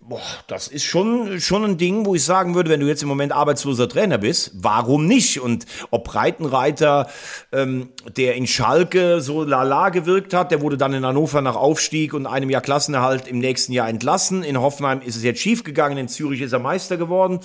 boah, 0.09 0.21
das 0.47 0.68
ist 0.68 0.85
schon, 0.85 1.40
schon 1.40 1.64
ein 1.64 1.77
Ding, 1.77 2.07
wo 2.07 2.14
ich 2.14 2.25
sagen 2.25 2.55
würde, 2.55 2.71
wenn 2.71 2.81
du 2.81 2.87
jetzt 2.87 3.03
im 3.03 3.09
Moment 3.09 3.33
arbeitsloser 3.33 3.88
Trainer 3.88 4.18
bist, 4.18 4.53
warum 4.55 5.07
nicht? 5.07 5.40
Und 5.40 5.66
ob 5.90 6.05
Breitenreiter, 6.05 7.09
ähm, 7.53 7.90
der 8.16 8.35
in 8.35 8.47
Schalke 8.47 9.21
so 9.21 9.44
lala 9.44 9.90
gewirkt 9.90 10.33
hat, 10.33 10.51
der 10.51 10.62
wurde 10.62 10.79
dann 10.79 10.94
in 10.94 11.05
Hannover 11.05 11.42
nach 11.42 11.57
Aufstieg 11.57 12.14
und 12.14 12.27
einem 12.27 12.49
Jahr 12.49 12.62
Klassenerhalt 12.62 13.29
im 13.29 13.38
nächsten 13.38 13.73
Jahr 13.73 13.88
entlassen. 13.88 14.42
In 14.42 14.61
Hoffenheim 14.61 15.03
ist 15.03 15.16
es 15.16 15.23
jetzt 15.23 15.40
schiefgegangen, 15.40 15.99
in 15.99 16.09
Zürich 16.09 16.40
ist 16.40 16.53
er 16.53 16.59
Meister 16.59 16.97
geworden. 16.97 17.40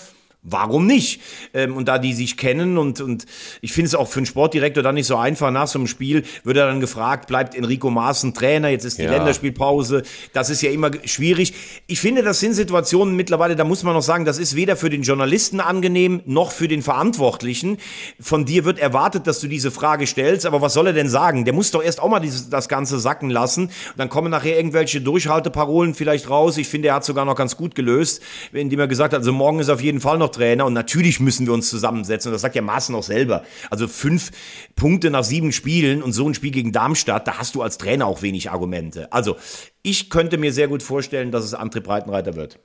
Warum 0.45 0.85
nicht? 0.85 1.21
Ähm, 1.53 1.77
und 1.77 1.87
da 1.87 1.97
die 1.97 2.13
sich 2.13 2.35
kennen 2.35 2.77
und, 2.77 2.99
und 2.99 3.25
ich 3.61 3.71
finde 3.71 3.87
es 3.87 3.95
auch 3.95 4.09
für 4.09 4.19
einen 4.19 4.25
Sportdirektor 4.25 4.83
dann 4.83 4.95
nicht 4.95 5.07
so 5.07 5.15
einfach. 5.15 5.51
Nach 5.51 5.67
so 5.67 5.79
einem 5.79 5.87
Spiel 5.87 6.23
wird 6.43 6.57
er 6.57 6.67
dann 6.67 6.81
gefragt, 6.81 7.27
bleibt 7.27 7.55
Enrico 7.55 7.89
Maaßen 7.89 8.33
Trainer? 8.33 8.67
Jetzt 8.67 8.83
ist 8.83 8.97
die 8.97 9.03
ja. 9.03 9.11
Länderspielpause. 9.11 10.03
Das 10.33 10.49
ist 10.49 10.61
ja 10.61 10.69
immer 10.69 10.91
schwierig. 11.05 11.53
Ich 11.87 12.01
finde, 12.01 12.23
das 12.23 12.41
sind 12.41 12.55
Situationen 12.55 13.15
mittlerweile, 13.15 13.55
da 13.55 13.63
muss 13.63 13.83
man 13.83 13.93
noch 13.93 14.01
sagen, 14.01 14.25
das 14.25 14.37
ist 14.37 14.53
weder 14.57 14.75
für 14.75 14.89
den 14.89 15.03
Journalisten 15.03 15.61
angenehm 15.61 16.21
noch 16.25 16.51
für 16.51 16.67
den 16.67 16.81
Verantwortlichen. 16.81 17.77
Von 18.19 18.43
dir 18.43 18.65
wird 18.65 18.79
erwartet, 18.79 19.27
dass 19.27 19.39
du 19.39 19.47
diese 19.47 19.71
Frage 19.71 20.05
stellst, 20.07 20.45
aber 20.45 20.61
was 20.61 20.73
soll 20.73 20.87
er 20.87 20.93
denn 20.93 21.07
sagen? 21.07 21.45
Der 21.45 21.53
muss 21.53 21.71
doch 21.71 21.81
erst 21.81 22.01
auch 22.01 22.09
mal 22.09 22.19
dieses, 22.19 22.49
das 22.49 22.67
Ganze 22.67 22.99
sacken 22.99 23.29
lassen. 23.29 23.71
Dann 23.95 24.09
kommen 24.09 24.29
nachher 24.29 24.57
irgendwelche 24.57 24.99
Durchhalteparolen 24.99 25.93
vielleicht 25.93 26.29
raus. 26.29 26.57
Ich 26.57 26.67
finde, 26.67 26.89
er 26.89 26.95
hat 26.95 27.05
sogar 27.05 27.23
noch 27.23 27.35
ganz 27.35 27.55
gut 27.55 27.75
gelöst, 27.75 28.21
indem 28.51 28.81
er 28.81 28.87
gesagt 28.89 29.13
hat, 29.13 29.19
also 29.21 29.31
morgen 29.31 29.59
ist 29.59 29.69
auf 29.69 29.81
jeden 29.81 30.01
Fall 30.01 30.17
noch 30.17 30.32
Trainer 30.33 30.65
und 30.65 30.73
natürlich 30.73 31.19
müssen 31.19 31.45
wir 31.45 31.53
uns 31.53 31.69
zusammensetzen. 31.69 32.29
Und 32.29 32.33
das 32.33 32.41
sagt 32.41 32.55
ja 32.55 32.61
Maaßen 32.61 32.93
auch 32.95 33.03
selber. 33.03 33.43
Also 33.69 33.87
fünf 33.87 34.31
Punkte 34.75 35.09
nach 35.09 35.23
sieben 35.23 35.51
Spielen 35.51 36.03
und 36.03 36.11
so 36.13 36.27
ein 36.27 36.33
Spiel 36.33 36.51
gegen 36.51 36.71
Darmstadt, 36.71 37.27
da 37.27 37.37
hast 37.37 37.55
du 37.55 37.61
als 37.61 37.77
Trainer 37.77 38.07
auch 38.07 38.21
wenig 38.21 38.51
Argumente. 38.51 39.11
Also 39.13 39.37
ich 39.81 40.09
könnte 40.09 40.37
mir 40.37 40.51
sehr 40.51 40.67
gut 40.67 40.83
vorstellen, 40.83 41.31
dass 41.31 41.45
es 41.45 41.55
André 41.55 41.81
Breitenreiter 41.81 42.35
wird. 42.35 42.59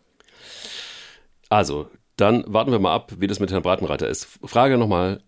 Also, 1.49 1.89
dann 2.17 2.45
warten 2.47 2.73
wir 2.73 2.79
mal 2.79 2.95
ab, 2.95 3.13
wie 3.19 3.27
das 3.27 3.41
mit 3.41 3.51
Herrn 3.51 3.63
Breitenreiter 3.63 4.09
ist. 4.09 4.27
Frage 4.45 4.77
nochmal, 4.77 5.23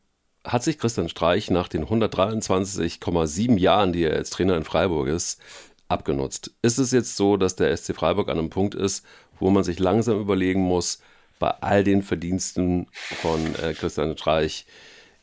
hat 0.45 0.63
sich 0.63 0.79
Christian 0.79 1.09
Streich 1.09 1.51
nach 1.51 1.69
den 1.69 1.85
123,7 1.85 3.59
Jahren, 3.59 3.93
die 3.93 4.05
er 4.05 4.17
als 4.17 4.31
Trainer 4.31 4.57
in 4.57 4.65
Freiburg 4.65 5.09
ist, 5.09 5.41
abgenutzt? 5.89 6.53
Ist 6.63 6.79
es 6.79 6.93
jetzt 6.93 7.17
so, 7.17 7.37
dass 7.37 7.57
der 7.57 7.77
SC 7.77 7.95
Freiburg 7.95 8.29
an 8.29 8.39
einem 8.39 8.51
Punkt 8.51 8.75
ist, 8.75 9.05
wo 9.39 9.51
man 9.51 9.65
sich 9.65 9.79
langsam 9.79 10.21
überlegen 10.21 10.63
muss, 10.63 11.01
bei 11.41 11.51
all 11.51 11.83
den 11.83 12.03
Verdiensten 12.03 12.87
von 12.93 13.41
äh, 13.57 13.75
Christian 13.75 14.17
Streich, 14.17 14.67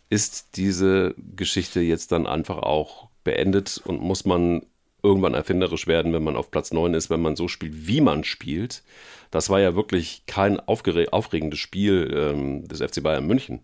ist 0.09 0.57
diese 0.57 1.15
Geschichte 1.35 1.79
jetzt 1.79 2.11
dann 2.11 2.27
einfach 2.27 2.57
auch 2.57 3.07
beendet 3.23 3.81
und 3.85 4.01
muss 4.01 4.25
man 4.25 4.63
irgendwann 5.03 5.33
erfinderisch 5.33 5.87
werden, 5.87 6.13
wenn 6.13 6.23
man 6.23 6.35
auf 6.35 6.51
Platz 6.51 6.71
9 6.71 6.93
ist, 6.93 7.09
wenn 7.09 7.21
man 7.21 7.35
so 7.35 7.47
spielt, 7.47 7.87
wie 7.87 8.01
man 8.01 8.23
spielt? 8.23 8.83
Das 9.31 9.49
war 9.49 9.59
ja 9.59 9.75
wirklich 9.75 10.23
kein 10.25 10.59
aufregendes 10.59 11.59
Spiel 11.59 12.13
ähm, 12.13 12.67
des 12.67 12.81
FC 12.81 13.03
Bayern 13.03 13.27
München. 13.27 13.61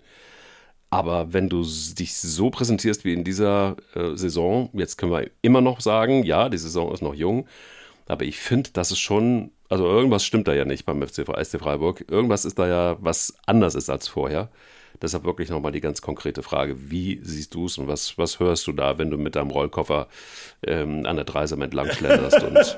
Aber 0.89 1.33
wenn 1.33 1.49
du 1.49 1.63
dich 1.63 2.13
so 2.13 2.51
präsentierst 2.51 3.03
wie 3.03 3.13
in 3.13 3.23
dieser 3.23 3.77
äh, 3.95 4.15
Saison, 4.15 4.69
jetzt 4.73 4.97
können 4.97 5.11
wir 5.11 5.29
immer 5.41 5.61
noch 5.61 5.81
sagen, 5.81 6.23
ja, 6.23 6.49
die 6.49 6.57
Saison 6.57 6.93
ist 6.93 7.01
noch 7.01 7.15
jung, 7.15 7.47
aber 8.05 8.25
ich 8.25 8.37
finde, 8.37 8.69
das 8.73 8.91
ist 8.91 8.99
schon, 8.99 9.51
also 9.73 9.87
irgendwas 9.87 10.23
stimmt 10.23 10.47
da 10.47 10.53
ja 10.53 10.65
nicht 10.65 10.85
beim 10.85 11.01
FC 11.01 11.25
Freiburg. 11.25 12.05
Irgendwas 12.07 12.45
ist 12.45 12.59
da 12.59 12.67
ja, 12.67 12.97
was 12.99 13.35
anders 13.47 13.73
ist 13.73 13.89
als 13.89 14.07
vorher. 14.07 14.49
Deshalb 15.01 15.23
wirklich 15.23 15.49
nochmal 15.49 15.71
die 15.71 15.81
ganz 15.81 15.99
konkrete 16.03 16.43
Frage, 16.43 16.91
wie 16.91 17.19
siehst 17.23 17.55
du 17.55 17.65
es 17.65 17.79
und 17.79 17.87
was, 17.87 18.15
was 18.19 18.39
hörst 18.39 18.67
du 18.67 18.71
da, 18.71 18.99
wenn 18.99 19.09
du 19.09 19.17
mit 19.17 19.35
deinem 19.35 19.49
Rollkoffer 19.49 20.09
ähm, 20.67 21.07
an 21.07 21.15
der 21.15 21.25
Dreisam 21.25 21.63
entlang 21.63 21.89
schlenderst 21.89 22.43
und 22.43 22.77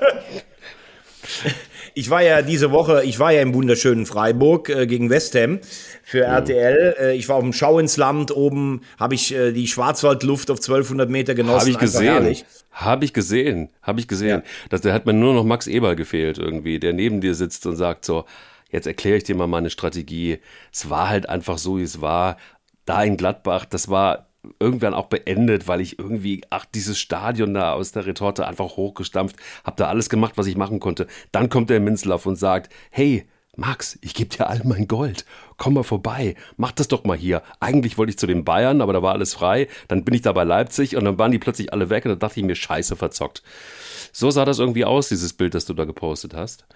Ich 1.94 2.10
war 2.10 2.22
ja 2.22 2.42
diese 2.42 2.70
Woche, 2.70 3.04
ich 3.04 3.18
war 3.18 3.32
ja 3.32 3.42
im 3.42 3.54
wunderschönen 3.54 4.06
Freiburg 4.06 4.68
äh, 4.68 4.86
gegen 4.86 5.10
West 5.10 5.34
Ham 5.34 5.60
für 6.02 6.26
mhm. 6.26 6.34
RTL. 6.34 6.96
Äh, 6.98 7.16
ich 7.16 7.28
war 7.28 7.36
auf 7.36 7.42
dem 7.42 7.52
Schau 7.52 7.78
ins 7.78 7.96
Land. 7.96 8.30
Oben 8.30 8.82
habe 8.98 9.14
ich 9.14 9.34
äh, 9.34 9.52
die 9.52 9.66
Schwarzwaldluft 9.66 10.50
auf 10.50 10.58
1200 10.58 11.08
Meter 11.08 11.34
genossen. 11.34 11.60
Habe 11.60 11.70
ich 11.70 11.78
gesehen. 11.78 12.36
Habe 12.70 13.04
ich 13.04 13.12
gesehen. 13.12 13.70
Habe 13.82 14.00
ich 14.00 14.08
gesehen. 14.08 14.42
Das, 14.68 14.80
da 14.80 14.92
hat 14.92 15.06
mir 15.06 15.12
nur 15.12 15.34
noch 15.34 15.44
Max 15.44 15.66
Eber 15.66 15.96
gefehlt 15.96 16.38
irgendwie, 16.38 16.78
der 16.78 16.92
neben 16.92 17.20
dir 17.20 17.34
sitzt 17.34 17.66
und 17.66 17.76
sagt 17.76 18.04
so, 18.04 18.24
jetzt 18.70 18.86
erkläre 18.86 19.16
ich 19.16 19.24
dir 19.24 19.34
mal 19.34 19.46
meine 19.46 19.70
Strategie. 19.70 20.38
Es 20.72 20.90
war 20.90 21.08
halt 21.08 21.28
einfach 21.28 21.58
so, 21.58 21.78
wie 21.78 21.82
es 21.82 22.00
war. 22.00 22.36
Da 22.84 23.02
in 23.02 23.16
Gladbach, 23.16 23.64
das 23.64 23.88
war 23.88 24.25
irgendwann 24.60 24.94
auch 24.94 25.06
beendet, 25.06 25.68
weil 25.68 25.80
ich 25.80 25.98
irgendwie, 25.98 26.42
ach, 26.50 26.64
dieses 26.64 26.98
Stadion 26.98 27.54
da 27.54 27.72
aus 27.72 27.92
der 27.92 28.06
Retorte 28.06 28.46
einfach 28.46 28.76
hochgestampft, 28.76 29.36
habe 29.64 29.76
da 29.76 29.88
alles 29.88 30.08
gemacht, 30.08 30.34
was 30.36 30.46
ich 30.46 30.56
machen 30.56 30.80
konnte. 30.80 31.06
Dann 31.32 31.48
kommt 31.48 31.70
der 31.70 31.80
Minzlaff 31.80 32.26
und 32.26 32.36
sagt, 32.36 32.72
hey, 32.90 33.26
Max, 33.58 33.98
ich 34.02 34.12
gebe 34.12 34.34
dir 34.34 34.48
all 34.48 34.60
mein 34.64 34.86
Gold. 34.86 35.24
Komm 35.56 35.74
mal 35.74 35.82
vorbei. 35.82 36.34
Mach 36.58 36.72
das 36.72 36.88
doch 36.88 37.04
mal 37.04 37.16
hier. 37.16 37.42
Eigentlich 37.58 37.96
wollte 37.96 38.10
ich 38.10 38.18
zu 38.18 38.26
den 38.26 38.44
Bayern, 38.44 38.82
aber 38.82 38.92
da 38.92 39.02
war 39.02 39.14
alles 39.14 39.32
frei. 39.32 39.68
Dann 39.88 40.04
bin 40.04 40.12
ich 40.12 40.20
da 40.20 40.32
bei 40.32 40.44
Leipzig 40.44 40.94
und 40.94 41.04
dann 41.06 41.18
waren 41.18 41.32
die 41.32 41.38
plötzlich 41.38 41.72
alle 41.72 41.88
weg 41.88 42.04
und 42.04 42.10
da 42.10 42.16
dachte 42.16 42.38
ich 42.38 42.44
mir, 42.44 42.54
scheiße 42.54 42.96
verzockt. 42.96 43.42
So 44.12 44.30
sah 44.30 44.44
das 44.44 44.58
irgendwie 44.58 44.84
aus, 44.84 45.08
dieses 45.08 45.32
Bild, 45.32 45.54
das 45.54 45.64
du 45.64 45.72
da 45.72 45.86
gepostet 45.86 46.34
hast 46.34 46.66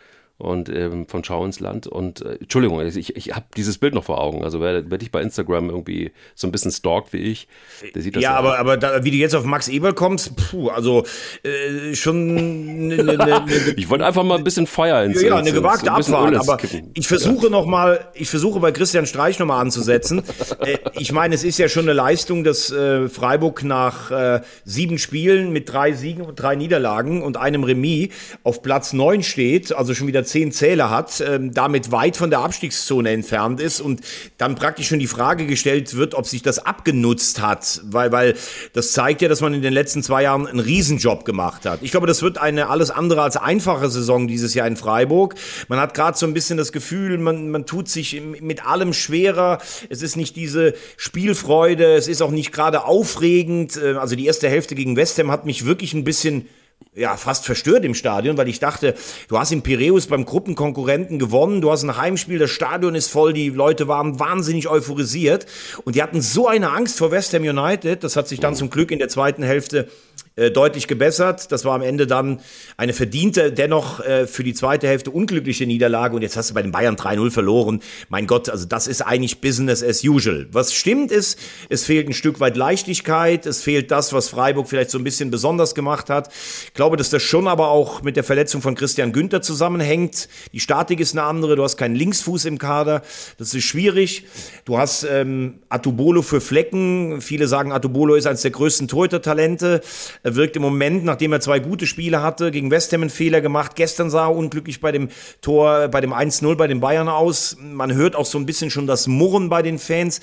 und 0.41 0.69
ähm, 0.71 1.07
von 1.07 1.23
Schau 1.23 1.45
ins 1.45 1.61
Land. 1.61 1.87
Und 1.87 2.23
äh, 2.23 2.37
Entschuldigung, 2.41 2.81
ich, 2.81 3.15
ich 3.17 3.35
habe 3.35 3.45
dieses 3.57 3.79
Bild 3.79 3.95
noch 3.95 4.05
vor 4.05 4.21
Augen. 4.21 4.43
Also 4.43 4.61
wer, 4.61 4.91
wer 4.91 4.99
dich 4.99 5.13
bei 5.13 5.21
Instagram 5.21 5.69
irgendwie 5.69 6.13
so 6.35 6.49
ein 6.49 6.53
bisschen 6.53 6.73
stalkt 6.73 7.13
wie 7.13 7.19
ich, 7.19 7.47
der 7.95 8.03
sieht 8.03 8.17
das. 8.17 8.23
Ja, 8.23 8.37
aber, 8.37 8.59
aber 8.59 8.77
da, 8.77 9.05
wie 9.05 9.11
du 9.11 9.17
jetzt 9.19 9.35
auf 9.35 9.45
Max 9.45 9.69
Eberl 9.69 9.93
kommst, 9.93 10.35
puh, 10.37 10.69
also 10.69 11.05
äh, 11.43 11.95
schon. 11.95 12.89
Ne, 12.89 12.97
ne, 12.97 13.17
ne, 13.17 13.47
ich 13.77 13.89
wollte 13.91 14.07
einfach 14.07 14.25
mal 14.25 14.39
ein 14.39 14.45
bisschen 14.45 14.67
Feuer 14.67 15.03
ins 15.03 15.21
Ja, 15.21 15.37
eine 15.37 15.53
gewagte 15.53 15.93
ein 15.93 15.97
Abfahrt. 15.97 16.35
Aber 16.37 16.59
ich 16.95 17.07
versuche 17.07 17.45
ja. 17.45 17.51
noch 17.51 17.67
mal, 17.67 18.09
ich 18.15 18.31
versuche 18.31 18.61
bei 18.61 18.73
Christian 18.73 19.07
Streich 19.07 19.39
noch 19.39 19.47
mal 19.47 19.61
anzusetzen. 19.61 20.23
äh, 20.61 20.79
ich 20.99 21.13
meine, 21.13 21.35
es 21.35 21.45
ist 21.45 21.59
ja 21.59 21.69
schon 21.69 21.85
eine 21.85 21.93
Leistung, 21.93 22.45
dass 22.45 22.71
äh, 22.71 23.09
Freiburg 23.09 23.63
nach 23.63 24.11
äh, 24.11 24.41
sieben 24.65 24.99
Spielen 24.99 25.53
mit 25.53 25.71
drei 25.71 25.93
Siegen 25.93 26.25
und 26.25 26.37
drei 26.37 26.57
Niederlagen 26.57 27.23
und 27.23 27.37
einem 27.37 27.65
Remis 27.65 28.09
auf 28.43 28.63
Platz 28.63 28.93
neun 28.95 29.23
steht, 29.23 29.75
also 29.75 29.95
schon 29.95 30.07
wieder 30.07 30.25
zehn 30.31 30.53
Zähler 30.53 30.91
hat, 30.91 31.23
ähm, 31.27 31.53
damit 31.53 31.93
weit 31.93 32.17
von 32.17 32.31
der 32.31 32.41
Abstiegszone 32.41 33.11
entfernt 33.11 33.61
ist 33.61 33.81
und 33.81 34.01
dann 34.39 34.55
praktisch 34.55 34.89
schon 34.89 34.99
die 34.99 35.07
Frage 35.07 35.47
gestellt 35.47 35.97
wird, 35.97 36.15
ob 36.15 36.27
sich 36.27 36.43
das 36.43 36.59
abgenutzt 36.59 37.41
hat, 37.41 37.83
weil, 37.85 38.13
weil 38.13 38.35
das 38.73 38.93
zeigt 38.93 39.23
ja, 39.23 39.29
dass 39.29 39.41
man 39.41 39.53
in 39.55 39.63
den 39.63 39.73
letzten 39.73 40.03
zwei 40.03 40.23
Jahren 40.23 40.47
einen 40.47 40.61
Riesenjob 40.61 41.25
gemacht 41.25 41.67
hat. 41.67 41.81
Ich 41.83 41.91
glaube, 41.91 42.07
das 42.07 42.23
wird 42.23 42.39
eine 42.39 42.69
alles 42.69 42.91
andere 42.91 43.23
als 43.23 43.37
einfache 43.37 43.91
Saison 43.91 44.29
dieses 44.29 44.55
Jahr 44.55 44.67
in 44.67 44.77
Freiburg. 44.77 45.35
Man 45.69 45.79
hat 45.79 45.95
gerade 45.95 46.17
so 46.17 46.27
ein 46.27 46.35
bisschen 46.35 46.57
das 46.57 46.73
Gefühl, 46.73 47.19
man, 47.19 47.51
man 47.51 47.67
tut 47.67 47.89
sich 47.89 48.21
mit 48.41 48.67
allem 48.67 48.93
schwerer. 48.93 49.59
Es 49.89 50.03
ist 50.03 50.17
nicht 50.17 50.37
diese 50.37 50.75
Spielfreude, 50.97 51.95
es 51.95 52.09
ist 52.09 52.23
auch 52.23 52.31
nicht 52.31 52.53
gerade 52.53 52.85
aufregend. 52.85 53.77
Äh, 53.77 53.95
also 53.95 54.17
die 54.17 54.27
erste 54.27 54.49
Hälfte 54.49 54.75
gegen 54.75 54.97
West 54.97 55.19
Ham 55.19 55.31
hat 55.31 55.45
mich 55.45 55.67
wirklich 55.67 55.95
ein 55.95 56.05
bisschen 56.05 56.47
ja, 56.95 57.17
fast 57.17 57.47
verstört 57.47 57.85
im 57.85 57.95
Stadion, 57.95 58.37
weil 58.37 58.49
ich 58.49 58.59
dachte, 58.59 58.95
du 59.29 59.39
hast 59.39 59.53
in 59.53 59.63
Piräus 59.63 60.07
beim 60.07 60.25
Gruppenkonkurrenten 60.25 61.21
gewonnen, 61.21 61.61
du 61.61 61.71
hast 61.71 61.85
ein 61.85 61.97
Heimspiel, 61.97 62.39
das 62.39 62.51
Stadion 62.51 62.97
ist 62.97 63.09
voll, 63.09 63.33
die 63.33 63.51
Leute 63.51 63.87
waren 63.87 64.19
wahnsinnig 64.19 64.69
euphorisiert 64.69 65.47
und 65.85 65.95
die 65.95 66.03
hatten 66.03 66.21
so 66.21 66.49
eine 66.49 66.71
Angst 66.71 66.99
vor 66.99 67.13
West 67.13 67.33
Ham 67.33 67.43
United, 67.43 68.03
das 68.03 68.17
hat 68.17 68.27
sich 68.27 68.41
dann 68.41 68.57
zum 68.57 68.71
Glück 68.71 68.91
in 68.91 68.99
der 68.99 69.09
zweiten 69.09 69.45
Hälfte 69.45 69.89
äh, 70.37 70.51
deutlich 70.51 70.87
gebessert. 70.87 71.53
Das 71.53 71.65
war 71.65 71.75
am 71.75 71.83
Ende 71.83 72.07
dann 72.07 72.41
eine 72.77 72.93
verdiente, 72.93 73.53
dennoch 73.53 74.01
äh, 74.01 74.27
für 74.27 74.45
die 74.45 74.55
zweite 74.55 74.87
Hälfte 74.87 75.11
unglückliche 75.11 75.67
Niederlage. 75.67 76.15
Und 76.15 76.23
jetzt 76.23 76.37
hast 76.37 76.51
du 76.51 76.55
bei 76.55 76.63
den 76.63 76.71
Bayern 76.73 76.97
3-0 76.97 77.31
verloren. 77.31 77.83
Mein 78.09 78.27
Gott, 78.27 78.49
also 78.49 78.65
das 78.65 78.87
ist 78.87 79.03
eigentlich 79.03 79.41
Business 79.41 79.83
as 79.83 80.05
usual. 80.05 80.47
Was 80.53 80.73
stimmt 80.73 81.11
ist, 81.11 81.39
es 81.69 81.85
fehlt 81.85 82.09
ein 82.09 82.15
Stück 82.15 82.41
weit 82.41 82.57
Leichtigkeit. 82.57 83.45
Es 83.45 83.61
fehlt 83.61 83.91
das, 83.91 84.13
was 84.13 84.29
Freiburg 84.29 84.69
vielleicht 84.69 84.91
so 84.91 84.99
ein 84.99 85.05
bisschen 85.05 85.31
besonders 85.31 85.75
gemacht 85.75 86.09
hat. 86.09 86.33
Ich 86.81 86.83
glaube, 86.83 86.97
dass 86.97 87.11
das 87.11 87.23
schon 87.23 87.47
aber 87.47 87.69
auch 87.69 88.01
mit 88.01 88.17
der 88.17 88.25
Verletzung 88.25 88.63
von 88.63 88.75
Christian 88.75 89.13
Günther 89.13 89.43
zusammenhängt. 89.43 90.31
Die 90.55 90.61
Statik 90.61 90.99
ist 90.99 91.13
eine 91.13 91.25
andere. 91.25 91.55
Du 91.55 91.63
hast 91.63 91.77
keinen 91.77 91.95
Linksfuß 91.95 92.47
im 92.47 92.57
Kader. 92.57 93.03
Das 93.37 93.53
ist 93.53 93.65
schwierig. 93.65 94.25
Du 94.65 94.79
hast 94.79 95.03
ähm, 95.05 95.59
Atubolo 95.69 96.23
für 96.23 96.41
Flecken. 96.41 97.21
Viele 97.21 97.49
sagen, 97.49 97.71
Atubolo 97.71 98.15
ist 98.15 98.27
eines 98.27 98.41
der 98.41 98.53
größten 98.53 98.89
Torhüter-Talente. 98.89 99.83
Er 100.23 100.37
wirkt 100.37 100.57
im 100.57 100.63
Moment, 100.63 101.05
nachdem 101.05 101.35
er 101.35 101.43
zwei 101.43 101.59
gute 101.59 101.87
Spiele 101.87 102.23
hatte, 102.23 102.51
gegen 102.51 102.71
West 102.71 102.95
Ham 102.95 103.03
einen 103.03 103.11
Fehler 103.11 103.43
gemacht. 103.43 103.77
Gestern 103.77 104.09
sah 104.09 104.29
er 104.29 104.35
unglücklich 104.35 104.81
bei 104.81 104.91
dem 104.91 105.11
Tor, 105.43 105.89
bei 105.89 106.01
dem 106.01 106.15
1-0 106.15 106.55
bei 106.55 106.67
den 106.67 106.81
Bayern 106.81 107.11
aus. 107.11 107.59
Man 107.61 107.93
hört 107.93 108.17
auch 108.17 108.25
so 108.25 108.39
ein 108.39 108.47
bisschen 108.47 108.71
schon 108.71 108.87
das 108.87 109.07
Murren 109.07 109.51
bei 109.51 109.61
den 109.61 109.79
Fans. 109.79 110.23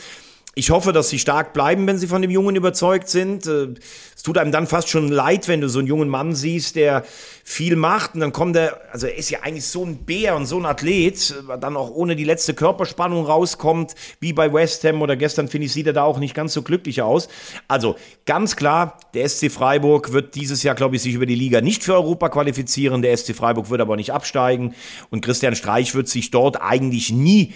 Ich 0.58 0.72
hoffe, 0.72 0.91
dass 0.91 1.10
sie 1.10 1.20
stark 1.20 1.54
bleiben, 1.54 1.86
wenn 1.86 2.00
sie 2.00 2.08
von 2.08 2.24
dem 2.24 2.32
Jungen 2.32 2.56
überzeugt 2.56 3.10
sind. 3.10 3.46
Äh, 3.46 3.76
es 4.15 4.24
tut 4.24 4.39
einem 4.39 4.52
dann 4.52 4.65
fast 4.65 4.89
schon 4.89 5.08
leid, 5.08 5.48
wenn 5.48 5.62
du 5.62 5.70
so 5.70 5.78
einen 5.78 5.88
jungen 5.88 6.10
Mann 6.10 6.34
siehst, 6.34 6.76
der 6.76 7.06
viel 7.43 7.76
macht 7.76 8.15
und 8.15 8.22
dann 8.22 8.34
kommt 8.34 8.56
er, 8.56 8.82
also 8.91 9.06
er 9.06 9.15
ist 9.15 9.30
ja 9.30 9.41
eigentlich 9.43 9.67
so 9.67 9.86
ein 9.86 9.98
Bär 9.98 10.36
und 10.36 10.48
so 10.48 10.58
ein 10.58 10.65
Athlet, 10.65 11.30
äh, 11.48 11.60
dann 11.60 11.78
auch 11.78 11.91
ohne 11.91 12.15
die 12.15 12.24
letzte 12.24 12.56
Körperspannung 12.56 13.24
rauskommt, 13.24 13.93
wie 14.20 14.34
bei 14.34 14.52
West 14.52 14.84
Ham 14.84 15.04
oder 15.04 15.15
gestern, 15.15 15.48
finde 15.48 15.67
ich, 15.67 15.74
sieht 15.74 15.86
er 15.86 15.93
da 15.93 16.02
auch 16.02 16.17
nicht 16.17 16.34
ganz 16.34 16.54
so 16.54 16.63
glücklich 16.63 17.04
aus. 17.04 17.28
Also 17.67 17.96
ganz 18.26 18.56
klar, 18.56 18.98
der 19.13 19.30
SC 19.30 19.52
Freiburg 19.52 20.12
wird 20.12 20.34
dieses 20.34 20.63
Jahr, 20.63 20.74
glaube 20.74 20.96
ich, 20.96 21.04
sich 21.04 21.13
über 21.13 21.28
die 21.28 21.36
Liga 21.36 21.62
nicht 21.62 21.84
für 21.84 21.93
Europa 21.93 22.30
qualifizieren. 22.30 23.04
Der 23.04 23.15
SC 23.15 23.36
Freiburg 23.36 23.70
wird 23.70 23.82
aber 23.82 23.96
nicht 23.96 24.12
absteigen 24.12 24.74
und 25.12 25.24
Christian 25.24 25.56
Streich 25.56 25.93
wird 25.93 26.08
sich 26.08 26.32
dort 26.32 26.60
eigentlich 26.60 27.12
nie 27.12 27.54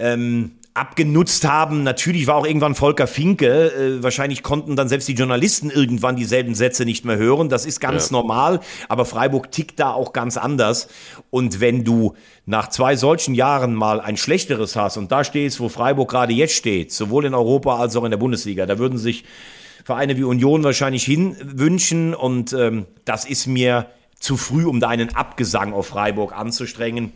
ähm, 0.00 0.56
abgenutzt 0.76 1.48
haben. 1.48 1.82
Natürlich 1.82 2.26
war 2.26 2.36
auch 2.36 2.46
irgendwann 2.46 2.74
Volker 2.74 3.06
Finke. 3.06 3.72
Äh, 3.72 4.02
wahrscheinlich 4.02 4.42
konnten 4.42 4.76
dann 4.76 4.88
selbst 4.88 5.08
die 5.08 5.14
Journalisten 5.14 5.70
irgendwann 5.70 6.16
dieselben 6.16 6.54
Sätze 6.54 6.84
nicht 6.84 7.04
mehr 7.04 7.16
hören. 7.16 7.48
Das 7.48 7.64
ist 7.64 7.80
ganz 7.80 8.10
ja. 8.10 8.12
normal. 8.12 8.60
Aber 8.88 9.04
Freiburg 9.04 9.50
tickt 9.50 9.80
da 9.80 9.92
auch 9.92 10.12
ganz 10.12 10.36
anders. 10.36 10.88
Und 11.30 11.60
wenn 11.60 11.84
du 11.84 12.14
nach 12.44 12.68
zwei 12.68 12.96
solchen 12.96 13.34
Jahren 13.34 13.74
mal 13.74 14.00
ein 14.00 14.16
schlechteres 14.16 14.76
hast 14.76 14.96
und 14.96 15.10
da 15.10 15.24
stehst, 15.24 15.60
wo 15.60 15.68
Freiburg 15.68 16.10
gerade 16.10 16.32
jetzt 16.32 16.54
steht, 16.54 16.92
sowohl 16.92 17.24
in 17.24 17.34
Europa 17.34 17.78
als 17.78 17.96
auch 17.96 18.04
in 18.04 18.10
der 18.10 18.18
Bundesliga, 18.18 18.66
da 18.66 18.78
würden 18.78 18.98
sich 18.98 19.24
Vereine 19.84 20.16
wie 20.16 20.24
Union 20.24 20.62
wahrscheinlich 20.62 21.04
hinwünschen. 21.04 22.14
Und 22.14 22.52
ähm, 22.52 22.86
das 23.04 23.24
ist 23.24 23.46
mir 23.46 23.86
zu 24.18 24.36
früh, 24.36 24.66
um 24.66 24.80
da 24.80 24.88
einen 24.88 25.14
Abgesang 25.14 25.72
auf 25.72 25.86
Freiburg 25.86 26.36
anzustrengen. 26.36 27.12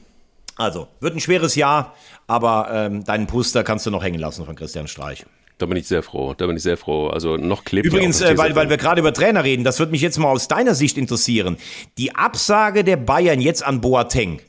Also, 0.56 0.88
wird 1.00 1.14
ein 1.14 1.20
schweres 1.20 1.54
Jahr, 1.54 1.94
aber 2.26 2.68
ähm, 2.72 3.04
deinen 3.04 3.26
Puster 3.26 3.64
kannst 3.64 3.86
du 3.86 3.90
noch 3.90 4.02
hängen 4.02 4.20
lassen 4.20 4.44
von 4.44 4.56
Christian 4.56 4.88
Streich. 4.88 5.24
Da 5.60 5.66
bin 5.66 5.76
ich 5.76 5.86
sehr 5.86 6.02
froh. 6.02 6.32
Da 6.34 6.46
bin 6.46 6.56
ich 6.56 6.62
sehr 6.62 6.78
froh. 6.78 7.08
Also 7.08 7.36
noch 7.36 7.64
klebt 7.64 7.86
Übrigens, 7.86 8.22
äh, 8.22 8.38
weil, 8.38 8.56
weil 8.56 8.70
wir 8.70 8.78
gerade 8.78 9.00
über 9.00 9.12
Trainer 9.12 9.44
reden, 9.44 9.62
das 9.62 9.78
würde 9.78 9.92
mich 9.92 10.00
jetzt 10.00 10.18
mal 10.18 10.28
aus 10.28 10.48
deiner 10.48 10.74
Sicht 10.74 10.96
interessieren. 10.96 11.58
Die 11.98 12.14
Absage 12.14 12.82
der 12.82 12.96
Bayern 12.96 13.42
jetzt 13.42 13.62
an 13.62 13.82
Boateng. 13.82 14.40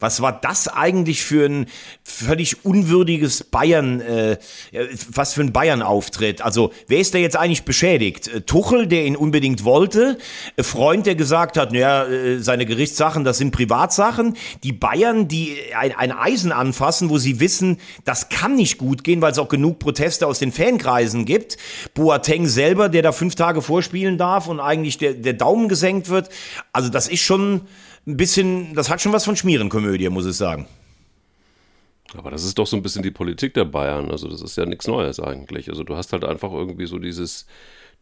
Was 0.00 0.22
war 0.22 0.32
das 0.32 0.68
eigentlich 0.68 1.24
für 1.24 1.46
ein 1.46 1.66
völlig 2.04 2.64
unwürdiges 2.64 3.42
Bayern, 3.42 4.00
äh, 4.00 4.38
was 5.12 5.34
für 5.34 5.40
ein 5.40 5.52
Bayern-Auftritt? 5.52 6.40
Also, 6.40 6.72
wer 6.86 7.00
ist 7.00 7.14
da 7.14 7.18
jetzt 7.18 7.36
eigentlich 7.36 7.64
beschädigt? 7.64 8.28
Äh, 8.28 8.42
Tuchel, 8.42 8.86
der 8.86 9.04
ihn 9.04 9.16
unbedingt 9.16 9.64
wollte, 9.64 10.16
äh, 10.56 10.62
Freund, 10.62 11.06
der 11.06 11.16
gesagt 11.16 11.56
hat, 11.56 11.72
naja, 11.72 12.04
äh, 12.04 12.38
seine 12.38 12.64
Gerichtssachen, 12.64 13.24
das 13.24 13.38
sind 13.38 13.50
Privatsachen. 13.50 14.36
Die 14.62 14.72
Bayern, 14.72 15.26
die 15.26 15.56
ein, 15.76 15.90
ein 15.90 16.12
Eisen 16.12 16.52
anfassen, 16.52 17.10
wo 17.10 17.18
sie 17.18 17.40
wissen, 17.40 17.78
das 18.04 18.28
kann 18.28 18.54
nicht 18.54 18.78
gut 18.78 19.02
gehen, 19.02 19.20
weil 19.20 19.32
es 19.32 19.38
auch 19.40 19.48
genug 19.48 19.80
Proteste 19.80 20.28
aus 20.28 20.38
den 20.38 20.52
Fankreisen 20.52 21.24
gibt. 21.24 21.56
Boateng 21.94 22.46
selber, 22.46 22.88
der 22.88 23.02
da 23.02 23.10
fünf 23.10 23.34
Tage 23.34 23.62
vorspielen 23.62 24.16
darf 24.16 24.46
und 24.46 24.60
eigentlich 24.60 24.98
der, 24.98 25.14
der 25.14 25.32
Daumen 25.32 25.68
gesenkt 25.68 26.08
wird. 26.08 26.28
Also, 26.72 26.88
das 26.88 27.08
ist 27.08 27.22
schon 27.22 27.62
ein 28.06 28.16
bisschen, 28.16 28.74
das 28.74 28.90
hat 28.90 29.00
schon 29.00 29.12
was 29.12 29.24
von 29.24 29.36
Schmierenkomödie, 29.36 30.08
muss 30.08 30.26
ich 30.26 30.36
sagen. 30.36 30.66
Aber 32.16 32.30
das 32.30 32.44
ist 32.44 32.58
doch 32.58 32.66
so 32.66 32.76
ein 32.76 32.82
bisschen 32.82 33.02
die 33.02 33.10
Politik 33.10 33.54
der 33.54 33.66
Bayern. 33.66 34.10
Also 34.10 34.28
das 34.28 34.40
ist 34.40 34.56
ja 34.56 34.64
nichts 34.64 34.86
Neues 34.86 35.20
eigentlich. 35.20 35.68
Also 35.68 35.84
du 35.84 35.96
hast 35.96 36.12
halt 36.12 36.24
einfach 36.24 36.52
irgendwie 36.52 36.86
so 36.86 36.98
dieses, 36.98 37.46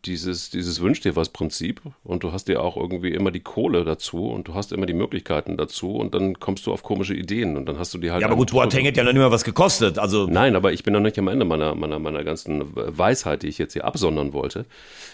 dieses, 0.07 0.51
dieses 0.51 0.81
Wünsch 0.81 1.01
dir 1.01 1.17
was 1.17 1.29
Prinzip 1.29 1.81
und 2.05 2.23
du 2.23 2.33
hast 2.33 2.49
dir 2.49 2.63
auch 2.63 2.77
irgendwie 2.77 3.11
immer 3.11 3.31
die 3.31 3.41
Kohle 3.41 3.85
dazu 3.85 4.29
und 4.29 4.49
du 4.49 4.55
hast 4.55 4.73
immer 4.73 4.87
die 4.87 4.95
Möglichkeiten 4.95 5.57
dazu 5.57 5.97
und 5.97 6.15
dann 6.15 6.39
kommst 6.39 6.67
du 6.67 6.73
auf 6.73 6.83
komische 6.83 7.15
Ideen 7.15 7.57
und 7.57 7.67
dann 7.67 7.79
hast 7.79 7.93
du 7.95 7.99
die 7.99 8.11
halt. 8.11 8.23
Ja, 8.23 8.29
aber 8.29 8.37
gut, 8.37 8.53
Boateng 8.53 8.85
hätte 8.85 8.99
ja 8.99 9.05
noch 9.05 9.13
nicht 9.13 9.21
mal 9.21 9.31
was 9.31 9.45
gekostet. 9.45 9.99
Also 9.99 10.27
Nein, 10.27 10.57
aber 10.57 10.73
ich 10.73 10.83
bin 10.83 10.93
noch 10.93 11.01
nicht 11.01 11.19
am 11.19 11.29
Ende 11.29 11.45
meiner, 11.45 11.75
meiner, 11.75 11.99
meiner 11.99 12.25
ganzen 12.25 12.63
Weisheit, 12.75 13.43
die 13.43 13.49
ich 13.49 13.59
jetzt 13.59 13.73
hier 13.73 13.85
absondern 13.85 14.33
wollte. 14.33 14.67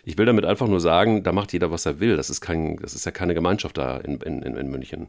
Ich 0.04 0.18
will 0.18 0.26
damit 0.26 0.44
einfach 0.44 0.68
nur 0.68 0.80
sagen, 0.80 1.22
da 1.22 1.32
macht 1.32 1.52
jeder, 1.52 1.70
was 1.70 1.86
er 1.86 2.00
will. 2.00 2.16
Das 2.16 2.30
ist, 2.30 2.40
kein, 2.40 2.76
das 2.76 2.94
ist 2.94 3.06
ja 3.06 3.12
keine 3.12 3.34
Gemeinschaft 3.34 3.78
da 3.78 3.96
in, 3.98 4.20
in, 4.20 4.42
in 4.42 4.70
München. 4.70 5.08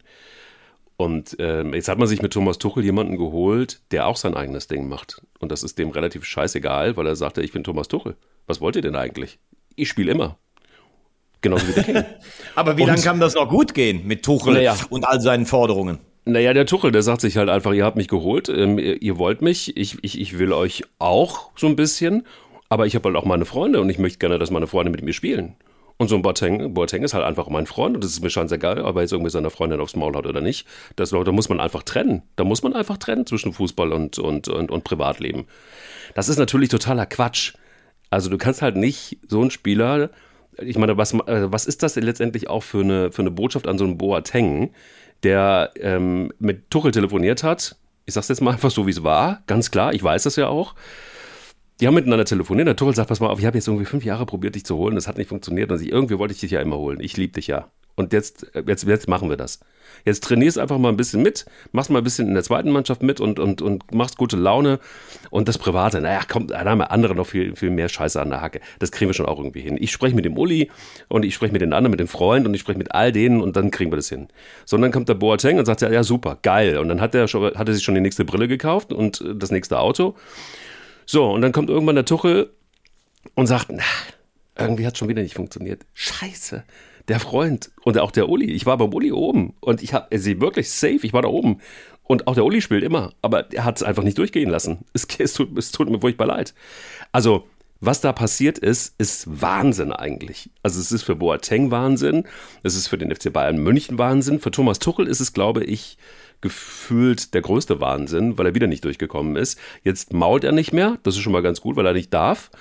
Und 0.95 1.39
äh, 1.39 1.63
jetzt 1.63 1.87
hat 1.87 1.97
man 1.97 2.07
sich 2.07 2.21
mit 2.21 2.33
Thomas 2.33 2.59
Tuchel 2.59 2.83
jemanden 2.83 3.17
geholt, 3.17 3.81
der 3.91 4.07
auch 4.07 4.17
sein 4.17 4.35
eigenes 4.35 4.67
Ding 4.67 4.87
macht. 4.87 5.21
Und 5.39 5.51
das 5.51 5.63
ist 5.63 5.79
dem 5.79 5.89
relativ 5.89 6.23
scheißegal, 6.23 6.95
weil 6.97 7.07
er 7.07 7.15
sagte, 7.15 7.41
ich 7.41 7.51
bin 7.51 7.63
Thomas 7.63 7.87
Tuchel. 7.87 8.15
Was 8.45 8.61
wollt 8.61 8.75
ihr 8.75 8.81
denn 8.81 8.95
eigentlich? 8.95 9.39
Ich 9.75 9.89
spiele 9.89 10.11
immer. 10.11 10.37
Genauso 11.41 11.67
wie 11.67 11.73
der 11.73 11.83
King. 11.83 12.03
Aber 12.55 12.77
wie 12.77 12.85
lange 12.85 13.01
kann 13.01 13.19
das 13.19 13.35
noch 13.35 13.49
gut 13.49 13.73
gehen 13.73 14.07
mit 14.07 14.23
Tuchel 14.23 14.53
naja. 14.53 14.75
und 14.89 15.05
all 15.05 15.19
seinen 15.19 15.45
Forderungen? 15.45 15.99
Naja, 16.25 16.53
der 16.53 16.65
Tuchel, 16.65 16.91
der 16.91 17.01
sagt 17.01 17.19
sich 17.19 17.35
halt 17.35 17.49
einfach, 17.49 17.73
ihr 17.73 17.83
habt 17.83 17.97
mich 17.97 18.07
geholt, 18.07 18.47
ähm, 18.47 18.79
ihr, 18.79 19.01
ihr, 19.01 19.17
wollt 19.17 19.41
mich, 19.41 19.75
ich, 19.75 19.97
ich, 20.03 20.19
ich 20.19 20.39
will 20.39 20.53
euch 20.53 20.83
auch 20.97 21.51
so 21.57 21.67
ein 21.67 21.75
bisschen, 21.75 22.25
aber 22.69 22.85
ich 22.85 22.95
habe 22.95 23.09
halt 23.09 23.17
auch 23.17 23.25
meine 23.25 23.43
Freunde 23.43 23.81
und 23.81 23.89
ich 23.89 23.99
möchte 23.99 24.19
gerne, 24.19 24.39
dass 24.39 24.49
meine 24.49 24.67
Freunde 24.67 24.89
mit 24.89 25.03
mir 25.03 25.11
spielen. 25.11 25.57
Und 25.97 26.07
so 26.07 26.15
ein 26.15 26.21
Boateng, 26.21 26.73
Boateng 26.73 27.03
ist 27.03 27.13
halt 27.13 27.23
einfach 27.23 27.49
mein 27.49 27.67
Freund 27.67 27.95
und 27.95 28.03
das 28.03 28.11
ist 28.11 28.23
mir 28.23 28.29
scheißegal, 28.29 28.81
ob 28.81 28.95
er 28.95 29.01
jetzt 29.03 29.11
irgendwie 29.11 29.29
seiner 29.29 29.49
Freundin 29.49 29.79
aufs 29.79 29.95
Maul 29.95 30.15
hat 30.15 30.25
oder 30.25 30.41
nicht. 30.41 30.65
Das, 30.95 31.11
da 31.11 31.31
muss 31.31 31.49
man 31.49 31.59
einfach 31.59 31.83
trennen. 31.83 32.23
Da 32.35 32.43
muss 32.43 32.63
man 32.63 32.73
einfach 32.73 32.97
trennen 32.97 33.25
zwischen 33.25 33.53
Fußball 33.53 33.93
und, 33.93 34.17
und, 34.17 34.47
und, 34.47 34.71
und 34.71 34.83
Privatleben. 34.83 35.45
Das 36.15 36.29
ist 36.29 36.39
natürlich 36.39 36.69
totaler 36.69 37.05
Quatsch. 37.05 37.53
Also 38.13 38.29
du 38.29 38.37
kannst 38.37 38.61
halt 38.61 38.77
nicht 38.77 39.17
so 39.27 39.41
einen 39.41 39.49
Spieler, 39.49 40.11
ich 40.59 40.77
meine, 40.77 40.97
was, 40.97 41.15
äh, 41.15 41.51
was 41.51 41.65
ist 41.65 41.81
das 41.81 41.95
letztendlich 41.95 42.47
auch 42.47 42.61
für 42.61 42.81
eine, 42.81 43.11
für 43.11 43.23
eine 43.23 43.31
Botschaft 43.31 43.67
an 43.67 43.79
so 43.79 43.85
einen 43.85 43.97
Boateng, 43.97 44.71
der 45.23 45.71
ähm, 45.77 46.31
mit 46.37 46.69
Tuchel 46.69 46.91
telefoniert 46.91 47.41
hat? 47.41 47.75
Ich 48.05 48.13
sag's 48.13 48.27
jetzt 48.27 48.41
mal 48.41 48.51
einfach 48.51 48.69
so, 48.69 48.85
wie 48.85 48.91
es 48.91 49.03
war, 49.03 49.41
ganz 49.47 49.71
klar, 49.71 49.95
ich 49.95 50.03
weiß 50.03 50.23
das 50.23 50.35
ja 50.35 50.47
auch. 50.47 50.75
Die 51.79 51.87
haben 51.87 51.95
miteinander 51.95 52.23
telefoniert. 52.23 52.67
Der 52.67 52.75
Tuchel 52.75 52.93
sagt, 52.93 53.09
pass 53.09 53.19
mal 53.19 53.29
auf, 53.29 53.39
ich 53.39 53.47
habe 53.47 53.57
jetzt 53.57 53.67
irgendwie 53.67 53.85
fünf 53.85 54.05
Jahre 54.05 54.27
probiert, 54.27 54.53
dich 54.53 54.63
zu 54.63 54.77
holen, 54.77 54.93
das 54.93 55.07
hat 55.07 55.17
nicht 55.17 55.29
funktioniert. 55.29 55.71
Ich, 55.71 55.91
irgendwie 55.91 56.19
wollte 56.19 56.35
ich 56.35 56.39
dich 56.39 56.51
ja 56.51 56.61
immer 56.61 56.77
holen. 56.77 56.99
Ich 56.99 57.17
liebe 57.17 57.33
dich 57.33 57.47
ja. 57.47 57.71
Und 57.95 58.11
jetzt, 58.11 58.47
jetzt, 58.65 58.83
jetzt 58.85 59.07
machen 59.07 59.29
wir 59.29 59.37
das. 59.37 59.59
Jetzt 60.05 60.23
trainierst 60.23 60.57
einfach 60.57 60.79
mal 60.79 60.89
ein 60.89 60.97
bisschen 60.97 61.21
mit, 61.21 61.45
machst 61.71 61.91
mal 61.91 61.99
ein 61.99 62.03
bisschen 62.03 62.27
in 62.27 62.33
der 62.33 62.43
zweiten 62.43 62.71
Mannschaft 62.71 63.03
mit 63.03 63.19
und, 63.19 63.39
und, 63.39 63.61
und 63.61 63.93
machst 63.93 64.17
gute 64.17 64.35
Laune. 64.35 64.79
Und 65.29 65.47
das 65.47 65.57
Private, 65.59 66.01
naja, 66.01 66.21
kommt, 66.27 66.51
da 66.51 66.65
haben 66.65 66.81
andere 66.81 67.15
noch 67.15 67.27
viel, 67.27 67.55
viel 67.55 67.69
mehr 67.69 67.89
Scheiße 67.89 68.19
an 68.19 68.29
der 68.29 68.41
Hacke. 68.41 68.61
Das 68.79 68.91
kriegen 68.91 69.09
wir 69.09 69.13
schon 69.13 69.27
auch 69.27 69.37
irgendwie 69.37 69.61
hin. 69.61 69.77
Ich 69.79 69.91
spreche 69.91 70.15
mit 70.15 70.25
dem 70.25 70.37
Uli 70.37 70.71
und 71.07 71.23
ich 71.23 71.35
spreche 71.35 71.53
mit 71.53 71.61
den 71.61 71.73
anderen, 71.73 71.91
mit 71.91 71.99
den 71.99 72.07
Freunden 72.07 72.47
und 72.47 72.53
ich 72.53 72.61
spreche 72.61 72.79
mit 72.79 72.93
all 72.93 73.11
denen 73.11 73.41
und 73.41 73.55
dann 73.55 73.69
kriegen 73.69 73.91
wir 73.91 73.97
das 73.97 74.09
hin. 74.09 74.27
So, 74.65 74.75
und 74.75 74.81
dann 74.81 74.91
kommt 74.91 75.07
der 75.07 75.13
Boateng 75.13 75.59
und 75.59 75.65
sagt, 75.65 75.81
ja, 75.81 75.91
ja 75.91 76.03
super, 76.03 76.39
geil. 76.41 76.79
Und 76.79 76.89
dann 76.89 76.99
hat 76.99 77.13
er, 77.13 77.27
schon, 77.27 77.53
hat 77.55 77.67
er 77.67 77.73
sich 77.73 77.83
schon 77.83 77.95
die 77.95 78.01
nächste 78.01 78.25
Brille 78.25 78.47
gekauft 78.47 78.91
und 78.91 79.23
das 79.35 79.51
nächste 79.51 79.79
Auto. 79.79 80.15
So, 81.05 81.29
und 81.31 81.41
dann 81.41 81.51
kommt 81.51 81.69
irgendwann 81.69 81.95
der 81.95 82.05
Tuchel 82.05 82.49
und 83.35 83.45
sagt, 83.45 83.67
na, 83.69 83.83
irgendwie 84.57 84.85
hat 84.85 84.93
es 84.93 84.99
schon 84.99 85.09
wieder 85.09 85.21
nicht 85.21 85.35
funktioniert. 85.35 85.85
Scheiße 85.93 86.63
der 87.07 87.19
Freund 87.19 87.71
und 87.83 87.97
auch 87.97 88.11
der 88.11 88.29
Uli. 88.29 88.51
Ich 88.51 88.65
war 88.65 88.77
beim 88.77 88.93
Uli 88.93 89.11
oben 89.11 89.53
und 89.59 89.83
ich 89.83 89.93
habe 89.93 90.17
sie 90.17 90.39
wirklich 90.39 90.69
safe. 90.71 90.99
Ich 91.03 91.13
war 91.13 91.21
da 91.21 91.27
oben. 91.27 91.59
Und 92.03 92.27
auch 92.27 92.35
der 92.35 92.45
Uli 92.45 92.61
spielt 92.61 92.83
immer, 92.83 93.13
aber 93.21 93.51
er 93.53 93.63
hat 93.63 93.77
es 93.77 93.83
einfach 93.83 94.03
nicht 94.03 94.17
durchgehen 94.17 94.49
lassen. 94.49 94.79
Es, 94.93 95.07
es, 95.17 95.33
tut, 95.33 95.57
es 95.57 95.71
tut 95.71 95.89
mir 95.89 95.99
furchtbar 95.99 96.27
leid. 96.27 96.53
Also, 97.11 97.47
was 97.79 97.99
da 97.99 98.13
passiert 98.13 98.59
ist, 98.59 98.95
ist 98.97 99.41
Wahnsinn 99.41 99.91
eigentlich. 99.91 100.49
Also 100.63 100.79
es 100.79 100.93
ist 100.93 101.03
für 101.03 101.15
Boateng 101.15 101.69
Wahnsinn, 101.69 102.23
es 102.61 102.75
ist 102.75 102.87
für 102.87 102.97
den 102.97 103.13
FC 103.13 103.31
Bayern 103.31 103.57
München 103.57 103.97
Wahnsinn, 103.97 104.39
für 104.39 104.51
Thomas 104.51 104.79
Tuchel 104.79 105.05
ist 105.05 105.19
es, 105.19 105.33
glaube 105.33 105.65
ich, 105.65 105.97
gefühlt 106.43 107.33
der 107.33 107.41
größte 107.41 107.79
Wahnsinn, 107.79 108.37
weil 108.37 108.47
er 108.47 108.53
wieder 108.53 108.67
nicht 108.67 108.83
durchgekommen 108.83 109.37
ist. 109.37 109.57
Jetzt 109.83 110.11
mault 110.11 110.43
er 110.43 110.51
nicht 110.51 110.73
mehr, 110.73 110.99
das 111.03 111.15
ist 111.15 111.21
schon 111.21 111.31
mal 111.31 111.41
ganz 111.41 111.61
gut, 111.61 111.77
weil 111.77 111.85
er 111.85 111.93
nicht 111.93 112.13
darf. 112.13 112.51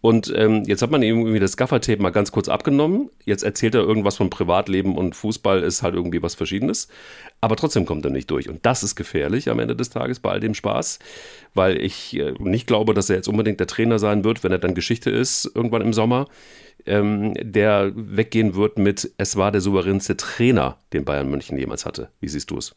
Und 0.00 0.32
ähm, 0.34 0.62
jetzt 0.64 0.80
hat 0.80 0.92
man 0.92 1.02
ihm 1.02 1.18
irgendwie 1.18 1.40
das 1.40 1.56
Gaffertape 1.56 2.00
mal 2.00 2.10
ganz 2.10 2.30
kurz 2.30 2.48
abgenommen. 2.48 3.10
Jetzt 3.24 3.42
erzählt 3.42 3.74
er 3.74 3.80
irgendwas 3.82 4.16
von 4.16 4.30
Privatleben 4.30 4.96
und 4.96 5.16
Fußball 5.16 5.64
ist 5.64 5.82
halt 5.82 5.96
irgendwie 5.96 6.22
was 6.22 6.36
Verschiedenes. 6.36 6.86
Aber 7.40 7.56
trotzdem 7.56 7.84
kommt 7.84 8.04
er 8.04 8.12
nicht 8.12 8.30
durch. 8.30 8.48
Und 8.48 8.64
das 8.64 8.84
ist 8.84 8.94
gefährlich 8.94 9.50
am 9.50 9.58
Ende 9.58 9.74
des 9.74 9.90
Tages 9.90 10.20
bei 10.20 10.30
all 10.30 10.40
dem 10.40 10.54
Spaß, 10.54 11.00
weil 11.52 11.82
ich 11.82 12.16
äh, 12.16 12.34
nicht 12.38 12.68
glaube, 12.68 12.94
dass 12.94 13.10
er 13.10 13.16
jetzt 13.16 13.28
unbedingt 13.28 13.58
der 13.58 13.66
Trainer 13.66 13.98
sein 13.98 14.22
wird, 14.22 14.44
wenn 14.44 14.52
er 14.52 14.58
dann 14.58 14.76
Geschichte 14.76 15.10
ist, 15.10 15.50
irgendwann 15.52 15.82
im 15.82 15.92
Sommer. 15.92 16.28
Ähm, 16.86 17.34
der 17.40 17.90
weggehen 17.96 18.54
wird 18.54 18.78
mit, 18.78 19.10
es 19.18 19.36
war 19.36 19.50
der 19.50 19.60
souveränste 19.60 20.16
Trainer, 20.16 20.78
den 20.92 21.04
Bayern 21.04 21.28
München 21.28 21.58
jemals 21.58 21.84
hatte. 21.84 22.10
Wie 22.20 22.28
siehst 22.28 22.52
du 22.52 22.58
es? 22.58 22.76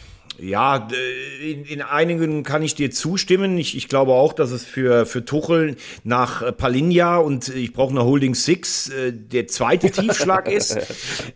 Ja, 0.39 0.87
in, 1.43 1.65
in, 1.65 1.81
einigen 1.81 2.43
kann 2.43 2.63
ich 2.63 2.73
dir 2.73 2.89
zustimmen. 2.89 3.57
Ich, 3.57 3.75
ich 3.75 3.87
glaube 3.87 4.13
auch, 4.13 4.33
dass 4.33 4.51
es 4.51 4.65
für, 4.65 5.05
für 5.05 5.23
Tuchel 5.23 5.75
nach 6.03 6.55
Palinja 6.57 7.17
und 7.17 7.49
ich 7.49 7.73
brauche 7.73 7.91
eine 7.91 8.05
Holding 8.05 8.33
Six 8.33 8.89
äh, 8.89 9.13
der 9.13 9.47
zweite 9.47 9.91
Tiefschlag 9.91 10.49
ist. 10.49 10.79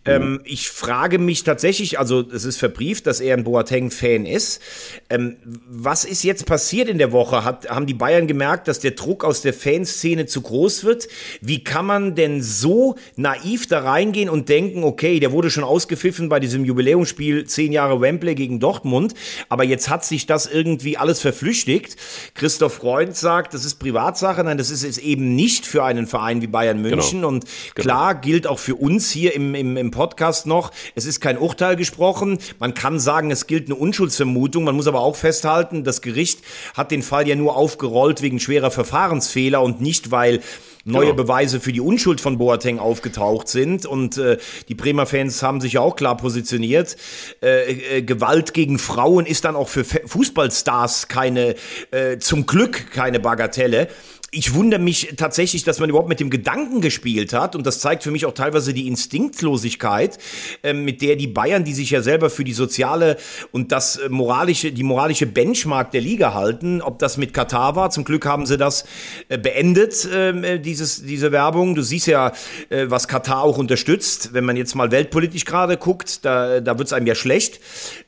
ähm, 0.06 0.40
ich 0.44 0.70
frage 0.70 1.18
mich 1.18 1.44
tatsächlich, 1.44 1.98
also 1.98 2.20
es 2.32 2.44
ist 2.44 2.56
verbrieft, 2.56 3.06
dass 3.06 3.20
er 3.20 3.36
ein 3.36 3.44
Boateng-Fan 3.44 4.26
ist. 4.26 4.60
Ähm, 5.08 5.36
was 5.68 6.04
ist 6.04 6.24
jetzt 6.24 6.46
passiert 6.46 6.88
in 6.88 6.98
der 6.98 7.12
Woche? 7.12 7.44
Hat, 7.44 7.68
haben 7.68 7.86
die 7.86 7.94
Bayern 7.94 8.26
gemerkt, 8.26 8.66
dass 8.66 8.80
der 8.80 8.92
Druck 8.92 9.24
aus 9.24 9.42
der 9.42 9.52
Fanszene 9.52 10.26
zu 10.26 10.40
groß 10.40 10.84
wird? 10.84 11.06
Wie 11.40 11.62
kann 11.62 11.86
man 11.86 12.14
denn 12.14 12.42
so 12.42 12.96
naiv 13.14 13.66
da 13.66 13.80
reingehen 13.80 14.30
und 14.30 14.48
denken, 14.48 14.84
okay, 14.84 15.20
der 15.20 15.32
wurde 15.32 15.50
schon 15.50 15.64
ausgepfiffen 15.64 16.28
bei 16.28 16.40
diesem 16.40 16.64
Jubiläumsspiel, 16.64 17.44
zehn 17.44 17.72
Jahre 17.72 18.00
Wembley 18.00 18.34
gegen 18.34 18.58
Dortmund? 18.58 18.85
Dortmund. 18.86 19.14
Aber 19.48 19.64
jetzt 19.64 19.88
hat 19.88 20.04
sich 20.04 20.26
das 20.26 20.46
irgendwie 20.46 20.96
alles 20.96 21.20
verflüchtigt. 21.20 21.96
Christoph 22.34 22.74
Freund 22.74 23.16
sagt, 23.16 23.54
das 23.54 23.64
ist 23.64 23.76
Privatsache. 23.76 24.42
Nein, 24.44 24.58
das 24.58 24.70
ist 24.70 24.84
es 24.84 24.98
eben 24.98 25.34
nicht 25.34 25.66
für 25.66 25.84
einen 25.84 26.06
Verein 26.06 26.40
wie 26.40 26.46
Bayern 26.46 26.80
München. 26.80 27.18
Genau. 27.18 27.28
Und 27.28 27.44
genau. 27.74 27.84
klar 27.84 28.14
genau. 28.14 28.22
gilt 28.22 28.46
auch 28.46 28.58
für 28.58 28.76
uns 28.76 29.10
hier 29.10 29.34
im, 29.34 29.54
im, 29.54 29.76
im 29.76 29.90
Podcast 29.90 30.46
noch, 30.46 30.70
es 30.94 31.04
ist 31.04 31.20
kein 31.20 31.38
Urteil 31.38 31.76
gesprochen. 31.76 32.38
Man 32.58 32.74
kann 32.74 33.00
sagen, 33.00 33.30
es 33.30 33.46
gilt 33.46 33.66
eine 33.66 33.74
Unschuldsvermutung. 33.74 34.64
Man 34.64 34.76
muss 34.76 34.86
aber 34.86 35.00
auch 35.00 35.16
festhalten, 35.16 35.84
das 35.84 36.00
Gericht 36.00 36.40
hat 36.74 36.90
den 36.90 37.02
Fall 37.02 37.28
ja 37.28 37.34
nur 37.34 37.56
aufgerollt 37.56 38.22
wegen 38.22 38.38
schwerer 38.38 38.70
Verfahrensfehler 38.70 39.62
und 39.62 39.80
nicht, 39.80 40.10
weil 40.10 40.40
neue 40.86 41.06
genau. 41.06 41.16
Beweise 41.16 41.60
für 41.60 41.72
die 41.72 41.80
Unschuld 41.80 42.20
von 42.20 42.38
Boateng 42.38 42.78
aufgetaucht 42.78 43.48
sind. 43.48 43.86
Und 43.86 44.18
äh, 44.18 44.38
die 44.68 44.74
Bremer 44.74 45.06
Fans 45.06 45.42
haben 45.42 45.60
sich 45.60 45.74
ja 45.74 45.80
auch 45.80 45.96
klar 45.96 46.16
positioniert. 46.16 46.96
Äh, 47.42 47.98
äh, 47.98 48.02
Gewalt 48.02 48.54
gegen 48.54 48.78
Frauen 48.78 49.26
ist 49.26 49.44
dann 49.44 49.56
auch 49.56 49.68
für 49.68 49.84
Fußballstars 49.84 51.08
keine, 51.08 51.56
äh, 51.90 52.18
zum 52.18 52.46
Glück 52.46 52.90
keine 52.92 53.20
Bagatelle 53.20 53.88
ich 54.36 54.52
wundere 54.54 54.80
mich 54.80 55.14
tatsächlich, 55.16 55.64
dass 55.64 55.80
man 55.80 55.88
überhaupt 55.88 56.10
mit 56.10 56.20
dem 56.20 56.28
Gedanken 56.28 56.82
gespielt 56.82 57.32
hat. 57.32 57.56
Und 57.56 57.66
das 57.66 57.80
zeigt 57.80 58.02
für 58.02 58.10
mich 58.10 58.26
auch 58.26 58.34
teilweise 58.34 58.74
die 58.74 58.86
Instinktlosigkeit, 58.86 60.18
äh, 60.62 60.74
mit 60.74 61.00
der 61.00 61.16
die 61.16 61.26
Bayern, 61.26 61.64
die 61.64 61.72
sich 61.72 61.90
ja 61.90 62.02
selber 62.02 62.28
für 62.28 62.44
die 62.44 62.52
soziale 62.52 63.16
und 63.50 63.72
das 63.72 63.96
äh, 63.96 64.10
moralische, 64.10 64.72
die 64.72 64.82
moralische 64.82 65.26
Benchmark 65.26 65.90
der 65.90 66.02
Liga 66.02 66.34
halten, 66.34 66.82
ob 66.82 66.98
das 66.98 67.16
mit 67.16 67.32
Katar 67.32 67.76
war. 67.76 67.90
Zum 67.90 68.04
Glück 68.04 68.26
haben 68.26 68.44
sie 68.44 68.58
das 68.58 68.84
äh, 69.28 69.38
beendet, 69.38 70.06
ähm, 70.12 70.44
äh, 70.44 70.58
dieses, 70.58 71.02
diese 71.02 71.32
Werbung. 71.32 71.74
Du 71.74 71.82
siehst 71.82 72.06
ja, 72.06 72.32
was 72.68 73.08
Katar 73.08 73.42
auch 73.42 73.58
unterstützt. 73.58 74.30
Wenn 74.32 74.44
man 74.44 74.56
jetzt 74.56 74.74
mal 74.74 74.90
weltpolitisch 74.90 75.44
gerade 75.44 75.76
guckt, 75.76 76.24
da, 76.24 76.60
da 76.60 76.78
wird 76.78 76.88
es 76.88 76.92
einem 76.92 77.06
ja 77.06 77.14
schlecht. 77.14 77.60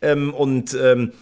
Ähm, 0.02 0.34
und 0.34 0.76
ähm, 0.80 1.12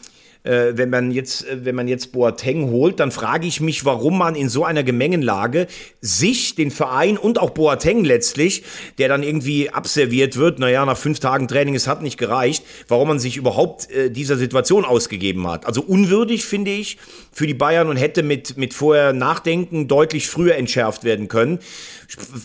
äh, 0.47 0.77
wenn 0.77 0.91
man 0.91 1.11
jetzt, 1.11 1.47
äh, 1.47 1.65
wenn 1.65 1.75
man 1.75 1.89
jetzt 1.89 2.13
Boateng 2.13 2.71
holt, 2.71 3.01
dann 3.01 3.11
frage 3.11 3.47
ich 3.47 3.61
mich, 3.61 3.85
warum 3.85 4.19
man 4.19 4.35
in 4.35 4.49
so 4.49 4.65
einer 4.65 4.83
Gemengenlage 4.83 5.67
sich, 6.01 6.55
den 6.55 6.71
Verein 6.71 7.19
und 7.19 7.39
auch 7.39 7.51
Boateng 7.51 8.05
letztlich, 8.05 8.63
der 8.99 9.09
dann 9.09 9.23
irgendwie 9.23 9.71
abserviert 9.71 10.37
wird, 10.37 10.59
naja, 10.59 10.85
nach 10.87 10.97
fünf 10.97 11.21
Tagen 11.21 11.49
Training, 11.49 11.75
es 11.75 11.89
hat 11.89 12.03
nicht 12.03 12.19
gereicht, 12.19 12.65
warum 12.89 13.09
man 13.09 13.19
sich 13.19 13.37
überhaupt 13.37 13.91
äh, 13.91 14.11
dieser 14.11 14.37
Situation 14.37 14.85
ausgegeben 14.85 15.47
hat. 15.49 15.67
Also 15.67 15.83
unwürdig, 15.83 16.45
finde 16.45 16.71
ich, 16.71 16.99
für 17.33 17.47
die 17.47 17.55
Bayern 17.55 17.89
und 17.89 17.97
hätte 17.97 18.23
mit, 18.23 18.57
mit 18.57 18.73
vorher 18.73 19.13
Nachdenken 19.13 19.89
deutlich 19.89 20.29
früher 20.29 20.55
entschärft 20.55 21.05
werden 21.05 21.29
können. 21.29 21.59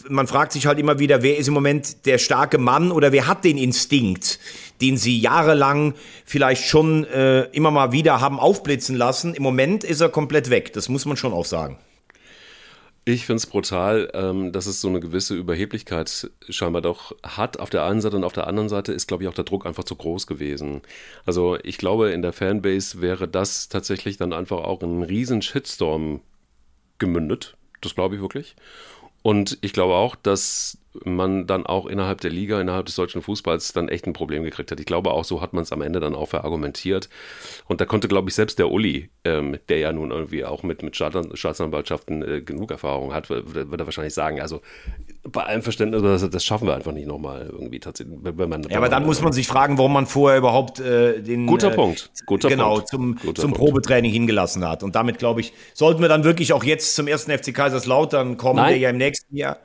Man 0.10 0.28
fragt 0.28 0.52
sich 0.54 0.66
halt 0.66 0.80
immer 0.80 1.00
wieder, 1.00 1.22
wer 1.22 1.38
ist 1.38 1.48
im 1.48 1.54
Moment 1.54 2.06
der 2.06 2.18
starke 2.18 2.58
Mann 2.58 2.92
oder 2.92 3.12
wer 3.12 3.28
hat 3.28 3.46
den 3.46 3.58
Instinkt, 3.58 4.40
den 4.82 4.98
sie 4.98 5.20
jahrelang 5.20 5.94
vielleicht 6.26 6.66
schon 6.66 7.06
äh, 7.06 7.44
immer 7.52 7.72
mal 7.72 7.92
wieder 7.92 8.20
haben 8.20 8.40
aufblitzen 8.40 8.96
lassen. 8.96 9.34
Im 9.34 9.44
Moment 9.44 9.84
ist 9.84 10.02
er 10.02 10.10
komplett 10.10 10.50
weg, 10.50 10.74
das 10.74 10.90
muss 10.90 11.06
man 11.06 11.18
schon 11.18 11.34
auch 11.34 11.46
sagen. 11.46 11.78
Ich 13.04 13.26
finde 13.26 13.38
es 13.38 13.48
brutal, 13.48 14.12
ähm, 14.14 14.52
dass 14.52 14.68
es 14.68 14.80
so 14.80 14.88
eine 14.88 15.00
gewisse 15.00 15.34
Überheblichkeit 15.34 16.30
scheinbar 16.50 16.84
doch 16.84 17.16
hat. 17.24 17.60
Auf 17.60 17.72
der 17.72 17.84
einen 17.84 18.00
Seite 18.00 18.16
und 18.16 18.24
auf 18.24 18.34
der 18.34 18.46
anderen 18.46 18.70
Seite 18.70 18.94
ist, 18.94 19.08
glaube 19.08 19.24
ich, 19.24 19.30
auch 19.30 19.34
der 19.34 19.44
Druck 19.44 19.66
einfach 19.66 19.84
zu 19.84 19.96
groß 19.96 20.28
gewesen. 20.28 20.82
Also 21.26 21.58
ich 21.64 21.80
glaube, 21.80 22.12
in 22.12 22.22
der 22.22 22.32
Fanbase 22.32 23.02
wäre 23.02 23.28
das 23.28 23.70
tatsächlich 23.70 24.18
dann 24.18 24.34
einfach 24.34 24.58
auch 24.58 24.84
in 24.84 24.90
einen 24.90 25.04
riesen 25.04 25.42
Shitstorm 25.42 26.22
gemündet. 27.00 27.58
Das 27.82 27.96
glaube 27.96 28.16
ich 28.16 28.22
wirklich. 28.22 28.56
Und 29.24 29.58
ich 29.62 29.74
glaube 29.74 29.96
auch, 29.96 30.16
dass 30.16 30.78
man 31.06 31.48
dann 31.48 31.66
auch 31.66 31.86
innerhalb 31.86 32.22
der 32.22 32.32
Liga, 32.32 32.60
innerhalb 32.60 32.86
des 32.86 32.96
deutschen 32.96 33.22
Fußballs 33.22 33.74
dann 33.74 33.90
echt 33.90 34.08
ein 34.08 34.14
Problem 34.14 34.44
gekriegt 34.44 34.72
hat. 34.72 34.80
Ich 34.80 34.86
glaube 34.86 35.12
auch, 35.12 35.24
so 35.24 35.42
hat 35.42 35.54
man 35.54 35.64
es 35.64 35.72
am 35.72 35.82
Ende 35.82 36.00
dann 36.00 36.16
auch 36.16 36.28
verargumentiert. 36.28 37.10
Und 37.68 37.82
da 37.82 37.86
konnte, 37.86 38.08
glaube 38.08 38.30
ich, 38.30 38.36
selbst 38.36 38.60
der 38.60 38.70
Uli, 38.72 39.10
ähm, 39.24 39.58
der 39.70 39.78
ja 39.80 39.94
nun 39.94 40.12
irgendwie 40.12 40.44
auch 40.46 40.64
mit, 40.64 40.84
mit 40.84 40.96
Staatsanwaltschaften 40.96 42.22
äh, 42.22 42.42
genug 42.42 42.72
Erfahrung 42.72 43.14
hat, 43.14 43.30
würde 43.30 43.84
er 43.84 43.86
wahrscheinlich 43.86 44.14
sagen, 44.14 44.42
also 44.42 44.62
bei 45.24 45.44
allem 45.44 45.62
Verständnis, 45.62 46.02
das, 46.02 46.30
das 46.30 46.44
schaffen 46.44 46.68
wir 46.68 46.76
einfach 46.76 46.92
nicht 46.92 47.08
nochmal 47.08 47.48
irgendwie 47.52 47.80
tatsächlich. 47.80 48.18
Wenn 48.22 48.50
man, 48.50 48.64
ja, 48.64 48.78
aber 48.78 48.90
dann 48.90 49.06
muss 49.06 49.22
man 49.22 49.34
sich 49.34 49.48
fragen, 49.48 49.78
warum 49.78 49.94
man 49.94 50.08
vorher 50.08 50.40
überhaupt 50.40 50.80
äh, 50.80 51.22
den 51.22 51.46
guter 51.46 51.72
äh, 51.72 51.76
Punkt, 51.76 52.12
guter 52.26 52.50
genau 52.50 52.76
Punkt. 52.76 52.88
zum, 52.90 53.16
guter 53.16 53.42
zum 53.42 53.52
Punkt. 53.52 53.58
Probetraining 53.60 54.12
hingelassen 54.12 54.68
hat. 54.68 54.84
Und 54.84 54.96
damit 54.96 55.20
glaube 55.20 55.42
ich, 55.42 55.54
sollten 55.74 56.02
wir 56.02 56.10
dann 56.10 56.24
wirklich 56.24 56.54
auch 56.54 56.64
jetzt 56.64 56.96
zum 56.96 57.08
ersten 57.08 57.32
FC 57.32 57.54
Kaiserslautern 57.54 58.38
kommen, 58.38 58.58
Nein. 58.58 58.70
der 58.70 58.78
ja 58.80 58.90
im 58.90 58.98
nächsten 58.98 59.36
Jahr. 59.36 59.58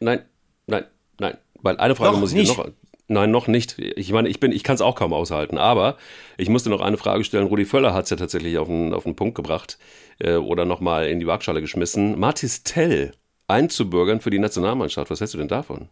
Nein, 0.00 0.22
Nein, 0.66 0.84
nein. 1.18 1.36
Weil 1.62 1.76
eine 1.78 1.94
Frage 1.94 2.12
noch 2.12 2.20
muss 2.20 2.32
ich 2.32 2.38
nicht. 2.38 2.56
noch. 2.56 2.68
Nein, 3.08 3.30
noch 3.30 3.46
nicht. 3.46 3.78
Ich 3.78 4.12
meine, 4.12 4.28
ich 4.28 4.40
bin, 4.40 4.52
ich 4.52 4.64
kann 4.64 4.74
es 4.74 4.80
auch 4.80 4.94
kaum 4.94 5.12
aushalten. 5.12 5.58
Aber 5.58 5.96
ich 6.38 6.48
musste 6.48 6.70
noch 6.70 6.80
eine 6.80 6.96
Frage 6.96 7.24
stellen. 7.24 7.46
Rudi 7.46 7.64
Völler 7.64 7.92
hat 7.92 8.04
es 8.04 8.10
ja 8.10 8.16
tatsächlich 8.16 8.58
auf 8.58 8.68
den, 8.68 8.94
auf 8.94 9.04
den 9.04 9.16
Punkt 9.16 9.34
gebracht 9.34 9.78
äh, 10.18 10.36
oder 10.36 10.64
nochmal 10.64 11.08
in 11.08 11.20
die 11.20 11.26
Waagschale 11.26 11.60
geschmissen. 11.60 12.18
Martis 12.18 12.62
Tell 12.62 13.12
einzubürgern 13.48 14.20
für 14.20 14.30
die 14.30 14.38
Nationalmannschaft. 14.38 15.10
Was 15.10 15.20
hältst 15.20 15.34
du 15.34 15.38
denn 15.38 15.48
davon? 15.48 15.88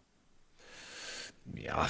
Ja, 1.55 1.87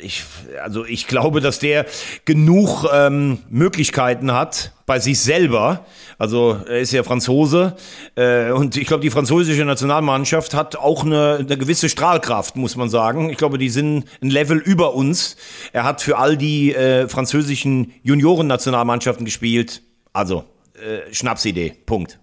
ich, 0.00 0.24
also 0.62 0.84
ich 0.84 1.06
glaube, 1.06 1.40
dass 1.40 1.58
der 1.58 1.86
genug 2.24 2.86
ähm, 2.92 3.38
Möglichkeiten 3.48 4.32
hat 4.32 4.72
bei 4.86 4.98
sich 4.98 5.20
selber. 5.20 5.84
Also 6.18 6.60
er 6.66 6.80
ist 6.80 6.92
ja 6.92 7.02
Franzose 7.02 7.76
äh, 8.16 8.50
und 8.50 8.76
ich 8.76 8.86
glaube, 8.86 9.02
die 9.02 9.10
französische 9.10 9.64
Nationalmannschaft 9.64 10.54
hat 10.54 10.76
auch 10.76 11.04
eine, 11.04 11.36
eine 11.40 11.58
gewisse 11.58 11.88
Strahlkraft, 11.88 12.56
muss 12.56 12.76
man 12.76 12.88
sagen. 12.88 13.30
Ich 13.30 13.38
glaube, 13.38 13.58
die 13.58 13.70
sind 13.70 14.04
ein 14.22 14.30
Level 14.30 14.58
über 14.58 14.94
uns. 14.94 15.36
Er 15.72 15.84
hat 15.84 16.02
für 16.02 16.18
all 16.18 16.36
die 16.36 16.74
äh, 16.74 17.08
französischen 17.08 17.92
Junioren-Nationalmannschaften 18.02 19.24
gespielt. 19.24 19.82
Also 20.12 20.44
äh, 20.74 21.12
Schnapsidee. 21.12 21.74
Punkt. 21.86 22.18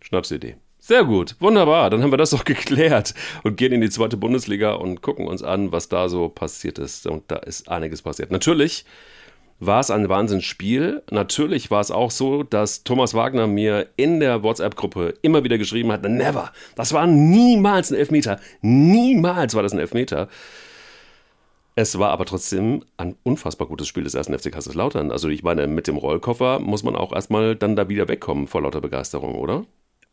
Schnapsidee. 0.00 0.56
Sehr 0.86 1.04
gut, 1.04 1.34
wunderbar. 1.40 1.90
Dann 1.90 2.00
haben 2.04 2.12
wir 2.12 2.16
das 2.16 2.30
doch 2.30 2.44
geklärt 2.44 3.12
und 3.42 3.56
gehen 3.56 3.72
in 3.72 3.80
die 3.80 3.90
zweite 3.90 4.16
Bundesliga 4.16 4.74
und 4.74 5.02
gucken 5.02 5.26
uns 5.26 5.42
an, 5.42 5.72
was 5.72 5.88
da 5.88 6.08
so 6.08 6.28
passiert 6.28 6.78
ist. 6.78 7.08
Und 7.08 7.24
da 7.26 7.38
ist 7.38 7.68
einiges 7.68 8.02
passiert. 8.02 8.30
Natürlich 8.30 8.84
war 9.58 9.80
es 9.80 9.90
ein 9.90 10.08
Wahnsinnsspiel. 10.08 11.02
Natürlich 11.10 11.72
war 11.72 11.80
es 11.80 11.90
auch 11.90 12.12
so, 12.12 12.44
dass 12.44 12.84
Thomas 12.84 13.14
Wagner 13.14 13.48
mir 13.48 13.88
in 13.96 14.20
der 14.20 14.44
WhatsApp-Gruppe 14.44 15.14
immer 15.22 15.42
wieder 15.42 15.58
geschrieben 15.58 15.90
hat: 15.90 16.04
Never, 16.04 16.52
das 16.76 16.92
war 16.92 17.08
niemals 17.08 17.90
ein 17.90 17.96
Elfmeter. 17.96 18.38
Niemals 18.60 19.56
war 19.56 19.64
das 19.64 19.72
ein 19.72 19.80
Elfmeter. 19.80 20.28
Es 21.74 21.98
war 21.98 22.10
aber 22.10 22.26
trotzdem 22.26 22.84
ein 22.96 23.16
unfassbar 23.24 23.66
gutes 23.66 23.88
Spiel 23.88 24.04
des 24.04 24.14
ersten 24.14 24.38
FC 24.38 24.52
Kaiserslautern. 24.52 25.10
Also, 25.10 25.30
ich 25.30 25.42
meine, 25.42 25.66
mit 25.66 25.88
dem 25.88 25.96
Rollkoffer 25.96 26.60
muss 26.60 26.84
man 26.84 26.94
auch 26.94 27.12
erstmal 27.12 27.56
dann 27.56 27.74
da 27.74 27.88
wieder 27.88 28.06
wegkommen 28.06 28.46
vor 28.46 28.62
lauter 28.62 28.80
Begeisterung, 28.80 29.34
oder? 29.34 29.64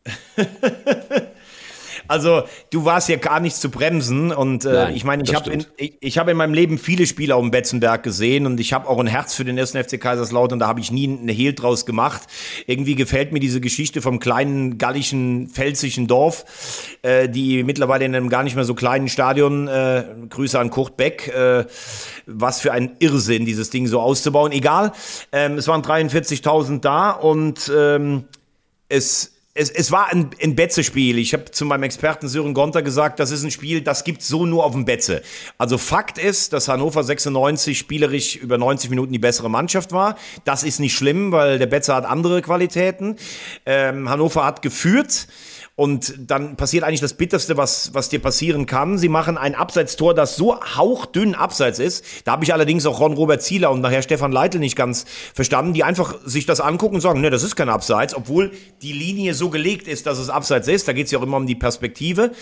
Also, 2.07 2.43
du 2.69 2.85
warst 2.85 3.09
ja 3.09 3.15
gar 3.15 3.39
nicht 3.39 3.55
zu 3.55 3.69
bremsen. 3.69 4.31
Und 4.31 4.65
äh, 4.65 4.71
Nein, 4.71 4.95
ich 4.95 5.03
meine, 5.03 5.23
ich 5.23 5.33
habe 5.33 5.51
in, 5.51 5.65
ich, 5.77 5.93
ich 5.99 6.17
hab 6.17 6.27
in 6.27 6.37
meinem 6.37 6.53
Leben 6.53 6.77
viele 6.77 7.07
Spiele 7.07 7.35
auf 7.35 7.41
dem 7.41 7.51
Betzenberg 7.51 8.03
gesehen 8.03 8.45
und 8.45 8.59
ich 8.59 8.73
habe 8.73 8.87
auch 8.89 8.99
ein 8.99 9.07
Herz 9.07 9.33
für 9.33 9.45
den 9.45 9.57
ersten 9.57 9.81
FC 9.81 9.99
Kaiserslautern. 9.99 10.59
Da 10.59 10.67
habe 10.67 10.79
ich 10.79 10.91
nie 10.91 11.07
eine 11.07 11.31
Hehl 11.31 11.53
draus 11.53 11.85
gemacht. 11.85 12.23
Irgendwie 12.67 12.95
gefällt 12.95 13.31
mir 13.31 13.39
diese 13.39 13.61
Geschichte 13.61 14.01
vom 14.01 14.19
kleinen 14.19 14.77
gallischen, 14.77 15.47
pfälzischen 15.47 16.07
Dorf, 16.07 16.45
äh, 17.03 17.29
die 17.29 17.63
mittlerweile 17.63 18.05
in 18.05 18.15
einem 18.15 18.29
gar 18.29 18.43
nicht 18.43 18.55
mehr 18.55 18.65
so 18.65 18.75
kleinen 18.75 19.07
Stadion, 19.07 19.67
äh, 19.67 20.03
Grüße 20.29 20.59
an 20.59 20.69
Kurt 20.69 20.97
Beck, 20.97 21.29
äh, 21.29 21.65
was 22.25 22.61
für 22.61 22.73
ein 22.73 22.97
Irrsinn, 22.99 23.45
dieses 23.45 23.69
Ding 23.69 23.87
so 23.87 23.99
auszubauen. 24.01 24.51
Egal, 24.51 24.91
ähm, 25.31 25.57
es 25.57 25.67
waren 25.67 25.81
43.000 25.81 26.81
da 26.81 27.11
und 27.11 27.71
ähm, 27.75 28.25
es 28.89 29.32
es, 29.55 29.69
es 29.69 29.91
war 29.91 30.07
ein, 30.07 30.31
ein 30.41 30.55
Betze-Spiel. 30.55 31.19
Ich 31.19 31.33
habe 31.33 31.45
zu 31.51 31.65
meinem 31.65 31.83
Experten 31.83 32.27
Sören 32.27 32.53
Gonter 32.53 32.81
gesagt, 32.81 33.19
das 33.19 33.29
ist 33.29 33.43
ein 33.43 33.51
Spiel, 33.51 33.81
das 33.81 34.03
gibt's 34.03 34.27
so 34.27 34.45
nur 34.45 34.63
auf 34.65 34.71
dem 34.71 34.85
Betze. 34.85 35.21
Also 35.57 35.77
Fakt 35.77 36.17
ist, 36.17 36.53
dass 36.53 36.67
Hannover 36.67 37.03
96 37.03 37.77
spielerisch 37.77 38.35
über 38.35 38.57
90 38.57 38.89
Minuten 38.89 39.13
die 39.13 39.19
bessere 39.19 39.49
Mannschaft 39.49 39.91
war. 39.91 40.17
Das 40.43 40.63
ist 40.63 40.79
nicht 40.79 40.95
schlimm, 40.95 41.31
weil 41.31 41.59
der 41.59 41.67
Betze 41.67 41.93
hat 41.93 42.05
andere 42.05 42.41
Qualitäten. 42.41 43.17
Ähm, 43.65 44.09
Hannover 44.09 44.43
hat 44.45 44.61
geführt. 44.63 45.27
Und 45.75 46.13
dann 46.29 46.55
passiert 46.55 46.83
eigentlich 46.83 46.99
das 46.99 47.15
Bitterste, 47.15 47.57
was, 47.57 47.95
was 47.95 48.07
dir 48.07 48.19
passieren 48.19 48.67
kann. 48.67 48.99
Sie 48.99 49.09
machen 49.09 49.39
ein 49.39 49.55
Abseitstor, 49.55 50.13
das 50.13 50.35
so 50.35 50.59
hauchdünn 50.61 51.33
abseits 51.33 51.79
ist. 51.79 52.05
Da 52.25 52.33
habe 52.33 52.43
ich 52.43 52.53
allerdings 52.53 52.85
auch 52.85 52.99
Ron-Robert 52.99 53.41
Zieler 53.41 53.71
und 53.71 53.81
nachher 53.81 54.03
Stefan 54.03 54.31
Leitl 54.31 54.59
nicht 54.59 54.75
ganz 54.75 55.05
verstanden, 55.33 55.73
die 55.73 55.83
einfach 55.83 56.15
sich 56.25 56.45
das 56.45 56.61
angucken 56.61 56.95
und 56.95 57.01
sagen, 57.01 57.21
ne, 57.21 57.31
das 57.31 57.41
ist 57.41 57.55
kein 57.55 57.69
Abseits, 57.69 58.13
obwohl 58.13 58.51
die 58.83 58.93
Linie 58.93 59.33
so 59.33 59.49
gelegt 59.49 59.87
ist, 59.87 60.05
dass 60.05 60.19
es 60.19 60.29
Abseits 60.29 60.67
ist. 60.67 60.87
Da 60.87 60.93
geht 60.93 61.07
es 61.07 61.11
ja 61.11 61.17
auch 61.17 61.23
immer 61.23 61.37
um 61.37 61.47
die 61.47 61.55
Perspektive. 61.55 62.33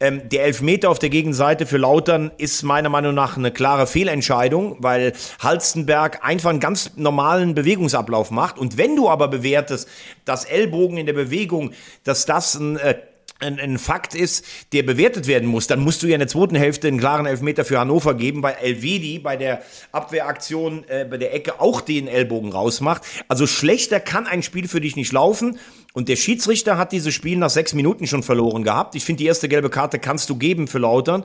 Ähm, 0.00 0.28
der 0.28 0.42
Elfmeter 0.42 0.90
auf 0.90 0.98
der 0.98 1.10
Gegenseite 1.10 1.66
für 1.66 1.78
Lautern 1.78 2.32
ist 2.36 2.64
meiner 2.64 2.88
Meinung 2.88 3.14
nach 3.14 3.36
eine 3.36 3.52
klare 3.52 3.86
Fehlentscheidung, 3.86 4.78
weil 4.80 5.12
Halstenberg 5.38 6.24
einfach 6.24 6.50
einen 6.50 6.58
ganz 6.58 6.96
normalen 6.96 7.54
Bewegungsablauf 7.54 8.32
macht. 8.32 8.58
Und 8.58 8.76
wenn 8.76 8.96
du 8.96 9.08
aber 9.08 9.28
bewertest, 9.28 9.88
dass 10.24 10.44
Ellbogen 10.44 10.96
in 10.96 11.06
der 11.06 11.12
Bewegung, 11.12 11.70
dass 12.02 12.26
das 12.26 12.56
ein 12.56 12.71
äh, 12.76 12.94
ein, 13.42 13.58
ein, 13.58 13.78
Fakt 13.78 14.14
ist, 14.14 14.44
der 14.72 14.82
bewertet 14.84 15.26
werden 15.26 15.48
muss, 15.48 15.66
dann 15.66 15.80
musst 15.80 16.02
du 16.02 16.06
ja 16.06 16.14
in 16.14 16.20
der 16.20 16.28
zweiten 16.28 16.54
Hälfte 16.54 16.88
einen 16.88 16.98
klaren 16.98 17.26
Elfmeter 17.26 17.64
für 17.64 17.78
Hannover 17.78 18.14
geben, 18.14 18.42
weil 18.42 18.54
Elvedi 18.60 19.18
bei 19.18 19.36
der 19.36 19.62
Abwehraktion 19.90 20.84
äh, 20.88 21.04
bei 21.04 21.18
der 21.18 21.34
Ecke 21.34 21.60
auch 21.60 21.80
den 21.80 22.08
Ellbogen 22.08 22.52
rausmacht. 22.52 23.02
Also 23.28 23.46
schlechter 23.46 24.00
kann 24.00 24.26
ein 24.26 24.42
Spiel 24.42 24.68
für 24.68 24.80
dich 24.80 24.96
nicht 24.96 25.12
laufen. 25.12 25.58
Und 25.94 26.08
der 26.08 26.16
Schiedsrichter 26.16 26.78
hat 26.78 26.92
dieses 26.92 27.12
Spiel 27.12 27.36
nach 27.36 27.50
sechs 27.50 27.74
Minuten 27.74 28.06
schon 28.06 28.22
verloren 28.22 28.62
gehabt. 28.62 28.94
Ich 28.94 29.04
finde, 29.04 29.18
die 29.18 29.26
erste 29.26 29.48
gelbe 29.48 29.68
Karte 29.68 29.98
kannst 29.98 30.30
du 30.30 30.36
geben 30.36 30.66
für 30.66 30.78
Lautern. 30.78 31.22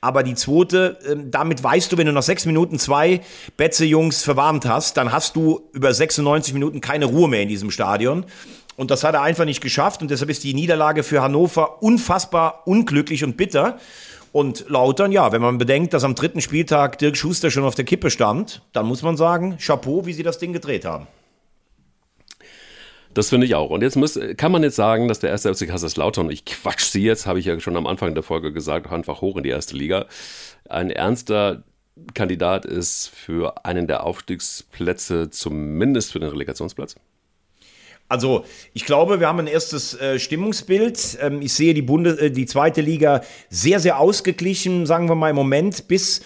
Aber 0.00 0.22
die 0.22 0.34
zweite, 0.34 0.98
äh, 1.04 1.16
damit 1.24 1.64
weißt 1.64 1.90
du, 1.90 1.96
wenn 1.96 2.06
du 2.06 2.12
nach 2.12 2.22
sechs 2.22 2.46
Minuten 2.46 2.78
zwei 2.78 3.22
Betze-Jungs 3.56 4.22
verwarnt 4.22 4.66
hast, 4.66 4.96
dann 4.96 5.10
hast 5.10 5.34
du 5.34 5.68
über 5.72 5.92
96 5.92 6.54
Minuten 6.54 6.80
keine 6.80 7.06
Ruhe 7.06 7.28
mehr 7.28 7.42
in 7.42 7.48
diesem 7.48 7.70
Stadion. 7.70 8.26
Und 8.76 8.90
das 8.90 9.04
hat 9.04 9.14
er 9.14 9.22
einfach 9.22 9.44
nicht 9.44 9.60
geschafft. 9.60 10.02
Und 10.02 10.10
deshalb 10.10 10.30
ist 10.30 10.44
die 10.44 10.54
Niederlage 10.54 11.02
für 11.02 11.22
Hannover 11.22 11.82
unfassbar 11.82 12.62
unglücklich 12.66 13.24
und 13.24 13.36
bitter. 13.36 13.78
Und 14.32 14.64
Lautern, 14.68 15.12
ja, 15.12 15.30
wenn 15.30 15.40
man 15.40 15.58
bedenkt, 15.58 15.94
dass 15.94 16.02
am 16.02 16.16
dritten 16.16 16.40
Spieltag 16.40 16.98
Dirk 16.98 17.16
Schuster 17.16 17.52
schon 17.52 17.62
auf 17.64 17.76
der 17.76 17.84
Kippe 17.84 18.10
stand, 18.10 18.62
dann 18.72 18.86
muss 18.86 19.02
man 19.02 19.16
sagen, 19.16 19.58
Chapeau, 19.58 20.06
wie 20.06 20.12
sie 20.12 20.24
das 20.24 20.38
Ding 20.38 20.52
gedreht 20.52 20.84
haben. 20.84 21.06
Das 23.14 23.28
finde 23.28 23.46
ich 23.46 23.54
auch. 23.54 23.70
Und 23.70 23.82
jetzt 23.82 23.94
muss, 23.94 24.18
kann 24.36 24.50
man 24.50 24.64
jetzt 24.64 24.74
sagen, 24.74 25.06
dass 25.06 25.20
der 25.20 25.30
erste 25.30 25.54
FC 25.54 25.68
Kaiserslautern, 25.68 26.30
ich 26.30 26.44
quatsch 26.44 26.86
sie 26.86 27.04
jetzt, 27.04 27.26
habe 27.26 27.38
ich 27.38 27.44
ja 27.44 27.60
schon 27.60 27.76
am 27.76 27.86
Anfang 27.86 28.14
der 28.14 28.24
Folge 28.24 28.52
gesagt, 28.52 28.90
einfach 28.90 29.20
hoch 29.20 29.36
in 29.36 29.44
die 29.44 29.50
erste 29.50 29.76
Liga, 29.76 30.06
ein 30.68 30.90
ernster 30.90 31.62
Kandidat 32.14 32.64
ist 32.64 33.08
für 33.08 33.64
einen 33.64 33.86
der 33.86 34.02
Aufstiegsplätze, 34.02 35.30
zumindest 35.30 36.10
für 36.10 36.18
den 36.18 36.30
Relegationsplatz? 36.30 36.96
Also, 38.08 38.44
ich 38.74 38.84
glaube, 38.84 39.18
wir 39.20 39.28
haben 39.28 39.40
ein 39.40 39.46
erstes 39.46 39.98
äh, 39.98 40.18
Stimmungsbild. 40.18 41.18
Ähm, 41.20 41.40
ich 41.42 41.52
sehe 41.54 41.74
die, 41.74 41.82
Bunde, 41.82 42.10
äh, 42.20 42.30
die 42.30 42.46
zweite 42.46 42.80
Liga 42.80 43.22
sehr, 43.48 43.80
sehr 43.80 43.98
ausgeglichen, 43.98 44.86
sagen 44.86 45.08
wir 45.08 45.14
mal 45.14 45.30
im 45.30 45.36
Moment 45.36 45.88
bis, 45.88 46.20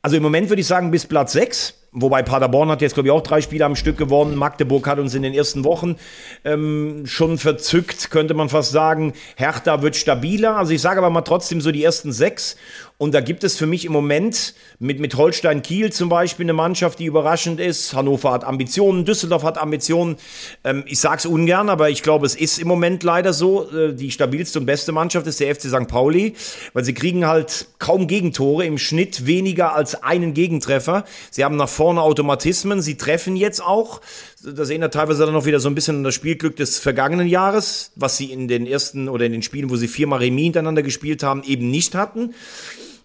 also 0.00 0.16
im 0.16 0.22
Moment 0.22 0.48
würde 0.48 0.60
ich 0.60 0.66
sagen 0.66 0.90
bis 0.90 1.06
Platz 1.06 1.32
6 1.32 1.74
Wobei 2.00 2.22
Paderborn 2.22 2.70
hat 2.70 2.82
jetzt, 2.82 2.94
glaube 2.94 3.08
ich, 3.08 3.12
auch 3.12 3.22
drei 3.22 3.40
Spiele 3.40 3.64
am 3.64 3.76
Stück 3.76 3.96
gewonnen. 3.96 4.36
Magdeburg 4.36 4.86
hat 4.86 4.98
uns 4.98 5.14
in 5.14 5.22
den 5.22 5.34
ersten 5.34 5.64
Wochen 5.64 5.96
ähm, 6.44 7.04
schon 7.06 7.38
verzückt, 7.38 8.10
könnte 8.10 8.34
man 8.34 8.48
fast 8.48 8.72
sagen. 8.72 9.12
Hertha 9.36 9.82
wird 9.82 9.96
stabiler. 9.96 10.56
Also 10.56 10.72
ich 10.72 10.80
sage 10.80 10.98
aber 10.98 11.10
mal 11.10 11.22
trotzdem 11.22 11.60
so 11.60 11.72
die 11.72 11.84
ersten 11.84 12.12
sechs. 12.12 12.56
Und 12.98 13.14
da 13.14 13.20
gibt 13.20 13.44
es 13.44 13.56
für 13.56 13.66
mich 13.66 13.84
im 13.84 13.92
Moment 13.92 14.54
mit, 14.80 14.98
mit 14.98 15.16
Holstein 15.16 15.62
Kiel 15.62 15.92
zum 15.92 16.08
Beispiel 16.08 16.44
eine 16.44 16.52
Mannschaft, 16.52 16.98
die 16.98 17.04
überraschend 17.04 17.60
ist. 17.60 17.94
Hannover 17.94 18.32
hat 18.32 18.42
Ambitionen, 18.42 19.04
Düsseldorf 19.04 19.44
hat 19.44 19.56
Ambitionen. 19.56 20.16
Ähm, 20.64 20.82
ich 20.84 20.98
sage 20.98 21.18
es 21.18 21.26
ungern, 21.26 21.68
aber 21.68 21.90
ich 21.90 22.02
glaube, 22.02 22.26
es 22.26 22.34
ist 22.34 22.58
im 22.58 22.66
Moment 22.66 23.04
leider 23.04 23.32
so. 23.32 23.70
Äh, 23.70 23.94
die 23.94 24.10
stabilste 24.10 24.58
und 24.58 24.66
beste 24.66 24.90
Mannschaft 24.90 25.28
ist 25.28 25.38
der 25.38 25.54
FC 25.54 25.68
St. 25.68 25.86
Pauli, 25.86 26.34
weil 26.72 26.84
sie 26.84 26.92
kriegen 26.92 27.26
halt 27.26 27.68
kaum 27.78 28.08
Gegentore, 28.08 28.66
im 28.66 28.78
Schnitt 28.78 29.26
weniger 29.26 29.76
als 29.76 30.02
einen 30.02 30.34
Gegentreffer. 30.34 31.04
Sie 31.30 31.44
haben 31.44 31.54
nach 31.54 31.68
vorne 31.68 31.87
Automatismen, 31.96 32.82
sie 32.82 32.96
treffen 32.96 33.36
jetzt 33.36 33.62
auch. 33.62 34.02
Das 34.44 34.68
erinnert 34.68 34.92
teilweise 34.92 35.24
dann 35.24 35.32
noch 35.32 35.46
wieder 35.46 35.60
so 35.60 35.70
ein 35.70 35.74
bisschen 35.74 36.04
das 36.04 36.14
Spielglück 36.14 36.56
des 36.56 36.78
vergangenen 36.78 37.28
Jahres, 37.28 37.92
was 37.94 38.18
sie 38.18 38.32
in 38.32 38.48
den 38.48 38.66
ersten 38.66 39.08
oder 39.08 39.24
in 39.24 39.32
den 39.32 39.42
Spielen, 39.42 39.70
wo 39.70 39.76
sie 39.76 39.88
viermal 39.88 40.18
Remis 40.18 40.44
hintereinander 40.44 40.82
gespielt 40.82 41.22
haben, 41.22 41.42
eben 41.44 41.70
nicht 41.70 41.94
hatten 41.94 42.34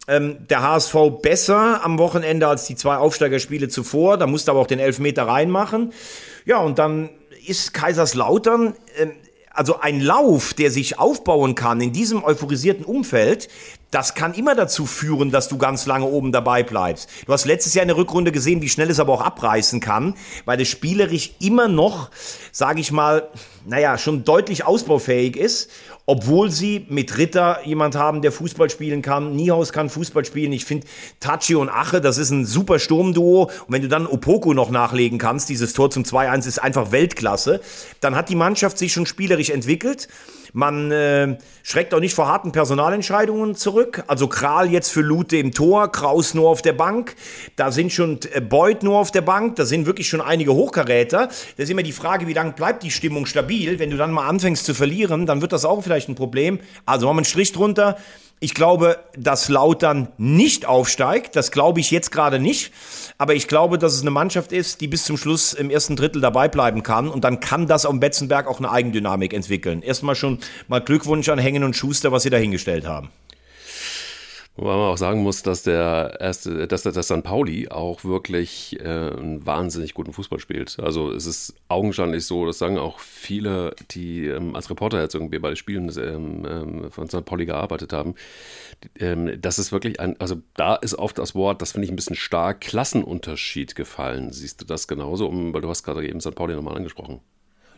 ähm, 0.07 0.47
der 0.49 0.61
HSV 0.61 0.95
besser 1.21 1.83
am 1.83 1.97
Wochenende 1.97 2.47
als 2.47 2.65
die 2.65 2.75
zwei 2.75 2.97
Aufsteigerspiele 2.97 3.69
zuvor. 3.69 4.17
Da 4.17 4.27
musste 4.27 4.51
aber 4.51 4.59
auch 4.59 4.67
den 4.67 4.79
Elfmeter 4.79 5.27
reinmachen. 5.27 5.93
Ja, 6.45 6.57
und 6.57 6.79
dann 6.79 7.09
ist 7.45 7.73
Kaiserslautern, 7.73 8.75
äh, 8.97 9.07
also 9.53 9.79
ein 9.79 10.01
Lauf, 10.01 10.53
der 10.53 10.71
sich 10.71 10.99
aufbauen 10.99 11.55
kann 11.55 11.79
in 11.79 11.93
diesem 11.93 12.23
euphorisierten 12.23 12.83
Umfeld, 12.83 13.49
das 13.91 14.15
kann 14.15 14.33
immer 14.33 14.55
dazu 14.55 14.87
führen, 14.87 15.29
dass 15.29 15.47
du 15.47 15.59
ganz 15.59 15.85
lange 15.85 16.05
oben 16.05 16.31
dabei 16.31 16.63
bleibst. 16.63 17.07
Du 17.27 17.31
hast 17.31 17.45
letztes 17.45 17.75
Jahr 17.75 17.83
in 17.83 17.89
der 17.89 17.97
Rückrunde 17.97 18.31
gesehen, 18.31 18.63
wie 18.63 18.69
schnell 18.69 18.89
es 18.89 18.99
aber 18.99 19.13
auch 19.13 19.21
abreißen 19.21 19.79
kann, 19.79 20.15
weil 20.45 20.59
es 20.59 20.67
spielerisch 20.67 21.35
immer 21.39 21.67
noch, 21.67 22.09
sage 22.51 22.81
ich 22.81 22.91
mal, 22.91 23.29
naja, 23.65 23.99
schon 23.99 24.23
deutlich 24.23 24.65
ausbaufähig 24.65 25.35
ist 25.37 25.69
obwohl 26.05 26.51
sie 26.51 26.85
mit 26.89 27.17
Ritter 27.17 27.59
jemand 27.65 27.95
haben, 27.95 28.21
der 28.21 28.31
Fußball 28.31 28.69
spielen 28.69 29.01
kann. 29.01 29.35
Niehaus 29.35 29.71
kann 29.71 29.89
Fußball 29.89 30.25
spielen. 30.25 30.51
Ich 30.51 30.65
finde 30.65 30.85
Tachi 31.19 31.55
und 31.55 31.69
Ache, 31.69 32.01
das 32.01 32.17
ist 32.17 32.29
ein 32.29 32.45
super 32.45 32.79
Sturmduo. 32.79 33.43
Und 33.43 33.51
wenn 33.69 33.81
du 33.81 33.87
dann 33.87 34.05
Opoko 34.05 34.53
noch 34.53 34.69
nachlegen 34.69 35.17
kannst, 35.17 35.47
dieses 35.49 35.73
Tor 35.73 35.91
zum 35.91 36.03
2-1 36.03 36.47
ist 36.47 36.59
einfach 36.59 36.91
Weltklasse, 36.91 37.61
dann 38.01 38.15
hat 38.15 38.29
die 38.29 38.35
Mannschaft 38.35 38.77
sich 38.77 38.91
schon 38.91 39.05
spielerisch 39.05 39.49
entwickelt. 39.49 40.09
Man 40.53 40.91
äh, 40.91 41.37
schreckt 41.63 41.95
auch 41.95 41.99
nicht 41.99 42.13
vor 42.13 42.27
harten 42.27 42.51
Personalentscheidungen 42.51 43.55
zurück. 43.55 44.03
Also 44.05 44.27
Kral 44.27 44.69
jetzt 44.71 44.89
für 44.89 45.01
Lute 45.01 45.37
im 45.37 45.51
Tor, 45.51 45.91
Kraus 45.91 46.35
nur 46.35 46.47
auf 46.47 46.61
der 46.61 46.73
Bank. 46.73 47.15
Da 47.55 47.71
sind 47.71 47.91
schon 47.91 48.19
äh, 48.31 48.39
Beuth 48.39 48.83
nur 48.83 48.99
auf 48.99 49.09
der 49.09 49.21
Bank. 49.21 49.55
Da 49.55 49.65
sind 49.65 49.87
wirklich 49.87 50.07
schon 50.07 50.21
einige 50.21 50.53
Hochkaräter. 50.53 51.29
Da 51.57 51.63
ist 51.63 51.71
immer 51.71 51.81
die 51.81 51.91
Frage, 51.91 52.27
wie 52.27 52.33
lange 52.33 52.51
bleibt 52.51 52.83
die 52.83 52.91
Stimmung 52.91 53.25
stabil? 53.25 53.79
Wenn 53.79 53.89
du 53.89 53.97
dann 53.97 54.11
mal 54.11 54.27
anfängst 54.27 54.63
zu 54.63 54.75
verlieren, 54.75 55.25
dann 55.25 55.41
wird 55.41 55.53
das 55.53 55.65
auch 55.65 55.81
vielleicht 55.81 56.07
ein 56.07 56.15
Problem. 56.15 56.59
Also 56.85 57.07
machen 57.07 57.15
wir 57.15 57.19
einen 57.19 57.25
Strich 57.25 57.51
drunter. 57.51 57.97
Ich 58.39 58.53
glaube, 58.53 58.99
dass 59.17 59.47
Lautern 59.47 60.09
nicht 60.17 60.65
aufsteigt. 60.65 61.35
Das 61.35 61.51
glaube 61.51 61.79
ich 61.79 61.91
jetzt 61.91 62.11
gerade 62.11 62.39
nicht. 62.39 62.73
Aber 63.17 63.35
ich 63.35 63.47
glaube, 63.47 63.77
dass 63.77 63.93
es 63.93 64.01
eine 64.01 64.11
Mannschaft 64.11 64.51
ist, 64.51 64.81
die 64.81 64.87
bis 64.87 65.05
zum 65.05 65.15
Schluss 65.15 65.53
im 65.53 65.69
ersten 65.69 65.95
Drittel 65.95 66.21
dabei 66.21 66.49
bleiben 66.49 66.83
kann. 66.83 67.07
Und 67.07 67.23
dann 67.23 67.39
kann 67.39 67.67
das 67.67 67.85
am 67.85 68.01
Betzenberg 68.01 68.47
auch 68.47 68.57
eine 68.57 68.69
Eigendynamik 68.69 69.33
entwickeln. 69.33 69.81
Erstmal 69.81 70.15
schon 70.15 70.39
mal 70.67 70.81
Glückwunsch 70.81 71.29
an 71.29 71.39
Hängen 71.39 71.63
und 71.63 71.75
Schuster, 71.75 72.11
was 72.11 72.23
sie 72.23 72.29
dahingestellt 72.29 72.85
haben. 72.85 73.09
Wobei 74.55 74.69
man 74.69 74.91
auch 74.91 74.97
sagen 74.97 75.23
muss, 75.23 75.41
dass 75.41 75.63
der 75.63 76.17
erste, 76.19 76.67
dass 76.67 76.83
der 76.83 77.01
St. 77.01 77.23
Pauli 77.23 77.69
auch 77.69 78.03
wirklich 78.03 78.79
äh, 78.79 78.83
einen 78.83 79.43
wahnsinnig 79.43 79.95
guten 79.95 80.13
Fußball 80.13 80.39
spielt. 80.39 80.79
Also 80.79 81.11
es 81.11 81.25
ist 81.25 81.55
augenscheinlich 81.69 82.25
so, 82.25 82.45
das 82.45 82.59
sagen 82.59 82.77
auch 82.77 82.99
viele, 82.99 83.75
die 83.91 84.27
ähm, 84.27 84.55
als 84.55 84.69
Reporter 84.69 85.01
jetzt 85.01 85.15
irgendwie 85.15 85.39
bei 85.39 85.49
den 85.49 85.55
Spielen 85.55 85.91
ähm, 85.97 86.45
ähm, 86.47 86.91
von 86.91 87.09
St. 87.09 87.25
Pauli 87.25 87.47
gearbeitet 87.47 87.93
haben. 87.93 88.13
Ähm, 88.99 89.41
das 89.41 89.57
ist 89.57 89.71
wirklich 89.71 89.99
ein, 89.99 90.19
also 90.21 90.35
da 90.55 90.75
ist 90.75 90.99
oft 90.99 91.17
das 91.17 91.33
Wort, 91.33 91.63
das 91.63 91.71
finde 91.71 91.85
ich 91.85 91.91
ein 91.91 91.95
bisschen 91.95 92.15
stark, 92.15 92.61
Klassenunterschied 92.61 93.73
gefallen. 93.73 94.31
Siehst 94.31 94.61
du 94.61 94.65
das 94.65 94.87
genauso? 94.87 95.31
Weil 95.33 95.61
du 95.61 95.69
hast 95.69 95.81
gerade 95.81 96.07
eben 96.07 96.21
St. 96.21 96.35
Pauli 96.35 96.53
nochmal 96.53 96.75
angesprochen. 96.75 97.21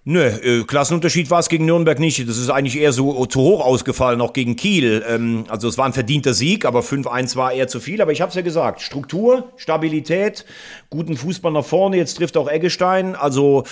Nö, 0.07 0.23
äh, 0.23 0.63
Klassenunterschied 0.65 1.31
war 1.31 1.39
es 1.39 1.49
gegen 1.49 1.65
Nürnberg 1.65 1.97
nicht. 1.97 2.29
Das 2.29 2.37
ist 2.37 2.51
eigentlich 2.51 2.77
eher 2.77 2.93
so 2.93 3.25
zu 3.25 3.41
hoch 3.41 3.65
ausgefallen, 3.65 4.21
auch 4.21 4.33
gegen 4.33 4.55
Kiel. 4.55 5.03
Ähm, 5.09 5.45
also 5.49 5.67
es 5.67 5.79
war 5.79 5.87
ein 5.87 5.93
verdienter 5.93 6.35
Sieg, 6.35 6.63
aber 6.63 6.81
5-1 6.81 7.35
war 7.35 7.51
eher 7.51 7.67
zu 7.67 7.79
viel. 7.79 7.99
Aber 8.03 8.11
ich 8.11 8.21
habe 8.21 8.29
es 8.29 8.35
ja 8.35 8.43
gesagt, 8.43 8.81
Struktur, 8.81 9.51
Stabilität, 9.57 10.45
guten 10.91 11.17
Fußball 11.17 11.51
nach 11.51 11.65
vorne. 11.65 11.97
Jetzt 11.97 12.17
trifft 12.17 12.37
auch 12.37 12.47
Eggestein. 12.47 13.15
Also 13.15 13.63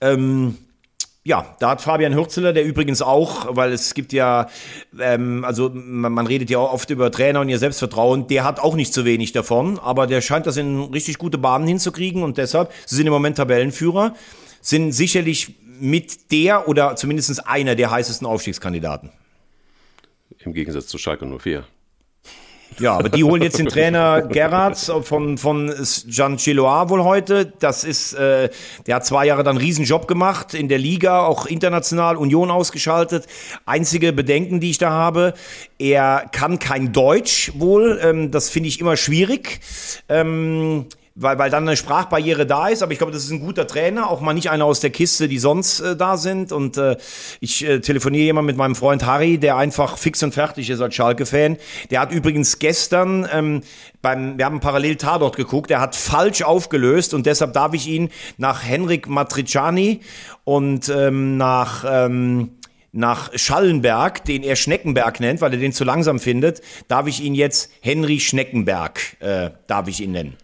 ähm, 0.00 0.56
ja, 1.24 1.56
da 1.58 1.70
hat 1.70 1.80
Fabian 1.80 2.14
Hürzeler, 2.14 2.52
der 2.52 2.64
übrigens 2.64 3.02
auch, 3.02 3.56
weil 3.56 3.72
es 3.72 3.94
gibt 3.94 4.12
ja, 4.12 4.48
ähm, 5.00 5.44
also 5.44 5.68
man, 5.74 6.12
man, 6.12 6.28
redet 6.28 6.48
ja 6.48 6.58
oft 6.58 6.90
über 6.90 7.10
Trainer 7.10 7.40
und 7.40 7.48
ihr 7.48 7.58
Selbstvertrauen, 7.58 8.28
der 8.28 8.44
hat 8.44 8.60
auch 8.60 8.76
nicht 8.76 8.94
zu 8.94 9.04
wenig 9.04 9.32
davon, 9.32 9.80
aber 9.80 10.06
der 10.06 10.20
scheint 10.20 10.46
das 10.46 10.56
in 10.56 10.80
richtig 10.80 11.18
gute 11.18 11.38
Bahnen 11.38 11.66
hinzukriegen 11.66 12.22
und 12.22 12.38
deshalb, 12.38 12.72
sie 12.86 12.94
sind 12.94 13.06
im 13.06 13.12
Moment 13.12 13.36
Tabellenführer, 13.36 14.14
sind 14.60 14.92
sicherlich 14.92 15.54
mit 15.82 16.30
der 16.30 16.68
oder 16.68 16.94
zumindest 16.94 17.44
einer 17.46 17.74
der 17.74 17.90
heißesten 17.90 18.26
Aufstiegskandidaten. 18.26 19.10
Im 20.38 20.54
Gegensatz 20.54 20.86
zu 20.86 20.96
Schalke 20.96 21.26
04. 21.26 21.64
Ja, 22.78 22.94
aber 22.96 23.08
die 23.08 23.24
holen 23.24 23.42
jetzt 23.42 23.58
den 23.58 23.66
Trainer 23.68 24.22
Gerrard 24.22 24.78
von, 24.78 25.36
von 25.36 25.74
Jean 26.08 26.36
Chiloa 26.38 26.88
wohl 26.88 27.02
heute. 27.02 27.46
Das 27.58 27.82
ist, 27.82 28.14
äh, 28.14 28.48
der 28.86 28.96
hat 28.96 29.04
zwei 29.04 29.26
Jahre 29.26 29.42
dann 29.42 29.56
einen 29.56 29.64
Riesenjob 29.64 30.06
gemacht 30.06 30.54
in 30.54 30.68
der 30.68 30.78
Liga, 30.78 31.26
auch 31.26 31.46
international 31.46 32.16
Union 32.16 32.50
ausgeschaltet. 32.50 33.26
Einzige 33.66 34.12
Bedenken, 34.12 34.60
die 34.60 34.70
ich 34.70 34.78
da 34.78 34.90
habe, 34.90 35.34
er 35.78 36.28
kann 36.30 36.60
kein 36.60 36.92
Deutsch 36.92 37.52
wohl. 37.56 38.00
Ähm, 38.02 38.30
das 38.30 38.50
finde 38.50 38.68
ich 38.68 38.80
immer 38.80 38.96
schwierig. 38.96 39.60
Ähm, 40.08 40.86
weil, 41.14 41.38
weil 41.38 41.50
dann 41.50 41.66
eine 41.66 41.76
Sprachbarriere 41.76 42.46
da 42.46 42.68
ist. 42.68 42.82
Aber 42.82 42.92
ich 42.92 42.98
glaube, 42.98 43.12
das 43.12 43.24
ist 43.24 43.30
ein 43.30 43.40
guter 43.40 43.66
Trainer, 43.66 44.10
auch 44.10 44.20
mal 44.20 44.34
nicht 44.34 44.50
einer 44.50 44.64
aus 44.64 44.80
der 44.80 44.90
Kiste, 44.90 45.28
die 45.28 45.38
sonst 45.38 45.80
äh, 45.80 45.96
da 45.96 46.16
sind. 46.16 46.52
Und 46.52 46.76
äh, 46.76 46.96
ich 47.40 47.64
äh, 47.66 47.80
telefoniere 47.80 48.28
immer 48.28 48.42
mit 48.42 48.56
meinem 48.56 48.74
Freund 48.74 49.04
Harry, 49.04 49.38
der 49.38 49.56
einfach 49.56 49.98
fix 49.98 50.22
und 50.22 50.34
fertig 50.34 50.70
ist 50.70 50.80
als 50.80 50.94
Schalke-Fan. 50.94 51.56
Der 51.90 52.00
hat 52.00 52.12
übrigens 52.12 52.58
gestern 52.58 53.28
ähm, 53.32 53.62
beim, 54.00 54.38
wir 54.38 54.44
haben 54.44 54.60
parallel 54.60 54.96
Tatort 54.96 55.36
geguckt, 55.36 55.70
der 55.70 55.80
hat 55.80 55.94
falsch 55.94 56.42
aufgelöst 56.42 57.14
und 57.14 57.26
deshalb 57.26 57.52
darf 57.52 57.74
ich 57.74 57.86
ihn 57.86 58.10
nach 58.36 58.64
Henrik 58.64 59.08
Matriciani 59.08 60.00
und 60.44 60.88
ähm, 60.88 61.36
nach 61.36 61.84
ähm, 61.88 62.50
nach 62.92 63.30
Schallenberg, 63.34 64.22
den 64.26 64.42
er 64.42 64.54
Schneckenberg 64.54 65.18
nennt, 65.18 65.40
weil 65.40 65.52
er 65.54 65.58
den 65.58 65.72
zu 65.72 65.82
langsam 65.82 66.20
findet, 66.20 66.60
darf 66.88 67.06
ich 67.06 67.22
ihn 67.22 67.34
jetzt 67.34 67.72
Henry 67.80 68.20
Schneckenberg, 68.20 69.00
äh, 69.20 69.50
darf 69.66 69.88
ich 69.88 70.02
ihn 70.02 70.12
nennen. 70.12 70.36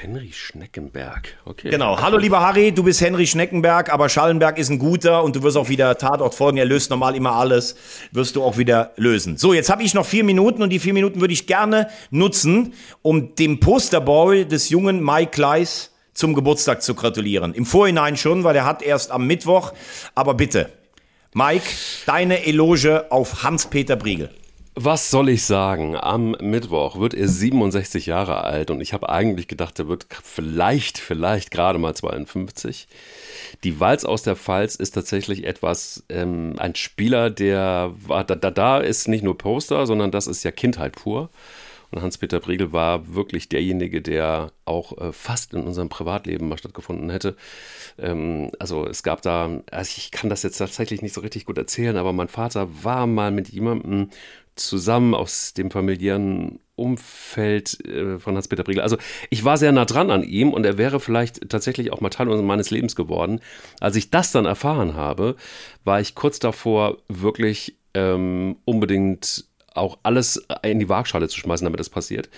Henry 0.00 0.30
Schneckenberg, 0.32 1.36
okay. 1.44 1.70
Genau. 1.70 2.00
Hallo, 2.00 2.18
lieber 2.18 2.38
Harry, 2.38 2.70
du 2.70 2.84
bist 2.84 3.00
Henry 3.00 3.26
Schneckenberg, 3.26 3.92
aber 3.92 4.08
Schallenberg 4.08 4.56
ist 4.56 4.70
ein 4.70 4.78
guter 4.78 5.24
und 5.24 5.34
du 5.34 5.42
wirst 5.42 5.56
auch 5.56 5.68
wieder 5.68 5.98
Tatort 5.98 6.36
folgen. 6.36 6.56
Er 6.56 6.66
löst 6.66 6.90
normal 6.90 7.16
immer 7.16 7.32
alles, 7.32 7.74
wirst 8.12 8.36
du 8.36 8.44
auch 8.44 8.58
wieder 8.58 8.92
lösen. 8.94 9.38
So, 9.38 9.52
jetzt 9.52 9.70
habe 9.70 9.82
ich 9.82 9.94
noch 9.94 10.06
vier 10.06 10.22
Minuten 10.22 10.62
und 10.62 10.70
die 10.70 10.78
vier 10.78 10.92
Minuten 10.92 11.20
würde 11.20 11.34
ich 11.34 11.48
gerne 11.48 11.88
nutzen, 12.10 12.74
um 13.02 13.34
dem 13.34 13.58
Posterboy 13.58 14.46
des 14.46 14.68
jungen 14.68 15.04
Mike 15.04 15.32
Kleiss 15.32 15.92
zum 16.14 16.32
Geburtstag 16.32 16.80
zu 16.80 16.94
gratulieren. 16.94 17.52
Im 17.52 17.66
Vorhinein 17.66 18.16
schon, 18.16 18.44
weil 18.44 18.54
er 18.54 18.66
hat 18.66 18.82
erst 18.82 19.10
am 19.10 19.26
Mittwoch. 19.26 19.72
Aber 20.14 20.34
bitte, 20.34 20.70
Mike, 21.34 21.66
deine 22.06 22.46
Eloge 22.46 23.10
auf 23.10 23.42
Hans-Peter 23.42 23.96
Briegel. 23.96 24.30
Was 24.80 25.10
soll 25.10 25.28
ich 25.30 25.42
sagen? 25.42 25.96
Am 25.96 26.36
Mittwoch 26.40 27.00
wird 27.00 27.12
er 27.12 27.26
67 27.26 28.06
Jahre 28.06 28.44
alt 28.44 28.70
und 28.70 28.80
ich 28.80 28.92
habe 28.92 29.08
eigentlich 29.08 29.48
gedacht, 29.48 29.76
er 29.80 29.88
wird 29.88 30.06
vielleicht, 30.22 30.98
vielleicht 30.98 31.50
gerade 31.50 31.80
mal 31.80 31.96
52. 31.96 32.86
Die 33.64 33.80
Walz 33.80 34.04
aus 34.04 34.22
der 34.22 34.36
Pfalz 34.36 34.76
ist 34.76 34.92
tatsächlich 34.92 35.42
etwas, 35.44 36.04
ähm, 36.08 36.54
ein 36.58 36.76
Spieler, 36.76 37.28
der 37.28 37.92
war, 38.06 38.22
da, 38.22 38.36
da 38.36 38.78
ist 38.78 39.08
nicht 39.08 39.24
nur 39.24 39.36
Poster, 39.36 39.84
sondern 39.84 40.12
das 40.12 40.28
ist 40.28 40.44
ja 40.44 40.52
Kindheit 40.52 40.92
pur. 40.92 41.28
Und 41.90 42.02
Hans-Peter 42.02 42.38
Briegel 42.38 42.72
war 42.72 43.14
wirklich 43.14 43.48
derjenige, 43.48 44.00
der 44.00 44.52
auch 44.64 44.96
äh, 44.98 45.12
fast 45.12 45.54
in 45.54 45.62
unserem 45.62 45.88
Privatleben 45.88 46.48
mal 46.48 46.58
stattgefunden 46.58 47.10
hätte. 47.10 47.34
Ähm, 47.98 48.52
also 48.60 48.86
es 48.86 49.02
gab 49.02 49.22
da, 49.22 49.60
also 49.72 49.94
ich 49.96 50.12
kann 50.12 50.30
das 50.30 50.44
jetzt 50.44 50.58
tatsächlich 50.58 51.02
nicht 51.02 51.14
so 51.14 51.22
richtig 51.22 51.46
gut 51.46 51.58
erzählen, 51.58 51.96
aber 51.96 52.12
mein 52.12 52.28
Vater 52.28 52.68
war 52.84 53.08
mal 53.08 53.32
mit 53.32 53.48
jemandem 53.48 54.10
zusammen 54.60 55.14
aus 55.14 55.54
dem 55.54 55.70
familiären 55.70 56.60
Umfeld 56.76 57.84
äh, 57.86 58.18
von 58.18 58.36
Hans-Peter 58.36 58.64
Briegel. 58.64 58.82
Also 58.82 58.96
ich 59.30 59.44
war 59.44 59.56
sehr 59.56 59.72
nah 59.72 59.84
dran 59.84 60.10
an 60.10 60.22
ihm 60.22 60.52
und 60.52 60.64
er 60.64 60.78
wäre 60.78 61.00
vielleicht 61.00 61.48
tatsächlich 61.48 61.92
auch 61.92 62.00
mal 62.00 62.10
Teil 62.10 62.26
meines 62.26 62.70
Lebens 62.70 62.94
geworden. 62.94 63.40
Als 63.80 63.96
ich 63.96 64.10
das 64.10 64.32
dann 64.32 64.46
erfahren 64.46 64.94
habe, 64.94 65.36
war 65.84 66.00
ich 66.00 66.14
kurz 66.14 66.38
davor, 66.38 66.98
wirklich 67.08 67.76
ähm, 67.94 68.56
unbedingt 68.64 69.46
auch 69.74 69.98
alles 70.02 70.46
in 70.62 70.78
die 70.78 70.88
Waagschale 70.88 71.28
zu 71.28 71.38
schmeißen, 71.38 71.64
damit 71.64 71.80
das 71.80 71.90
passiert. 71.90 72.28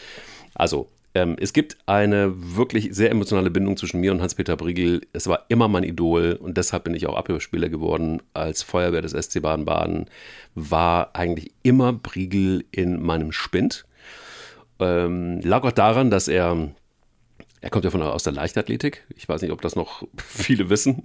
Also 0.55 0.89
Ähm, 1.15 1.37
es 1.41 1.53
gibt 1.53 1.77
eine 1.87 2.33
wirklich 2.57 2.91
sehr 2.93 3.11
emotionale 3.11 3.51
Bindung 3.51 3.77
zwischen 3.77 4.01
mir 4.01 4.13
und 4.13 4.21
Hans-Peter 4.21 4.57
Briegel. 4.57 5.01
Es 5.13 5.27
war 5.27 5.47
immer 5.49 5.67
mein 5.67 5.83
Idol 5.83 6.39
und 6.41 6.57
deshalb 6.57 6.85
bin 6.85 6.95
ich 6.95 7.07
auch 7.07 7.17
Abwehrspieler 7.17 7.69
geworden. 7.69 8.23
Als 8.33 8.63
Feuerwehr 8.63 9.03
des 9.03 9.13
SC 9.13 9.43
Baden-Baden 9.43 10.07
war 10.55 11.11
eigentlich 11.15 11.53
immer 11.63 11.93
Briegel 11.93 12.65
in 12.71 13.03
meinem 13.03 13.33
Spind. 13.33 13.87
Ähm, 14.79 15.41
lag 15.41 15.65
auch 15.65 15.73
daran, 15.73 16.11
dass 16.11 16.29
er, 16.29 16.71
er 17.61 17.71
kommt 17.71 17.85
ja 17.85 17.91
von 17.91 18.03
aus 18.03 18.23
der 18.23 18.33
Leichtathletik. 18.33 19.05
Ich 19.17 19.29
weiß 19.29 19.43
nicht, 19.43 19.53
ob 19.53 19.63
das 19.63 19.75
noch 19.75 20.05
viele 20.17 20.71
wissen. 20.71 21.03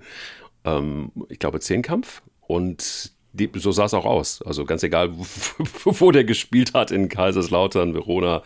Ähm, 0.66 1.12
ich 1.30 1.40
glaube 1.40 1.60
Zehnkampf 1.60 2.22
und 2.42 3.15
die, 3.36 3.50
so 3.56 3.72
sah 3.72 3.86
es 3.86 3.94
auch 3.94 4.06
aus. 4.06 4.42
Also 4.42 4.66
ganz 4.66 4.84
egal, 4.84 5.12
wo, 5.84 6.12
der 6.12 6.24
gespielt 6.24 6.74
hat, 6.74 6.92
in 6.92 7.10
Kaiserslautern, 7.10 7.94
Verona. 7.94 8.44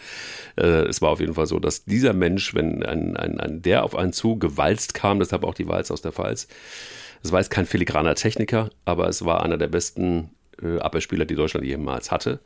Äh, 0.57 0.87
es 0.87 1.01
war 1.01 1.09
auf 1.09 1.19
jeden 1.19 1.33
Fall 1.33 1.45
so, 1.45 1.59
dass 1.59 1.85
dieser 1.85 2.13
Mensch, 2.13 2.53
wenn 2.55 2.83
ein, 2.83 3.15
ein, 3.15 3.39
ein 3.39 3.61
der 3.61 3.83
auf 3.83 3.95
einen 3.95 4.13
zu 4.13 4.37
gewalzt 4.37 4.93
kam, 4.93 5.19
deshalb 5.19 5.43
auch 5.43 5.53
die 5.53 5.67
Walz 5.67 5.91
aus 5.91 6.01
der 6.01 6.11
Pfalz, 6.11 6.47
es 7.21 7.31
war 7.31 7.39
jetzt 7.39 7.49
kein 7.49 7.65
filigraner 7.65 8.15
Techniker, 8.15 8.69
aber 8.85 9.07
es 9.07 9.25
war 9.25 9.43
einer 9.43 9.57
der 9.57 9.67
besten 9.67 10.31
äh, 10.61 10.79
Abwehrspieler, 10.79 11.25
die 11.25 11.35
Deutschland 11.35 11.65
jemals 11.65 12.11
hatte. 12.11 12.39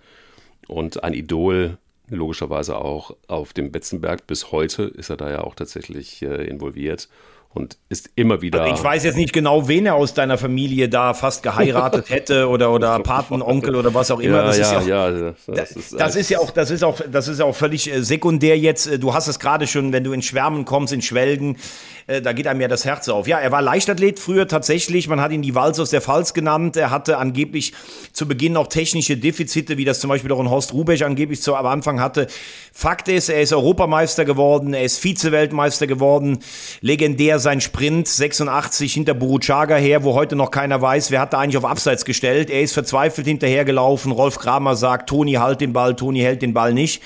Und 0.67 1.03
ein 1.03 1.13
Idol, 1.13 1.77
logischerweise 2.09 2.77
auch 2.77 3.15
auf 3.27 3.53
dem 3.53 3.71
Betzenberg. 3.71 4.27
Bis 4.27 4.51
heute 4.51 4.83
ist 4.83 5.09
er 5.09 5.17
da 5.17 5.29
ja 5.29 5.41
auch 5.41 5.55
tatsächlich 5.55 6.21
äh, 6.21 6.47
involviert 6.47 7.07
und 7.53 7.77
ist 7.89 8.09
immer 8.15 8.41
wieder. 8.41 8.61
Also 8.61 8.75
ich 8.75 8.83
weiß 8.83 9.03
jetzt 9.03 9.15
nicht 9.15 9.31
genau, 9.31 9.67
wen 9.67 9.85
er 9.85 9.95
aus 9.95 10.13
deiner 10.13 10.37
Familie 10.37 10.89
da 10.89 11.13
fast 11.13 11.43
geheiratet 11.43 12.09
hätte 12.09 12.47
oder 12.49 12.71
oder 12.71 12.99
Patenonkel 12.99 13.75
oder 13.75 13.93
was 13.93 14.09
auch 14.09 14.19
immer. 14.19 14.37
Ja, 14.37 14.43
das 14.45 14.57
ja, 14.57 14.79
ist 14.79 14.87
ja, 14.87 15.05
auch, 15.05 15.11
ja, 15.11 15.33
das, 15.47 15.71
ist, 15.71 15.99
das 15.99 16.15
ist 16.15 16.29
ja 16.29 16.39
auch, 16.39 16.51
das 16.51 16.71
ist 16.71 16.83
auch, 16.83 16.99
das 17.11 17.27
ist 17.27 17.41
auch 17.41 17.55
völlig 17.55 17.91
äh, 17.91 18.01
sekundär 18.03 18.57
jetzt. 18.57 18.87
Äh, 18.87 18.97
du 18.97 19.13
hast 19.13 19.27
es 19.27 19.39
gerade 19.39 19.67
schon, 19.67 19.93
wenn 19.93 20.03
du 20.03 20.13
in 20.13 20.23
Schwärmen 20.23 20.65
kommst, 20.65 20.93
in 20.93 21.03
Schwelgen, 21.03 21.57
äh, 22.07 22.21
da 22.21 22.33
geht 22.33 22.47
einem 22.47 22.61
ja 22.61 22.67
das 22.67 22.85
Herz 22.85 23.07
auf. 23.07 23.27
Ja, 23.27 23.39
er 23.39 23.51
war 23.51 23.61
Leichtathlet 23.61 24.19
früher 24.19 24.47
tatsächlich. 24.47 25.07
Man 25.07 25.21
hat 25.21 25.31
ihn 25.31 25.43
die 25.43 25.53
Walz 25.53 25.79
aus 25.79 25.91
der 25.91 26.01
Pfalz 26.01 26.33
genannt. 26.33 26.75
Er 26.75 26.89
hatte 26.89 27.17
angeblich 27.17 27.73
zu 28.13 28.27
Beginn 28.27 28.53
noch 28.53 28.67
technische 28.67 29.15
Defizite, 29.15 29.77
wie 29.77 29.85
das 29.85 29.99
zum 29.99 30.09
Beispiel 30.09 30.31
auch 30.31 30.39
ein 30.39 30.49
Horst 30.49 30.73
Rubesch 30.73 31.03
angeblich 31.03 31.41
zu, 31.41 31.55
am 31.55 31.67
Anfang 31.67 32.01
hatte. 32.01 32.27
Fakt 32.71 33.07
ist, 33.07 33.29
er 33.29 33.41
ist 33.41 33.53
Europameister 33.53 34.25
geworden, 34.25 34.73
er 34.73 34.83
ist 34.83 34.97
Vize-Weltmeister 34.97 35.85
geworden. 35.85 36.39
Legendär 36.81 37.39
sein 37.43 37.61
Sprint 37.61 38.07
86 38.07 38.93
hinter 38.93 39.13
Buruchaga 39.13 39.75
her, 39.75 40.03
wo 40.03 40.15
heute 40.15 40.35
noch 40.35 40.49
keiner 40.49 40.81
weiß, 40.81 41.11
wer 41.11 41.21
hat 41.21 41.33
da 41.33 41.39
eigentlich 41.39 41.57
auf 41.57 41.65
Abseits 41.65 42.05
gestellt. 42.05 42.49
Er 42.49 42.61
ist 42.61 42.73
verzweifelt 42.73 43.27
hinterhergelaufen. 43.27 44.11
Rolf 44.11 44.39
Kramer 44.39 44.75
sagt, 44.75 45.09
Toni 45.09 45.33
halt 45.33 45.61
den 45.61 45.73
Ball, 45.73 45.95
Toni 45.95 46.21
hält 46.21 46.41
den 46.41 46.53
Ball 46.53 46.73
nicht. 46.73 47.03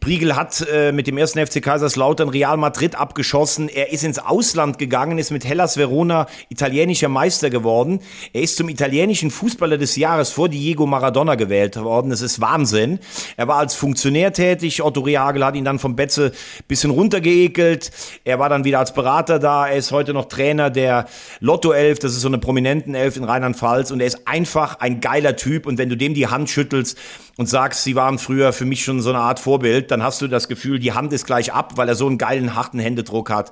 Priegel 0.00 0.36
hat 0.36 0.66
äh, 0.70 0.92
mit 0.92 1.06
dem 1.06 1.16
ersten 1.16 1.44
FC 1.44 1.62
Kaiserslautern 1.62 2.28
Real 2.28 2.56
Madrid 2.56 2.96
abgeschossen. 2.96 3.68
Er 3.68 3.92
ist 3.92 4.04
ins 4.04 4.18
Ausland 4.18 4.78
gegangen, 4.78 5.18
ist 5.18 5.30
mit 5.30 5.44
Hellas 5.44 5.76
Verona 5.76 6.26
italienischer 6.48 7.08
Meister 7.08 7.50
geworden. 7.50 8.00
Er 8.32 8.42
ist 8.42 8.56
zum 8.56 8.68
italienischen 8.68 9.30
Fußballer 9.30 9.78
des 9.78 9.96
Jahres 9.96 10.30
vor 10.30 10.48
Diego 10.48 10.86
Maradona 10.86 11.36
gewählt 11.36 11.76
worden. 11.76 12.10
Das 12.10 12.20
ist 12.20 12.40
Wahnsinn. 12.40 12.98
Er 13.36 13.48
war 13.48 13.56
als 13.56 13.74
Funktionär 13.74 14.32
tätig. 14.32 14.82
Otto 14.82 15.00
Rehagel 15.00 15.44
hat 15.44 15.54
ihn 15.54 15.64
dann 15.64 15.78
vom 15.78 15.96
Betze 15.96 16.32
bisschen 16.68 16.90
runtergeekelt. 16.90 17.90
Er 18.24 18.38
war 18.38 18.48
dann 18.48 18.64
wieder 18.64 18.80
als 18.80 18.92
Berater 18.92 19.38
da. 19.38 19.68
Er 19.76 19.80
ist 19.80 19.92
heute 19.92 20.14
noch 20.14 20.24
Trainer 20.24 20.70
der 20.70 21.04
Lotto 21.40 21.70
Elf. 21.70 21.98
Das 21.98 22.12
ist 22.12 22.22
so 22.22 22.28
eine 22.28 22.38
prominenten 22.38 22.94
Elf 22.94 23.18
in 23.18 23.24
Rheinland-Pfalz. 23.24 23.90
Und 23.90 24.00
er 24.00 24.06
ist 24.06 24.26
einfach 24.26 24.80
ein 24.80 25.02
geiler 25.02 25.36
Typ. 25.36 25.66
Und 25.66 25.76
wenn 25.76 25.90
du 25.90 25.98
dem 25.98 26.14
die 26.14 26.28
Hand 26.28 26.48
schüttelst 26.48 26.96
und 27.36 27.44
sagst, 27.44 27.84
sie 27.84 27.94
waren 27.94 28.18
früher 28.18 28.54
für 28.54 28.64
mich 28.64 28.82
schon 28.82 29.02
so 29.02 29.10
eine 29.10 29.18
Art 29.18 29.38
Vorbild, 29.38 29.90
dann 29.90 30.02
hast 30.02 30.22
du 30.22 30.28
das 30.28 30.48
Gefühl, 30.48 30.78
die 30.78 30.94
Hand 30.94 31.12
ist 31.12 31.26
gleich 31.26 31.52
ab, 31.52 31.74
weil 31.76 31.90
er 31.90 31.94
so 31.94 32.06
einen 32.06 32.16
geilen, 32.16 32.54
harten 32.54 32.78
Händedruck 32.78 33.28
hat. 33.28 33.50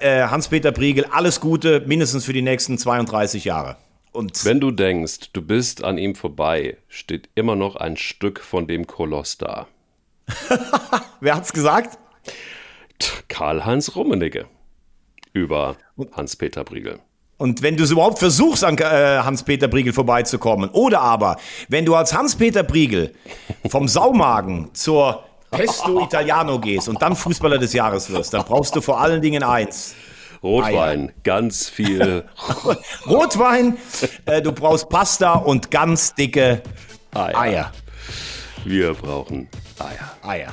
Äh, 0.00 0.22
Hans-Peter 0.22 0.72
Priegel, 0.72 1.04
alles 1.04 1.38
Gute, 1.38 1.84
mindestens 1.86 2.24
für 2.24 2.32
die 2.32 2.42
nächsten 2.42 2.76
32 2.76 3.44
Jahre. 3.44 3.76
Und 4.10 4.44
Wenn 4.44 4.58
du 4.58 4.72
denkst, 4.72 5.30
du 5.32 5.40
bist 5.40 5.84
an 5.84 5.98
ihm 5.98 6.16
vorbei, 6.16 6.78
steht 6.88 7.28
immer 7.36 7.54
noch 7.54 7.76
ein 7.76 7.96
Stück 7.96 8.40
von 8.40 8.66
dem 8.66 8.88
Koloss 8.88 9.38
da. 9.38 9.68
Wer 11.20 11.36
hat's 11.36 11.52
gesagt? 11.52 11.96
Karl-Heinz 13.28 13.94
Rummenigge 13.94 14.46
über 15.32 15.76
Hans-Peter 16.12 16.64
Briegel. 16.64 17.00
Und 17.36 17.62
wenn 17.62 17.76
du 17.76 17.84
es 17.84 17.90
überhaupt 17.90 18.18
versuchst, 18.18 18.64
an 18.64 18.76
äh, 18.76 18.84
Hans-Peter 18.84 19.66
Briegel 19.66 19.92
vorbeizukommen, 19.94 20.68
oder 20.70 21.00
aber, 21.00 21.38
wenn 21.68 21.86
du 21.86 21.94
als 21.94 22.12
Hans-Peter 22.12 22.62
Briegel 22.62 23.14
vom 23.70 23.88
Saumagen 23.88 24.68
zur 24.74 25.24
Pesto 25.50 26.04
Italiano 26.04 26.58
gehst 26.58 26.88
und 26.88 27.00
dann 27.00 27.16
Fußballer 27.16 27.58
des 27.58 27.72
Jahres 27.72 28.10
wirst, 28.10 28.34
dann 28.34 28.44
brauchst 28.44 28.76
du 28.76 28.80
vor 28.80 29.00
allen 29.00 29.22
Dingen 29.22 29.42
eins. 29.42 29.94
Rotwein, 30.42 31.08
Eier. 31.08 31.14
ganz 31.22 31.68
viel. 31.68 32.24
Rotwein, 33.06 33.76
äh, 34.26 34.40
du 34.40 34.52
brauchst 34.52 34.88
Pasta 34.88 35.34
und 35.34 35.70
ganz 35.70 36.14
dicke 36.14 36.62
Eier. 37.12 37.38
Eier. 37.38 37.72
Wir 38.64 38.94
brauchen 38.94 39.48
Eier. 39.78 40.28
Eier. 40.28 40.52